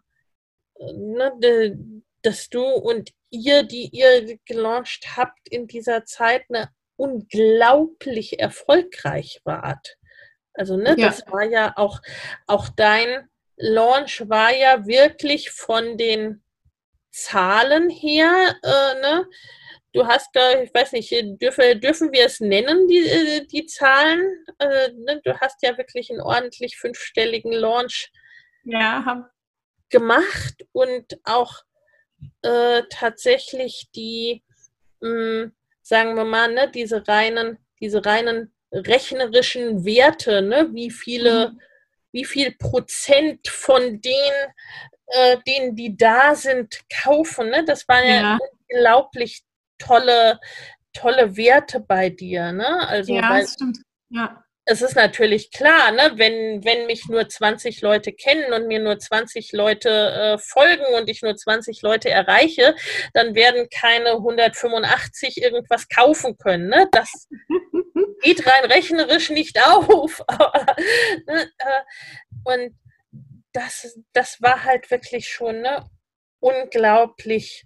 ne, 0.95 1.79
dass 2.23 2.49
du 2.49 2.65
und 2.65 3.11
ihr, 3.29 3.65
die 3.65 3.91
ihr 3.93 4.39
gelauncht 4.47 5.17
habt 5.17 5.47
in 5.51 5.67
dieser 5.67 6.07
Zeit, 6.07 6.45
eine 6.49 6.71
unglaublich 6.97 8.41
erfolgreich 8.41 9.43
wart. 9.45 9.99
Also, 10.55 10.79
ne, 10.79 10.97
ja. 10.97 11.09
das 11.09 11.31
war 11.31 11.45
ja 11.45 11.75
auch, 11.77 12.01
auch 12.47 12.71
dein 12.71 13.29
Launch 13.57 14.27
war 14.31 14.55
ja 14.55 14.87
wirklich 14.87 15.51
von 15.51 15.99
den 15.99 16.43
Zahlen 17.11 17.91
her, 17.91 18.57
äh, 18.63 19.01
ne? 19.01 19.27
Du 19.97 20.07
hast 20.07 20.29
da, 20.35 20.61
ich 20.61 20.75
weiß 20.75 20.93
nicht, 20.93 21.11
dürfe, 21.41 21.75
dürfen 21.75 22.13
wir 22.13 22.27
es 22.27 22.39
nennen, 22.39 22.87
die, 22.87 22.99
äh, 22.99 23.47
die 23.47 23.65
Zahlen? 23.65 24.45
Äh, 24.59 24.91
ne? 24.93 25.23
Du 25.25 25.41
hast 25.41 25.63
ja 25.63 25.79
wirklich 25.79 26.11
einen 26.11 26.21
ordentlich 26.21 26.77
fünfstelligen 26.77 27.51
Launch 27.53 28.13
ja, 28.65 29.31
gemacht 29.89 30.67
und 30.73 31.19
auch 31.25 31.63
äh, 32.43 32.83
tatsächlich 32.91 33.89
die, 33.95 34.45
mh, 35.01 35.09
hm, 35.09 35.53
sagen 35.81 36.15
wir 36.15 36.25
mal, 36.25 36.53
ne, 36.53 36.71
diese 36.71 37.09
reinen, 37.09 37.57
diese 37.81 38.05
reinen 38.05 38.53
rechnerischen 38.73 39.87
Werte, 39.87 40.43
ne, 40.43 40.69
wie 40.75 40.91
viele, 40.91 41.53
mhm. 41.53 41.61
wie 42.13 42.25
viel 42.27 42.55
Prozent 42.59 43.49
von 43.49 44.01
denen, 44.03 44.53
äh, 45.07 45.39
denen, 45.47 45.75
die 45.75 45.97
da 45.97 46.35
sind, 46.35 46.81
kaufen, 47.03 47.49
ne? 47.49 47.65
Das 47.65 47.89
waren 47.89 48.07
ja, 48.07 48.15
ja 48.15 48.39
unglaublich 48.69 49.46
tolle, 49.79 50.41
tolle 50.93 51.37
Werte 51.37 51.81
bei 51.81 52.11
dir, 52.11 52.53
ne? 52.53 52.89
Also, 52.89 53.15
ja, 53.15 53.31
weil, 53.31 53.43
das 53.43 53.55
stimmt. 53.55 53.79
Ja 54.11 54.43
es 54.69 54.83
ist 54.83 54.97
natürlich 54.97 55.53
klar, 55.53 55.93
ne, 55.93 56.13
wenn, 56.17 56.65
wenn 56.65 56.87
mich 56.87 57.07
nur 57.09 57.29
20 57.29 57.83
Leute 57.83 58.13
kennen 58.13 58.53
und 58.53 58.67
mir 58.67 58.81
nur 58.81 58.99
20 58.99 59.53
Leute 59.53 59.89
äh, 59.89 60.39
folgen 60.39 60.85
und 60.97 61.09
ich 61.09 61.23
nur 61.23 61.37
20 61.37 61.83
Leute 61.83 62.11
erreiche, 62.11 62.75
dann 63.15 63.37
werden 63.37 63.69
keine 63.71 64.15
185 64.15 65.41
irgendwas 65.41 65.89
kaufen 65.89 66.37
können. 66.37 66.69
Ne? 66.69 66.89
Das 66.91 67.29
geht 68.23 68.45
rein 68.45 68.65
rechnerisch 68.71 69.31
nicht 69.31 69.65
auf. 69.65 70.23
Ne, 71.27 71.51
äh, 71.59 71.83
und 72.45 72.79
das, 73.53 73.99
das 74.13 74.41
war 74.43 74.65
halt 74.65 74.91
wirklich 74.91 75.29
schon 75.29 75.63
ne, 75.63 75.89
unglaublich 76.41 77.65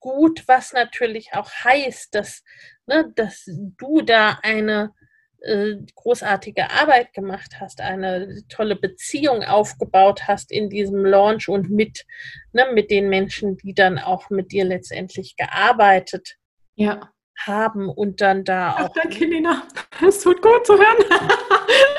gut, 0.00 0.44
was 0.46 0.72
natürlich 0.72 1.34
auch 1.34 1.50
heißt, 1.50 2.14
dass, 2.14 2.42
ne, 2.86 3.12
dass 3.14 3.44
du 3.46 4.02
da 4.02 4.38
eine 4.42 4.92
äh, 5.40 5.76
großartige 5.94 6.70
Arbeit 6.70 7.12
gemacht 7.12 7.60
hast, 7.60 7.80
eine 7.80 8.42
tolle 8.48 8.76
Beziehung 8.76 9.42
aufgebaut 9.42 10.26
hast 10.26 10.50
in 10.50 10.70
diesem 10.70 11.04
Launch 11.04 11.48
und 11.48 11.70
mit, 11.70 12.04
ne, 12.52 12.66
mit 12.72 12.90
den 12.90 13.08
Menschen, 13.08 13.56
die 13.58 13.74
dann 13.74 13.98
auch 13.98 14.30
mit 14.30 14.52
dir 14.52 14.64
letztendlich 14.64 15.36
gearbeitet 15.36 16.36
ja. 16.74 17.12
haben 17.38 17.88
und 17.88 18.20
dann 18.20 18.44
da 18.44 18.72
auch. 18.72 18.90
Ach, 18.90 19.02
danke, 19.02 19.24
Lena. 19.24 19.66
Es 20.06 20.20
tut 20.20 20.42
gut 20.42 20.66
zu 20.66 20.74
hören. 20.74 21.90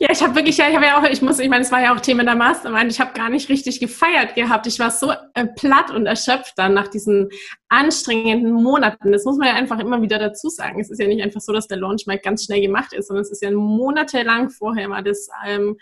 Ja, 0.00 0.10
ich 0.12 0.22
habe 0.22 0.36
wirklich, 0.36 0.56
ja, 0.56 0.68
ich 0.68 0.76
habe 0.76 0.86
ja 0.86 0.96
auch, 0.96 1.10
ich 1.10 1.22
muss, 1.22 1.40
ich 1.40 1.48
meine, 1.48 1.62
es 1.62 1.72
war 1.72 1.82
ja 1.82 1.92
auch 1.92 1.98
Thema 1.98 2.22
der 2.22 2.36
Mastermind, 2.36 2.92
ich 2.92 3.00
habe 3.00 3.14
gar 3.14 3.30
nicht 3.30 3.48
richtig 3.48 3.80
gefeiert 3.80 4.36
gehabt. 4.36 4.68
Ich 4.68 4.78
war 4.78 4.92
so 4.92 5.10
äh, 5.34 5.44
platt 5.56 5.90
und 5.90 6.06
erschöpft 6.06 6.52
dann 6.56 6.72
nach 6.72 6.86
diesen 6.86 7.30
anstrengenden 7.68 8.52
Monaten. 8.52 9.10
Das 9.10 9.24
muss 9.24 9.38
man 9.38 9.48
ja 9.48 9.54
einfach 9.54 9.80
immer 9.80 10.00
wieder 10.00 10.20
dazu 10.20 10.50
sagen. 10.50 10.80
Es 10.80 10.88
ist 10.88 11.00
ja 11.00 11.08
nicht 11.08 11.20
einfach 11.20 11.40
so, 11.40 11.52
dass 11.52 11.66
der 11.66 11.78
Launch 11.78 12.06
mal 12.06 12.16
ganz 12.16 12.44
schnell 12.44 12.60
gemacht 12.60 12.92
ist, 12.92 13.08
sondern 13.08 13.22
es 13.22 13.32
ist 13.32 13.42
ja 13.42 13.50
monatelang 13.50 14.50
vorher 14.50 14.86
mal 14.86 15.02
das 15.02 15.28
ähm, 15.44 15.76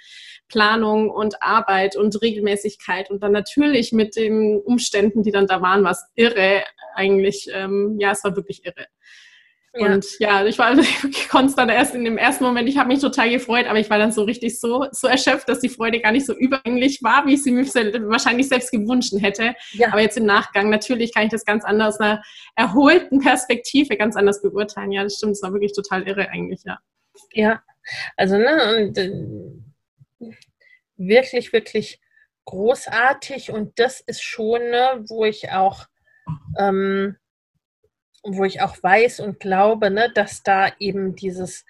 Planung 0.48 1.10
und 1.10 1.42
Arbeit 1.42 1.94
und 1.94 2.22
Regelmäßigkeit 2.22 3.10
und 3.10 3.22
dann 3.22 3.32
natürlich 3.32 3.92
mit 3.92 4.16
den 4.16 4.58
Umständen, 4.64 5.24
die 5.24 5.30
dann 5.30 5.46
da 5.46 5.60
waren, 5.60 5.84
war 5.84 5.90
es 5.90 6.06
irre 6.14 6.64
eigentlich. 6.94 7.50
Ähm, 7.52 7.96
ja, 7.98 8.12
es 8.12 8.24
war 8.24 8.34
wirklich 8.34 8.64
irre. 8.64 8.86
Ja. 9.78 9.86
Und 9.86 10.06
ja, 10.18 10.44
ich 10.44 10.58
war 10.58 10.76
wirklich 10.76 11.28
konstant 11.28 11.70
erst 11.70 11.94
in 11.94 12.04
dem 12.04 12.18
ersten 12.18 12.44
Moment, 12.44 12.68
ich 12.68 12.78
habe 12.78 12.88
mich 12.88 13.00
total 13.00 13.30
gefreut, 13.30 13.66
aber 13.66 13.78
ich 13.78 13.90
war 13.90 13.98
dann 13.98 14.12
so 14.12 14.24
richtig 14.24 14.58
so, 14.58 14.86
so 14.90 15.06
erschöpft, 15.06 15.48
dass 15.48 15.60
die 15.60 15.68
Freude 15.68 16.00
gar 16.00 16.12
nicht 16.12 16.26
so 16.26 16.34
überänglich 16.34 17.02
war, 17.02 17.26
wie 17.26 17.34
ich 17.34 17.42
sie 17.42 17.50
mir 17.50 17.64
wahrscheinlich 17.64 18.48
selbst 18.48 18.70
gewünscht 18.70 19.12
hätte. 19.18 19.54
Ja. 19.72 19.88
Aber 19.88 20.00
jetzt 20.00 20.16
im 20.16 20.26
Nachgang, 20.26 20.70
natürlich 20.70 21.14
kann 21.14 21.24
ich 21.24 21.30
das 21.30 21.44
ganz 21.44 21.64
anders, 21.64 22.00
einer 22.00 22.22
erholten 22.54 23.20
Perspektive 23.20 23.96
ganz 23.96 24.16
anders 24.16 24.42
beurteilen. 24.42 24.92
Ja, 24.92 25.02
das 25.02 25.16
stimmt, 25.16 25.32
es 25.32 25.42
war 25.42 25.52
wirklich 25.52 25.72
total 25.72 26.06
irre 26.06 26.28
eigentlich, 26.28 26.62
ja. 26.64 26.78
Ja, 27.32 27.62
also 28.16 28.36
ne, 28.36 28.76
und, 28.78 28.98
äh, 28.98 30.32
wirklich, 30.96 31.52
wirklich 31.52 32.00
großartig 32.44 33.50
und 33.50 33.78
das 33.78 34.00
ist 34.00 34.22
schon, 34.22 34.60
ne, 34.70 35.04
wo 35.08 35.24
ich 35.24 35.50
auch 35.50 35.86
ähm, 36.58 37.16
wo 38.28 38.44
ich 38.44 38.60
auch 38.60 38.82
weiß 38.82 39.20
und 39.20 39.40
glaube, 39.40 39.90
ne, 39.90 40.10
dass 40.14 40.42
da 40.42 40.72
eben 40.78 41.14
dieses, 41.16 41.64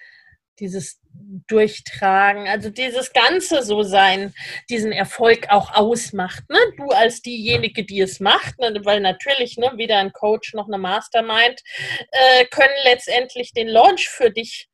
dieses 0.59 1.01
Durchtragen, 1.49 2.47
also 2.47 2.71
dieses 2.71 3.13
Ganze 3.13 3.63
so 3.63 3.83
sein, 3.83 4.35
diesen 4.69 4.93
Erfolg 4.93 5.49
auch 5.51 5.73
ausmacht. 5.75 6.45
Ne? 6.51 6.59
Du 6.77 6.89
als 6.89 7.23
diejenige, 7.23 7.85
die 7.85 8.01
es 8.01 8.21
macht, 8.21 8.59
ne? 8.59 8.81
weil 8.85 9.01
natürlich 9.01 9.57
ne, 9.57 9.73
weder 9.77 9.99
ein 9.99 10.13
Coach 10.13 10.55
noch 10.55 10.67
eine 10.67 10.79
Mastermind 10.79 11.63
äh, 12.11 12.45
können 12.47 12.75
letztendlich 12.85 13.53
den 13.53 13.69
Launch 13.69 14.09
für 14.09 14.31
dich 14.31 14.69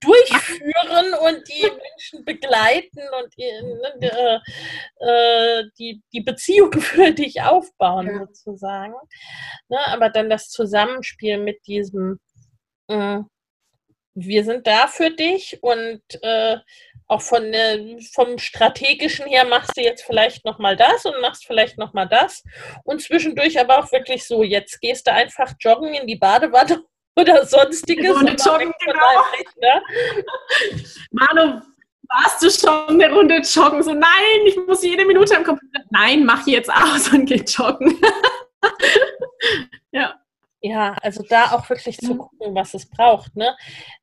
durchführen 0.00 1.14
und 1.22 1.48
die 1.48 1.62
Menschen 1.62 2.24
begleiten 2.24 3.00
und 3.20 3.36
ne, 3.38 4.42
äh, 4.98 5.64
die, 5.78 6.02
die 6.12 6.20
Beziehung 6.20 6.72
für 6.80 7.12
dich 7.12 7.42
aufbauen, 7.42 8.06
ja. 8.06 8.18
sozusagen. 8.26 8.94
Ne, 9.68 9.78
aber 9.86 10.10
dann 10.10 10.30
das 10.30 10.48
Zusammenspiel 10.48 11.38
mit 11.38 11.66
diesem, 11.66 12.20
äh, 12.88 13.20
wir 14.14 14.44
sind 14.44 14.66
da 14.66 14.86
für 14.86 15.10
dich 15.10 15.62
und 15.62 16.02
äh, 16.22 16.56
auch 17.08 17.22
von, 17.22 17.44
äh, 17.54 18.00
vom 18.12 18.38
strategischen 18.38 19.26
her 19.26 19.44
machst 19.44 19.76
du 19.76 19.82
jetzt 19.82 20.04
vielleicht 20.04 20.44
nochmal 20.44 20.76
das 20.76 21.04
und 21.04 21.20
machst 21.20 21.46
vielleicht 21.46 21.78
nochmal 21.78 22.08
das 22.08 22.42
und 22.84 23.00
zwischendurch 23.00 23.60
aber 23.60 23.78
auch 23.78 23.92
wirklich 23.92 24.24
so, 24.26 24.42
jetzt 24.42 24.80
gehst 24.80 25.06
du 25.06 25.12
einfach 25.12 25.52
joggen 25.60 25.94
in 25.94 26.06
die 26.06 26.16
Badewanne 26.16 26.82
oder 27.16 27.46
sonstiges. 27.46 28.14
Runde 28.14 28.32
joggen, 28.32 28.72
genau. 28.84 29.24
Manu, 31.10 31.60
warst 32.08 32.42
du 32.42 32.50
schon 32.50 33.00
eine 33.00 33.12
Runde 33.12 33.36
joggen? 33.38 33.82
So, 33.82 33.92
nein, 33.92 34.46
ich 34.46 34.56
muss 34.56 34.82
jede 34.82 35.04
Minute 35.04 35.36
am 35.36 35.44
Computer. 35.44 35.80
Nein, 35.90 36.24
mach 36.24 36.46
jetzt 36.46 36.70
aus 36.70 37.12
und 37.12 37.26
geh 37.26 37.42
joggen. 37.46 37.98
ja. 39.92 40.14
Ja, 40.62 40.96
also 41.02 41.22
da 41.28 41.52
auch 41.52 41.68
wirklich 41.68 41.98
zu 41.98 42.14
mhm. 42.14 42.18
gucken, 42.18 42.54
was 42.54 42.74
es 42.74 42.88
braucht. 42.88 43.36
Ne? 43.36 43.56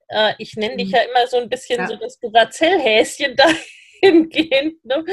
Äh, 0.07 0.33
ich 0.37 0.55
nenne 0.55 0.77
dich 0.77 0.89
mhm. 0.89 0.93
ja 0.93 1.01
immer 1.01 1.27
so 1.27 1.37
ein 1.37 1.49
bisschen 1.49 1.79
ja. 1.79 1.87
so 1.87 1.95
das 2.01 2.19
Duracell-Häschen 2.19 3.35
dahingehend, 3.35 4.85
ne? 4.85 5.03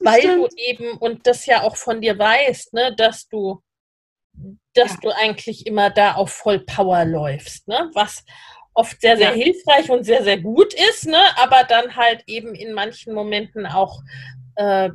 weil 0.00 0.22
du 0.22 0.48
eben, 0.56 0.96
und 0.98 1.26
das 1.26 1.46
ja 1.46 1.62
auch 1.62 1.76
von 1.76 2.00
dir 2.00 2.18
weißt, 2.18 2.72
ne, 2.72 2.94
dass 2.96 3.28
du 3.28 3.62
dass 4.74 4.92
ja. 4.92 4.98
du 5.02 5.10
eigentlich 5.10 5.66
immer 5.66 5.90
da 5.90 6.14
auf 6.14 6.32
Vollpower 6.32 7.04
läufst, 7.04 7.68
ne? 7.68 7.90
was 7.94 8.24
oft 8.74 9.00
sehr, 9.00 9.16
sehr 9.16 9.36
ja. 9.36 9.44
hilfreich 9.44 9.90
und 9.90 10.04
sehr, 10.04 10.24
sehr 10.24 10.40
gut 10.40 10.74
ist, 10.74 11.06
ne? 11.06 11.20
aber 11.36 11.64
dann 11.64 11.94
halt 11.96 12.22
eben 12.26 12.54
in 12.54 12.72
manchen 12.72 13.14
Momenten 13.14 13.66
auch 13.66 14.00
äh, 14.56 14.90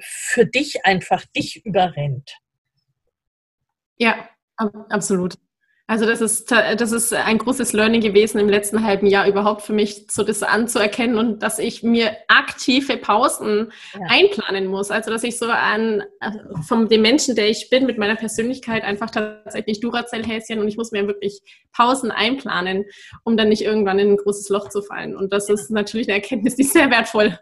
für 0.00 0.46
dich 0.46 0.84
einfach 0.84 1.24
dich 1.36 1.64
überrennt. 1.64 2.36
Ja, 3.96 4.28
absolut. 4.56 5.34
Also 5.92 6.06
das 6.06 6.22
ist, 6.22 6.50
das 6.50 6.90
ist 6.90 7.12
ein 7.12 7.36
großes 7.36 7.74
Learning 7.74 8.00
gewesen 8.00 8.38
im 8.38 8.48
letzten 8.48 8.82
halben 8.82 9.06
Jahr 9.06 9.28
überhaupt 9.28 9.60
für 9.60 9.74
mich, 9.74 10.06
so 10.10 10.22
das 10.22 10.42
anzuerkennen 10.42 11.18
und 11.18 11.42
dass 11.42 11.58
ich 11.58 11.82
mir 11.82 12.16
aktive 12.28 12.96
Pausen 12.96 13.70
ja. 13.92 14.00
einplanen 14.08 14.68
muss. 14.68 14.90
Also 14.90 15.10
dass 15.10 15.22
ich 15.22 15.36
so 15.36 15.50
an 15.50 16.02
vom 16.66 16.88
dem 16.88 17.02
Menschen, 17.02 17.36
der 17.36 17.50
ich 17.50 17.68
bin, 17.68 17.84
mit 17.84 17.98
meiner 17.98 18.16
Persönlichkeit 18.16 18.84
einfach 18.84 19.10
tatsächlich 19.10 19.80
Duracell-Häschen 19.80 20.60
und 20.60 20.68
ich 20.68 20.78
muss 20.78 20.92
mir 20.92 21.06
wirklich 21.06 21.42
Pausen 21.74 22.10
einplanen, 22.10 22.86
um 23.24 23.36
dann 23.36 23.50
nicht 23.50 23.60
irgendwann 23.60 23.98
in 23.98 24.12
ein 24.12 24.16
großes 24.16 24.48
Loch 24.48 24.70
zu 24.70 24.80
fallen. 24.80 25.14
Und 25.14 25.30
das 25.34 25.50
ist 25.50 25.70
natürlich 25.70 26.08
eine 26.08 26.22
Erkenntnis, 26.22 26.56
die 26.56 26.62
ist 26.62 26.72
sehr 26.72 26.90
wertvoll. 26.90 27.38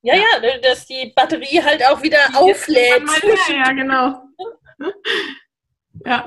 Ja, 0.00 0.14
ja, 0.14 0.58
dass 0.62 0.86
die 0.86 1.12
Batterie 1.14 1.62
halt 1.62 1.84
auch 1.84 2.02
wieder 2.02 2.20
auflädt. 2.32 3.02
Ja, 3.50 3.70
genau. 3.72 4.22
Ja. 6.04 6.26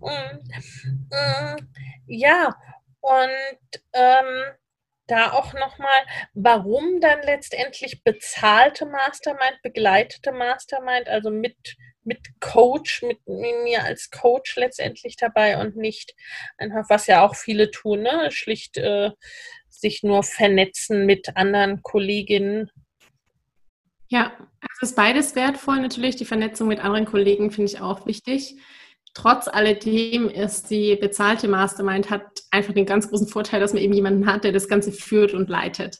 Mm, 0.00 0.38
mm, 1.10 1.56
ja, 2.06 2.54
und 3.00 3.82
ähm, 3.92 4.54
da 5.06 5.32
auch 5.32 5.52
nochmal, 5.54 6.02
warum 6.34 7.00
dann 7.00 7.22
letztendlich 7.22 8.04
bezahlte 8.04 8.86
Mastermind, 8.86 9.58
begleitete 9.62 10.32
Mastermind, 10.32 11.08
also 11.08 11.30
mit, 11.30 11.76
mit 12.04 12.20
Coach, 12.40 13.02
mit 13.02 13.18
mir 13.26 13.84
als 13.84 14.10
Coach 14.10 14.56
letztendlich 14.56 15.16
dabei 15.16 15.60
und 15.60 15.76
nicht 15.76 16.14
einfach, 16.58 16.84
was 16.88 17.06
ja 17.06 17.26
auch 17.26 17.34
viele 17.34 17.70
tun, 17.70 18.02
ne? 18.02 18.30
schlicht 18.30 18.78
äh, 18.78 19.10
sich 19.68 20.02
nur 20.02 20.22
vernetzen 20.22 21.06
mit 21.06 21.36
anderen 21.36 21.82
Kolleginnen. 21.82 22.70
Ja, 24.08 24.32
also 24.60 24.82
ist 24.82 24.96
beides 24.96 25.34
wertvoll 25.34 25.80
natürlich. 25.80 26.16
Die 26.16 26.24
Vernetzung 26.24 26.68
mit 26.68 26.80
anderen 26.80 27.06
Kollegen 27.06 27.50
finde 27.50 27.70
ich 27.72 27.80
auch 27.80 28.06
wichtig. 28.06 28.56
Trotz 29.14 29.48
alledem 29.48 30.28
ist 30.28 30.70
die 30.70 30.96
bezahlte 30.96 31.48
Mastermind 31.48 32.10
hat 32.10 32.22
einfach 32.50 32.72
den 32.72 32.86
ganz 32.86 33.08
großen 33.08 33.26
Vorteil, 33.28 33.60
dass 33.60 33.72
man 33.72 33.82
eben 33.82 33.92
jemanden 33.92 34.26
hat, 34.26 34.44
der 34.44 34.52
das 34.52 34.68
Ganze 34.68 34.92
führt 34.92 35.34
und 35.34 35.48
leitet. 35.48 35.98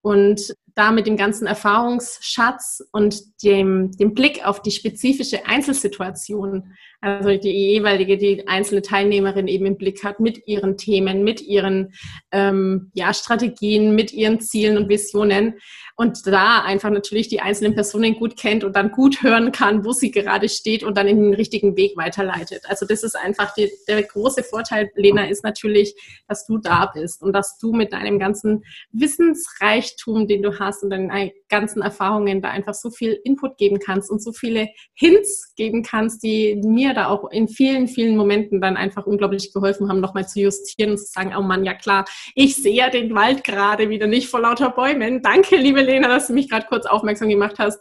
Und 0.00 0.54
da 0.76 0.92
mit 0.92 1.06
dem 1.06 1.16
ganzen 1.16 1.46
Erfahrungsschatz 1.46 2.82
und 2.92 3.42
dem, 3.42 3.92
dem 3.92 4.12
Blick 4.12 4.46
auf 4.46 4.60
die 4.60 4.70
spezifische 4.70 5.46
Einzelsituation, 5.46 6.74
also 7.00 7.30
die 7.30 7.50
jeweilige, 7.50 8.18
die 8.18 8.46
einzelne 8.46 8.82
Teilnehmerin 8.82 9.48
eben 9.48 9.64
im 9.64 9.78
Blick 9.78 10.04
hat 10.04 10.20
mit 10.20 10.46
ihren 10.46 10.76
Themen, 10.76 11.24
mit 11.24 11.40
ihren 11.40 11.94
ähm, 12.30 12.90
ja, 12.92 13.14
Strategien, 13.14 13.94
mit 13.94 14.12
ihren 14.12 14.40
Zielen 14.40 14.76
und 14.76 14.90
Visionen 14.90 15.54
und 15.96 16.26
da 16.26 16.62
einfach 16.62 16.90
natürlich 16.90 17.28
die 17.28 17.40
einzelnen 17.40 17.74
Personen 17.74 18.16
gut 18.16 18.36
kennt 18.36 18.64
und 18.64 18.76
dann 18.76 18.90
gut 18.90 19.22
hören 19.22 19.52
kann, 19.52 19.84
wo 19.84 19.92
sie 19.92 20.10
gerade 20.10 20.50
steht 20.50 20.82
und 20.82 20.98
dann 20.98 21.08
in 21.08 21.22
den 21.22 21.34
richtigen 21.34 21.74
Weg 21.76 21.96
weiterleitet. 21.96 22.64
Also 22.68 22.84
das 22.84 23.02
ist 23.02 23.16
einfach 23.16 23.54
die, 23.54 23.70
der 23.88 24.02
große 24.02 24.42
Vorteil, 24.42 24.90
Lena, 24.94 25.26
ist 25.26 25.42
natürlich, 25.42 25.94
dass 26.28 26.46
du 26.46 26.58
da 26.58 26.90
bist 26.92 27.22
und 27.22 27.32
dass 27.32 27.56
du 27.58 27.72
mit 27.72 27.94
deinem 27.94 28.18
ganzen 28.18 28.62
Wissensreichtum, 28.92 30.26
den 30.26 30.42
du 30.42 30.58
hast 30.58 30.65
und 30.82 30.90
deinen 30.90 31.30
ganzen 31.48 31.82
Erfahrungen 31.82 32.42
da 32.42 32.50
einfach 32.50 32.74
so 32.74 32.90
viel 32.90 33.18
Input 33.24 33.56
geben 33.58 33.78
kannst 33.78 34.10
und 34.10 34.22
so 34.22 34.32
viele 34.32 34.68
Hints 34.94 35.54
geben 35.56 35.82
kannst, 35.82 36.22
die 36.22 36.60
mir 36.64 36.94
da 36.94 37.08
auch 37.08 37.30
in 37.30 37.48
vielen, 37.48 37.88
vielen 37.88 38.16
Momenten 38.16 38.60
dann 38.60 38.76
einfach 38.76 39.06
unglaublich 39.06 39.52
geholfen 39.52 39.88
haben, 39.88 40.00
nochmal 40.00 40.28
zu 40.28 40.40
justieren 40.40 40.92
und 40.92 40.98
zu 40.98 41.06
sagen, 41.06 41.32
oh 41.36 41.42
Mann, 41.42 41.64
ja 41.64 41.74
klar, 41.74 42.04
ich 42.34 42.56
sehe 42.56 42.74
ja 42.74 42.90
den 42.90 43.14
Wald 43.14 43.44
gerade 43.44 43.90
wieder 43.90 44.06
nicht 44.06 44.28
vor 44.28 44.40
lauter 44.40 44.70
Bäumen. 44.70 45.22
Danke, 45.22 45.56
liebe 45.56 45.82
Lena, 45.82 46.08
dass 46.08 46.28
du 46.28 46.32
mich 46.32 46.48
gerade 46.48 46.66
kurz 46.66 46.86
aufmerksam 46.86 47.28
gemacht 47.28 47.56
hast. 47.58 47.80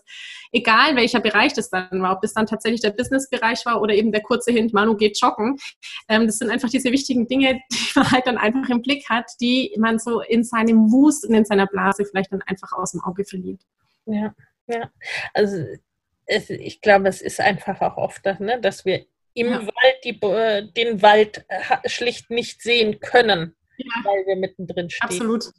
Egal 0.56 0.95
welcher 0.95 1.20
Bereich 1.20 1.51
das 1.51 1.70
dann 1.70 2.01
war, 2.01 2.14
ob 2.14 2.22
das 2.22 2.34
dann 2.34 2.45
tatsächlich 2.45 2.80
der 2.80 2.91
Business-Bereich 2.91 3.66
war 3.66 3.82
oder 3.82 3.93
eben 3.93 4.14
der 4.14 4.22
kurze 4.22 4.53
Hint, 4.53 4.72
Manu 4.72 4.95
geht 4.95 5.20
joggen. 5.20 5.58
Ähm, 6.08 6.28
das 6.28 6.38
sind 6.38 6.49
einfach 6.49 6.70
diese 6.70 6.93
wichtigen 6.93 7.28
Dinge, 7.28 7.60
die 7.72 7.91
man 7.93 8.10
halt 8.10 8.26
dann 8.26 8.38
einfach 8.38 8.70
im 8.70 8.82
Blick 8.82 9.10
hat, 9.10 9.26
die 9.41 9.76
man 9.78 9.99
so 9.99 10.22
in 10.22 10.45
seinem 10.45 10.93
Wust 10.93 11.28
und 11.28 11.34
in 11.34 11.43
seiner 11.43 11.68
Blase 11.68 12.06
vielleicht 12.06 12.32
dann 12.32 12.41
einfach 12.43 12.72
aus 12.72 12.93
dem 12.93 13.01
Auge 13.01 13.26
verliert. 13.26 13.60
Ja, 14.06 14.34
ja. 14.68 14.89
Also 15.34 15.58
es, 16.26 16.49
ich 16.49 16.80
glaube, 16.80 17.10
es 17.10 17.22
ist 17.22 17.41
einfach 17.41 17.82
auch 17.82 17.97
oft, 17.97 18.24
ne, 18.39 18.58
dass 18.62 18.86
wir 18.86 19.06
im 19.34 19.47
ja. 19.47 19.60
Wald 19.60 20.03
die, 20.06 20.72
den 20.72 21.01
Wald 21.01 21.43
äh, 21.49 21.89
schlicht 21.89 22.30
nicht 22.30 22.62
sehen 22.62 23.01
können, 23.01 23.58
ja. 23.78 23.91
weil 24.06 24.26
wir 24.26 24.38
mittendrin 24.38 24.89
stehen. 24.89 25.10
Absolut. 25.10 25.51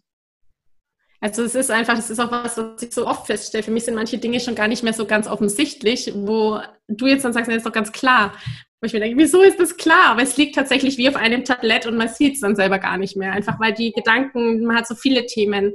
Also 1.26 1.42
es 1.42 1.56
ist 1.56 1.72
einfach, 1.72 1.96
das 1.96 2.08
ist 2.08 2.20
auch 2.20 2.30
was, 2.30 2.56
was 2.56 2.80
ich 2.80 2.92
so 2.92 3.04
oft 3.04 3.26
feststelle. 3.26 3.64
Für 3.64 3.72
mich 3.72 3.84
sind 3.84 3.96
manche 3.96 4.16
Dinge 4.16 4.38
schon 4.38 4.54
gar 4.54 4.68
nicht 4.68 4.84
mehr 4.84 4.92
so 4.92 5.06
ganz 5.06 5.26
offensichtlich, 5.26 6.12
wo 6.14 6.60
du 6.86 7.08
jetzt 7.08 7.24
dann 7.24 7.32
sagst, 7.32 7.50
das 7.50 7.56
ist 7.56 7.66
doch 7.66 7.72
ganz 7.72 7.90
klar. 7.90 8.32
Wo 8.80 8.86
ich 8.86 8.92
mir 8.92 9.00
denke, 9.00 9.18
wieso 9.18 9.42
ist 9.42 9.58
das 9.58 9.76
klar? 9.76 10.10
Aber 10.10 10.22
es 10.22 10.36
liegt 10.36 10.54
tatsächlich 10.54 10.98
wie 10.98 11.08
auf 11.08 11.16
einem 11.16 11.44
Tablett 11.44 11.84
und 11.84 11.96
man 11.96 12.06
sieht 12.06 12.34
es 12.34 12.42
dann 12.42 12.54
selber 12.54 12.78
gar 12.78 12.96
nicht 12.96 13.16
mehr. 13.16 13.32
Einfach 13.32 13.58
weil 13.58 13.74
die 13.74 13.90
Gedanken, 13.90 14.64
man 14.64 14.76
hat 14.76 14.86
so 14.86 14.94
viele 14.94 15.26
Themen, 15.26 15.74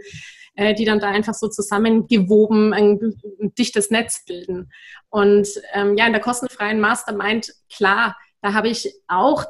äh, 0.55 0.73
die 0.73 0.85
dann 0.85 1.01
da 1.01 1.09
einfach 1.09 1.33
so 1.33 1.49
zusammengewoben 1.49 2.73
ein, 2.73 3.13
ein 3.41 3.53
dichtes 3.55 3.91
Netz 3.91 4.23
bilden. 4.23 4.71
Und 5.09 5.49
ähm, 5.73 5.97
ja, 5.97 6.07
in 6.07 6.13
der 6.13 6.21
kostenfreien 6.21 6.79
Mastermind, 6.79 7.51
klar, 7.69 8.15
da 8.41 8.53
habe 8.53 8.69
ich 8.69 8.89
auch 9.09 9.43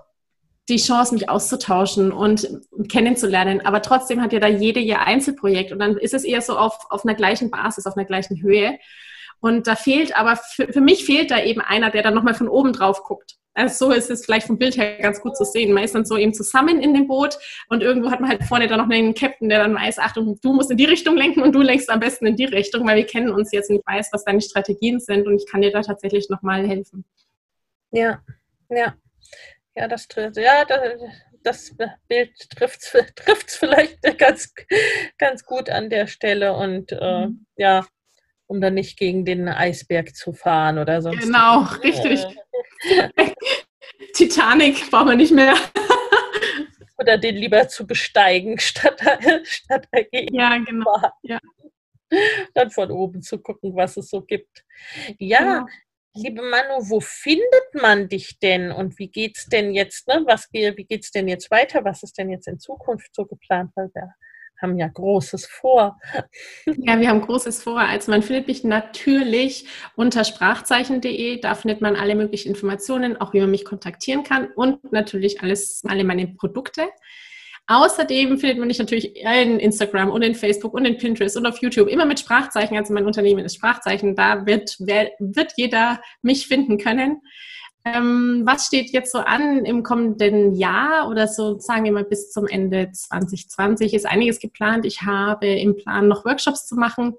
die 0.72 0.78
Chance, 0.78 1.14
mich 1.14 1.30
auszutauschen 1.30 2.12
und 2.12 2.48
kennenzulernen. 2.90 3.62
Aber 3.66 3.82
trotzdem 3.82 4.22
hat 4.22 4.34
ja 4.34 4.40
da 4.40 4.48
jede 4.48 4.80
ihr 4.80 5.02
Einzelprojekt 5.02 5.72
und 5.72 5.80
dann 5.80 5.98
ist 5.98 6.14
es 6.14 6.24
eher 6.24 6.42
so 6.42 6.58
auf, 6.58 6.78
auf 6.90 7.06
einer 7.06 7.16
gleichen 7.16 7.52
Basis, 7.52 7.86
auf 7.86 7.98
einer 7.98 8.06
gleichen 8.06 8.42
Höhe. 8.42 8.80
Und 9.40 9.68
da 9.68 9.76
fehlt 9.76 10.16
aber, 10.16 10.36
für, 10.38 10.72
für 10.72 10.82
mich 10.82 11.06
fehlt 11.06 11.32
da 11.32 11.44
eben 11.44 11.62
einer, 11.62 11.90
der 11.90 12.04
dann 12.04 12.14
nochmal 12.14 12.36
von 12.36 12.48
oben 12.48 12.74
drauf 12.74 13.04
guckt. 13.04 13.38
Also 13.54 13.88
so 13.88 13.92
ist 13.92 14.10
es 14.10 14.24
vielleicht 14.24 14.48
vom 14.48 14.58
Bild 14.58 14.78
her 14.78 14.98
ganz 15.00 15.20
gut 15.20 15.36
zu 15.36 15.44
sehen. 15.44 15.74
Man 15.74 15.84
ist 15.84 15.94
dann 15.94 16.06
so 16.06 16.16
eben 16.16 16.34
zusammen 16.34 16.80
in 16.80 16.94
dem 16.94 17.08
Boot 17.08 17.38
und 17.68 17.84
irgendwo 17.84 18.10
hat 18.10 18.22
man 18.22 18.30
halt 18.30 18.44
vorne 18.44 18.68
dann 18.68 18.80
noch 18.80 18.90
einen 18.90 19.14
Captain, 19.14 19.50
der 19.50 19.60
dann 19.60 19.76
weiß, 19.76 20.00
Achtung, 20.00 20.40
du 20.42 20.54
musst 20.54 20.72
in 20.72 20.78
die 20.78 20.86
Richtung 20.86 21.18
lenken 21.18 21.42
und 21.42 21.54
du 21.54 21.62
lenkst 21.62 21.90
am 21.90 22.00
besten 22.00 22.28
in 22.28 22.38
die 22.38 22.46
Richtung, 22.46 22.88
weil 22.88 22.96
wir 22.96 23.06
kennen 23.06 23.30
uns 23.30 23.52
jetzt 23.52 23.70
und 23.70 23.78
ich 23.78 23.86
weiß, 23.86 24.10
was 24.14 24.24
deine 24.24 24.40
Strategien 24.40 25.02
sind 25.02 25.28
und 25.28 25.36
ich 25.36 25.46
kann 25.52 25.62
dir 25.62 25.72
da 25.72 25.82
tatsächlich 25.82 26.30
nochmal 26.30 26.66
helfen. 26.66 27.04
Ja, 27.92 28.22
ja. 28.70 28.96
Ja, 29.82 29.88
das 29.88 30.08
ja, 30.36 30.66
das, 31.44 31.76
Bild 32.08 32.32
trifft 32.52 32.82
es 32.84 33.56
vielleicht 33.58 34.02
ganz, 34.20 34.54
ganz 35.18 35.44
gut 35.44 35.70
an 35.72 35.90
der 35.90 36.06
Stelle 36.06 36.54
und 36.54 36.92
äh, 36.92 37.26
mhm. 37.26 37.46
ja, 37.58 37.88
um 38.46 38.62
dann 38.62 38.76
nicht 38.76 38.98
gegen 38.98 39.26
den 39.26 39.50
Eisberg 39.50 40.16
zu 40.16 40.34
fahren 40.34 40.78
oder 40.78 41.02
sonst. 41.02 41.24
Genau, 41.24 41.64
richtig. 41.84 42.24
Titanic 44.14 44.92
brauchen 44.92 45.10
wir 45.10 45.16
nicht 45.16 45.34
mehr. 45.34 45.56
oder 47.00 47.18
den 47.18 47.36
lieber 47.36 47.68
zu 47.68 47.88
besteigen, 47.88 48.60
statt, 48.60 49.02
statt 49.44 49.88
dagegen. 49.92 50.36
Ja, 50.36 50.58
genau. 50.58 51.02
Ja. 51.24 51.40
Dann 52.54 52.70
von 52.70 52.92
oben 52.92 53.24
zu 53.24 53.40
gucken, 53.40 53.76
was 53.76 53.98
es 53.98 54.10
so 54.10 54.22
gibt. 54.22 54.64
Ja, 55.18 55.40
genau. 55.40 55.66
Liebe 56.14 56.42
Manu, 56.42 56.90
wo 56.90 57.00
findet 57.00 57.74
man 57.74 58.10
dich 58.10 58.38
denn 58.40 58.72
und 58.72 59.00
wie 59.00 59.08
geht's 59.08 59.48
denn 59.48 59.74
jetzt, 59.74 60.08
ne? 60.10 60.24
Was, 60.26 60.50
wie 60.52 60.86
geht's 60.86 61.12
denn 61.12 61.30
jetzt 61.30 61.50
weiter? 61.52 61.86
Was 61.86 62.04
ist 62.04 62.18
denn 62.18 62.30
jetzt 62.30 62.48
in 62.50 62.60
Zukunft 62.60 63.16
so 63.16 63.26
geplant? 63.26 63.72
Weil 63.76 63.90
wir 63.94 64.14
haben 64.62 64.78
ja 64.78 64.88
Großes 64.88 65.46
vor. 65.46 66.00
Ja, 66.66 67.00
wir 67.00 67.10
haben 67.10 67.22
Großes 67.22 67.64
vor. 67.64 67.80
Also 67.80 68.12
man 68.12 68.22
findet 68.22 68.48
mich 68.48 68.64
natürlich 68.64 69.68
unter 69.96 70.24
sprachzeichen.de. 70.24 71.40
Da 71.40 71.56
findet 71.56 71.82
man 71.82 71.96
alle 71.96 72.16
möglichen 72.16 72.50
Informationen, 72.50 73.18
auch 73.18 73.34
wie 73.34 73.40
man 73.40 73.52
mich 73.52 73.66
kontaktieren 73.66 74.24
kann 74.24 74.52
und 74.52 74.92
natürlich 74.92 75.42
alles, 75.42 75.82
alle 75.88 76.04
meine 76.04 76.28
Produkte. 76.28 76.90
Außerdem 77.72 78.38
findet 78.38 78.58
man 78.58 78.68
mich 78.68 78.80
natürlich 78.80 79.16
in 79.16 79.58
Instagram 79.58 80.10
und 80.10 80.24
in 80.24 80.36
Facebook 80.36 80.74
und 80.74 80.84
in 80.84 80.98
Pinterest 80.98 81.38
und 81.38 81.46
auf 81.46 81.62
YouTube 81.62 81.88
immer 81.88 82.04
mit 82.04 82.20
Sprachzeichen. 82.20 82.76
Also 82.76 82.94
mein 82.94 83.06
Unternehmen 83.06 83.46
ist 83.46 83.56
Sprachzeichen. 83.56 84.14
Da 84.14 84.46
wird, 84.46 84.78
wird 84.78 85.54
jeder 85.56 86.02
mich 86.22 86.48
finden 86.48 86.78
können. 86.78 87.22
Ähm, 87.86 88.42
was 88.46 88.66
steht 88.66 88.92
jetzt 88.92 89.14
so 89.14 89.20
an 89.20 89.64
im 89.64 89.84
kommenden 89.84 90.54
Jahr 90.54 91.08
oder 91.08 91.30
so, 91.30 91.60
sagen 91.60 91.86
wir 91.86 91.94
mal 91.94 92.04
bis 92.04 92.30
zum 92.30 92.46
Ende 92.46 92.92
2020? 92.92 93.94
Ist 93.94 94.06
einiges 94.06 94.40
geplant. 94.40 94.86
Ich 94.86 95.04
habe 95.04 95.48
im 95.48 95.78
Plan, 95.78 96.10
noch 96.10 96.26
Workshops 96.26 96.68
zu 96.68 96.76
machen. 96.76 97.14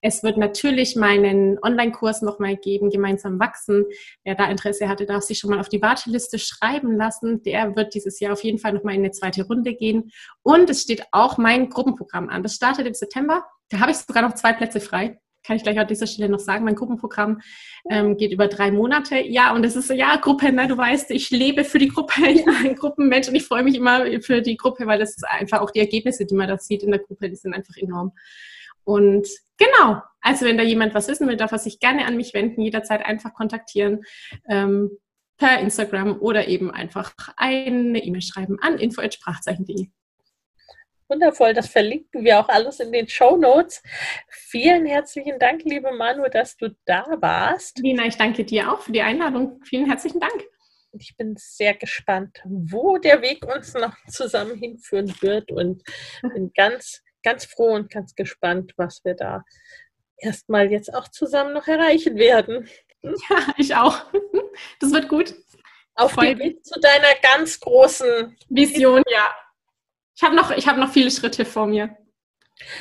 Es 0.00 0.22
wird 0.22 0.36
natürlich 0.36 0.96
meinen 0.96 1.58
Online-Kurs 1.62 2.22
nochmal 2.22 2.56
geben, 2.56 2.90
gemeinsam 2.90 3.40
wachsen. 3.40 3.84
Wer 4.24 4.34
da 4.34 4.50
Interesse 4.50 4.88
hatte, 4.88 5.06
darf 5.06 5.24
sich 5.24 5.38
schon 5.38 5.50
mal 5.50 5.60
auf 5.60 5.68
die 5.68 5.82
Warteliste 5.82 6.38
schreiben 6.38 6.96
lassen. 6.96 7.42
Der 7.42 7.74
wird 7.74 7.94
dieses 7.94 8.20
Jahr 8.20 8.32
auf 8.32 8.44
jeden 8.44 8.58
Fall 8.58 8.72
nochmal 8.72 8.94
in 8.94 9.00
eine 9.00 9.10
zweite 9.10 9.46
Runde 9.46 9.74
gehen. 9.74 10.10
Und 10.42 10.70
es 10.70 10.82
steht 10.82 11.02
auch 11.12 11.38
mein 11.38 11.68
Gruppenprogramm 11.68 12.28
an. 12.28 12.42
Das 12.42 12.54
startet 12.54 12.86
im 12.86 12.94
September. 12.94 13.44
Da 13.70 13.80
habe 13.80 13.90
ich 13.90 13.96
sogar 13.98 14.22
noch 14.22 14.34
zwei 14.34 14.52
Plätze 14.52 14.80
frei 14.80 15.18
kann 15.48 15.56
ich 15.56 15.62
gleich 15.62 15.78
an 15.78 15.86
dieser 15.86 16.06
Stelle 16.06 16.28
noch 16.28 16.40
sagen, 16.40 16.64
mein 16.66 16.74
Gruppenprogramm 16.74 17.40
ähm, 17.88 18.18
geht 18.18 18.32
über 18.32 18.48
drei 18.48 18.70
Monate. 18.70 19.18
Ja, 19.18 19.54
und 19.54 19.64
es 19.64 19.76
ist 19.76 19.88
ja, 19.88 20.16
Gruppe, 20.16 20.52
ne, 20.52 20.68
du 20.68 20.76
weißt, 20.76 21.10
ich 21.10 21.30
lebe 21.30 21.64
für 21.64 21.78
die 21.78 21.88
Gruppe, 21.88 22.20
ich 22.28 22.44
bin 22.44 22.54
ein 22.54 22.74
Gruppenmensch 22.74 23.28
und 23.28 23.34
ich 23.34 23.46
freue 23.46 23.62
mich 23.62 23.74
immer 23.74 24.04
für 24.20 24.42
die 24.42 24.58
Gruppe, 24.58 24.86
weil 24.86 24.98
das 24.98 25.16
ist 25.16 25.24
einfach 25.26 25.62
auch 25.62 25.70
die 25.70 25.80
Ergebnisse, 25.80 26.26
die 26.26 26.34
man 26.34 26.48
da 26.48 26.58
sieht 26.58 26.82
in 26.82 26.90
der 26.90 27.00
Gruppe, 27.00 27.30
die 27.30 27.36
sind 27.36 27.54
einfach 27.54 27.76
enorm. 27.78 28.12
Und 28.88 29.28
genau, 29.58 30.00
also 30.22 30.46
wenn 30.46 30.56
da 30.56 30.64
jemand 30.64 30.94
was 30.94 31.08
wissen 31.08 31.28
will, 31.28 31.36
darf 31.36 31.52
er 31.52 31.58
sich 31.58 31.78
gerne 31.78 32.06
an 32.06 32.16
mich 32.16 32.32
wenden, 32.32 32.62
jederzeit 32.62 33.04
einfach 33.04 33.34
kontaktieren 33.34 34.02
ähm, 34.48 34.90
per 35.36 35.58
Instagram 35.60 36.18
oder 36.22 36.48
eben 36.48 36.70
einfach 36.70 37.12
eine 37.36 38.02
E-Mail 38.02 38.22
schreiben 38.22 38.56
an 38.62 38.78
info.sprachzeichen.de. 38.78 39.88
Wundervoll, 41.06 41.52
das 41.52 41.68
verlinken 41.68 42.24
wir 42.24 42.40
auch 42.40 42.48
alles 42.48 42.80
in 42.80 42.90
den 42.90 43.06
Show 43.08 43.36
Notes. 43.36 43.82
Vielen 44.30 44.86
herzlichen 44.86 45.38
Dank, 45.38 45.64
liebe 45.64 45.92
Manu, 45.92 46.26
dass 46.30 46.56
du 46.56 46.74
da 46.86 47.04
warst. 47.20 47.78
Lina, 47.80 48.06
ich 48.06 48.16
danke 48.16 48.46
dir 48.46 48.72
auch 48.72 48.80
für 48.80 48.92
die 48.92 49.02
Einladung. 49.02 49.60
Vielen 49.64 49.84
herzlichen 49.84 50.20
Dank. 50.20 50.46
Ich 50.92 51.14
bin 51.14 51.34
sehr 51.36 51.74
gespannt, 51.74 52.38
wo 52.46 52.96
der 52.96 53.20
Weg 53.20 53.44
uns 53.54 53.74
noch 53.74 53.94
zusammen 54.08 54.56
hinführen 54.56 55.14
wird 55.20 55.52
und 55.52 55.82
bin 56.22 56.52
ganz 56.54 57.02
ganz 57.28 57.44
froh 57.44 57.74
und 57.74 57.90
ganz 57.90 58.14
gespannt, 58.14 58.72
was 58.76 59.04
wir 59.04 59.14
da 59.14 59.44
erstmal 60.16 60.70
jetzt 60.70 60.92
auch 60.94 61.08
zusammen 61.08 61.52
noch 61.52 61.66
erreichen 61.66 62.16
werden. 62.16 62.68
Ja, 63.02 63.54
ich 63.56 63.74
auch. 63.74 64.06
Das 64.80 64.92
wird 64.92 65.08
gut. 65.08 65.34
Auf 65.94 66.16
dem 66.16 66.38
Weg 66.40 66.64
zu 66.64 66.80
deiner 66.80 67.14
ganz 67.22 67.60
großen 67.60 68.36
Vision, 68.48 69.04
ja. 69.08 69.32
Ich 70.16 70.22
habe 70.24 70.34
noch, 70.34 70.50
hab 70.50 70.76
noch 70.76 70.92
viele 70.92 71.12
Schritte 71.12 71.44
vor 71.44 71.68
mir. 71.68 71.96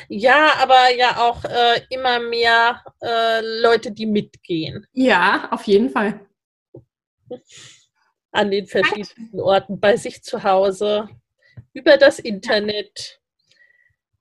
Ja, 0.08 0.56
aber 0.58 0.91
ja 0.95 1.18
auch 1.18 1.43
äh, 1.43 1.82
immer 1.91 2.20
mehr 2.20 2.84
äh, 3.00 3.41
Leute, 3.62 3.91
die 3.91 4.08
mitgehen. 4.08 4.88
Ja, 4.93 5.50
auf 5.52 5.64
jeden 5.66 5.91
Fall. 5.91 6.26
An 8.32 8.50
den 8.50 8.66
verschiedenen 8.66 9.39
Orten, 9.39 9.80
bei 9.80 9.98
sich 9.98 10.24
zu 10.24 10.41
Hause, 10.41 11.08
über 11.74 11.98
das 11.98 12.18
Internet 12.18 13.20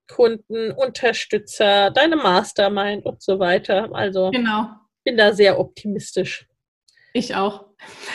Kunden, 0.08 0.72
Unterstützer, 0.72 1.90
deine 1.90 2.16
Mastermind 2.16 3.04
und 3.04 3.22
so 3.22 3.38
weiter. 3.38 3.88
Also 3.92 4.30
genau. 4.30 4.68
bin 5.04 5.16
da 5.16 5.32
sehr 5.32 5.58
optimistisch. 5.58 6.46
Ich 7.12 7.34
auch. 7.34 7.66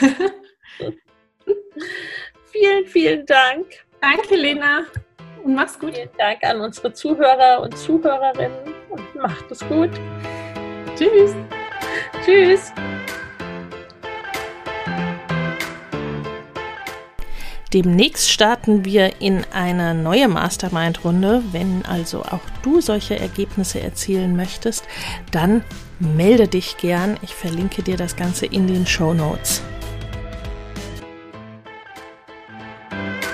vielen, 2.52 2.86
vielen 2.86 3.26
Dank. 3.26 3.66
Danke, 4.00 4.36
Lena. 4.36 4.84
Und 5.42 5.54
mach's 5.54 5.78
gut. 5.78 5.94
Vielen 5.94 6.08
Dank 6.18 6.44
an 6.44 6.60
unsere 6.60 6.92
Zuhörer 6.92 7.60
und 7.62 7.76
Zuhörerinnen 7.76 8.74
und 8.90 9.14
macht 9.14 9.50
es 9.50 9.60
gut. 9.68 9.90
Tschüss. 10.96 11.34
Tschüss. 12.24 12.72
Demnächst 17.72 18.30
starten 18.30 18.84
wir 18.84 19.22
in 19.22 19.44
eine 19.50 19.94
neue 19.94 20.28
Mastermind-Runde. 20.28 21.42
Wenn 21.52 21.86
also 21.86 22.22
auch 22.22 22.42
du 22.62 22.82
solche 22.82 23.18
Ergebnisse 23.18 23.80
erzielen 23.80 24.36
möchtest, 24.36 24.84
dann 25.30 25.64
melde 25.98 26.48
dich 26.48 26.76
gern. 26.76 27.16
Ich 27.22 27.34
verlinke 27.34 27.82
dir 27.82 27.96
das 27.96 28.14
Ganze 28.16 28.44
in 28.44 28.66
den 28.66 28.86
Show 28.86 29.14
Notes. 29.14 29.62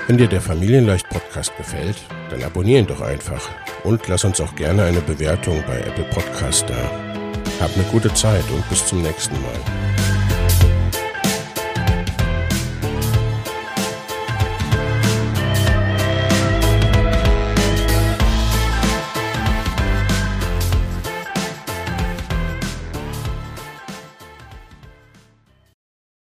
Wenn 0.06 0.18
dir 0.18 0.28
der 0.28 0.40
Familienleicht-Podcast 0.40 1.56
gefällt, 1.56 1.96
dann 2.30 2.42
abonnieren 2.44 2.86
doch 2.86 3.00
einfach 3.00 3.42
und 3.82 4.06
lass 4.06 4.24
uns 4.24 4.40
auch 4.40 4.54
gerne 4.54 4.84
eine 4.84 5.00
Bewertung 5.00 5.62
bei 5.66 5.80
Apple 5.80 6.04
Podcast 6.04 6.64
da. 6.68 6.90
Hab 7.60 7.74
eine 7.74 7.84
gute 7.90 8.14
Zeit 8.14 8.44
und 8.52 8.66
bis 8.70 8.86
zum 8.86 9.02
nächsten 9.02 9.34
Mal. 9.42 10.07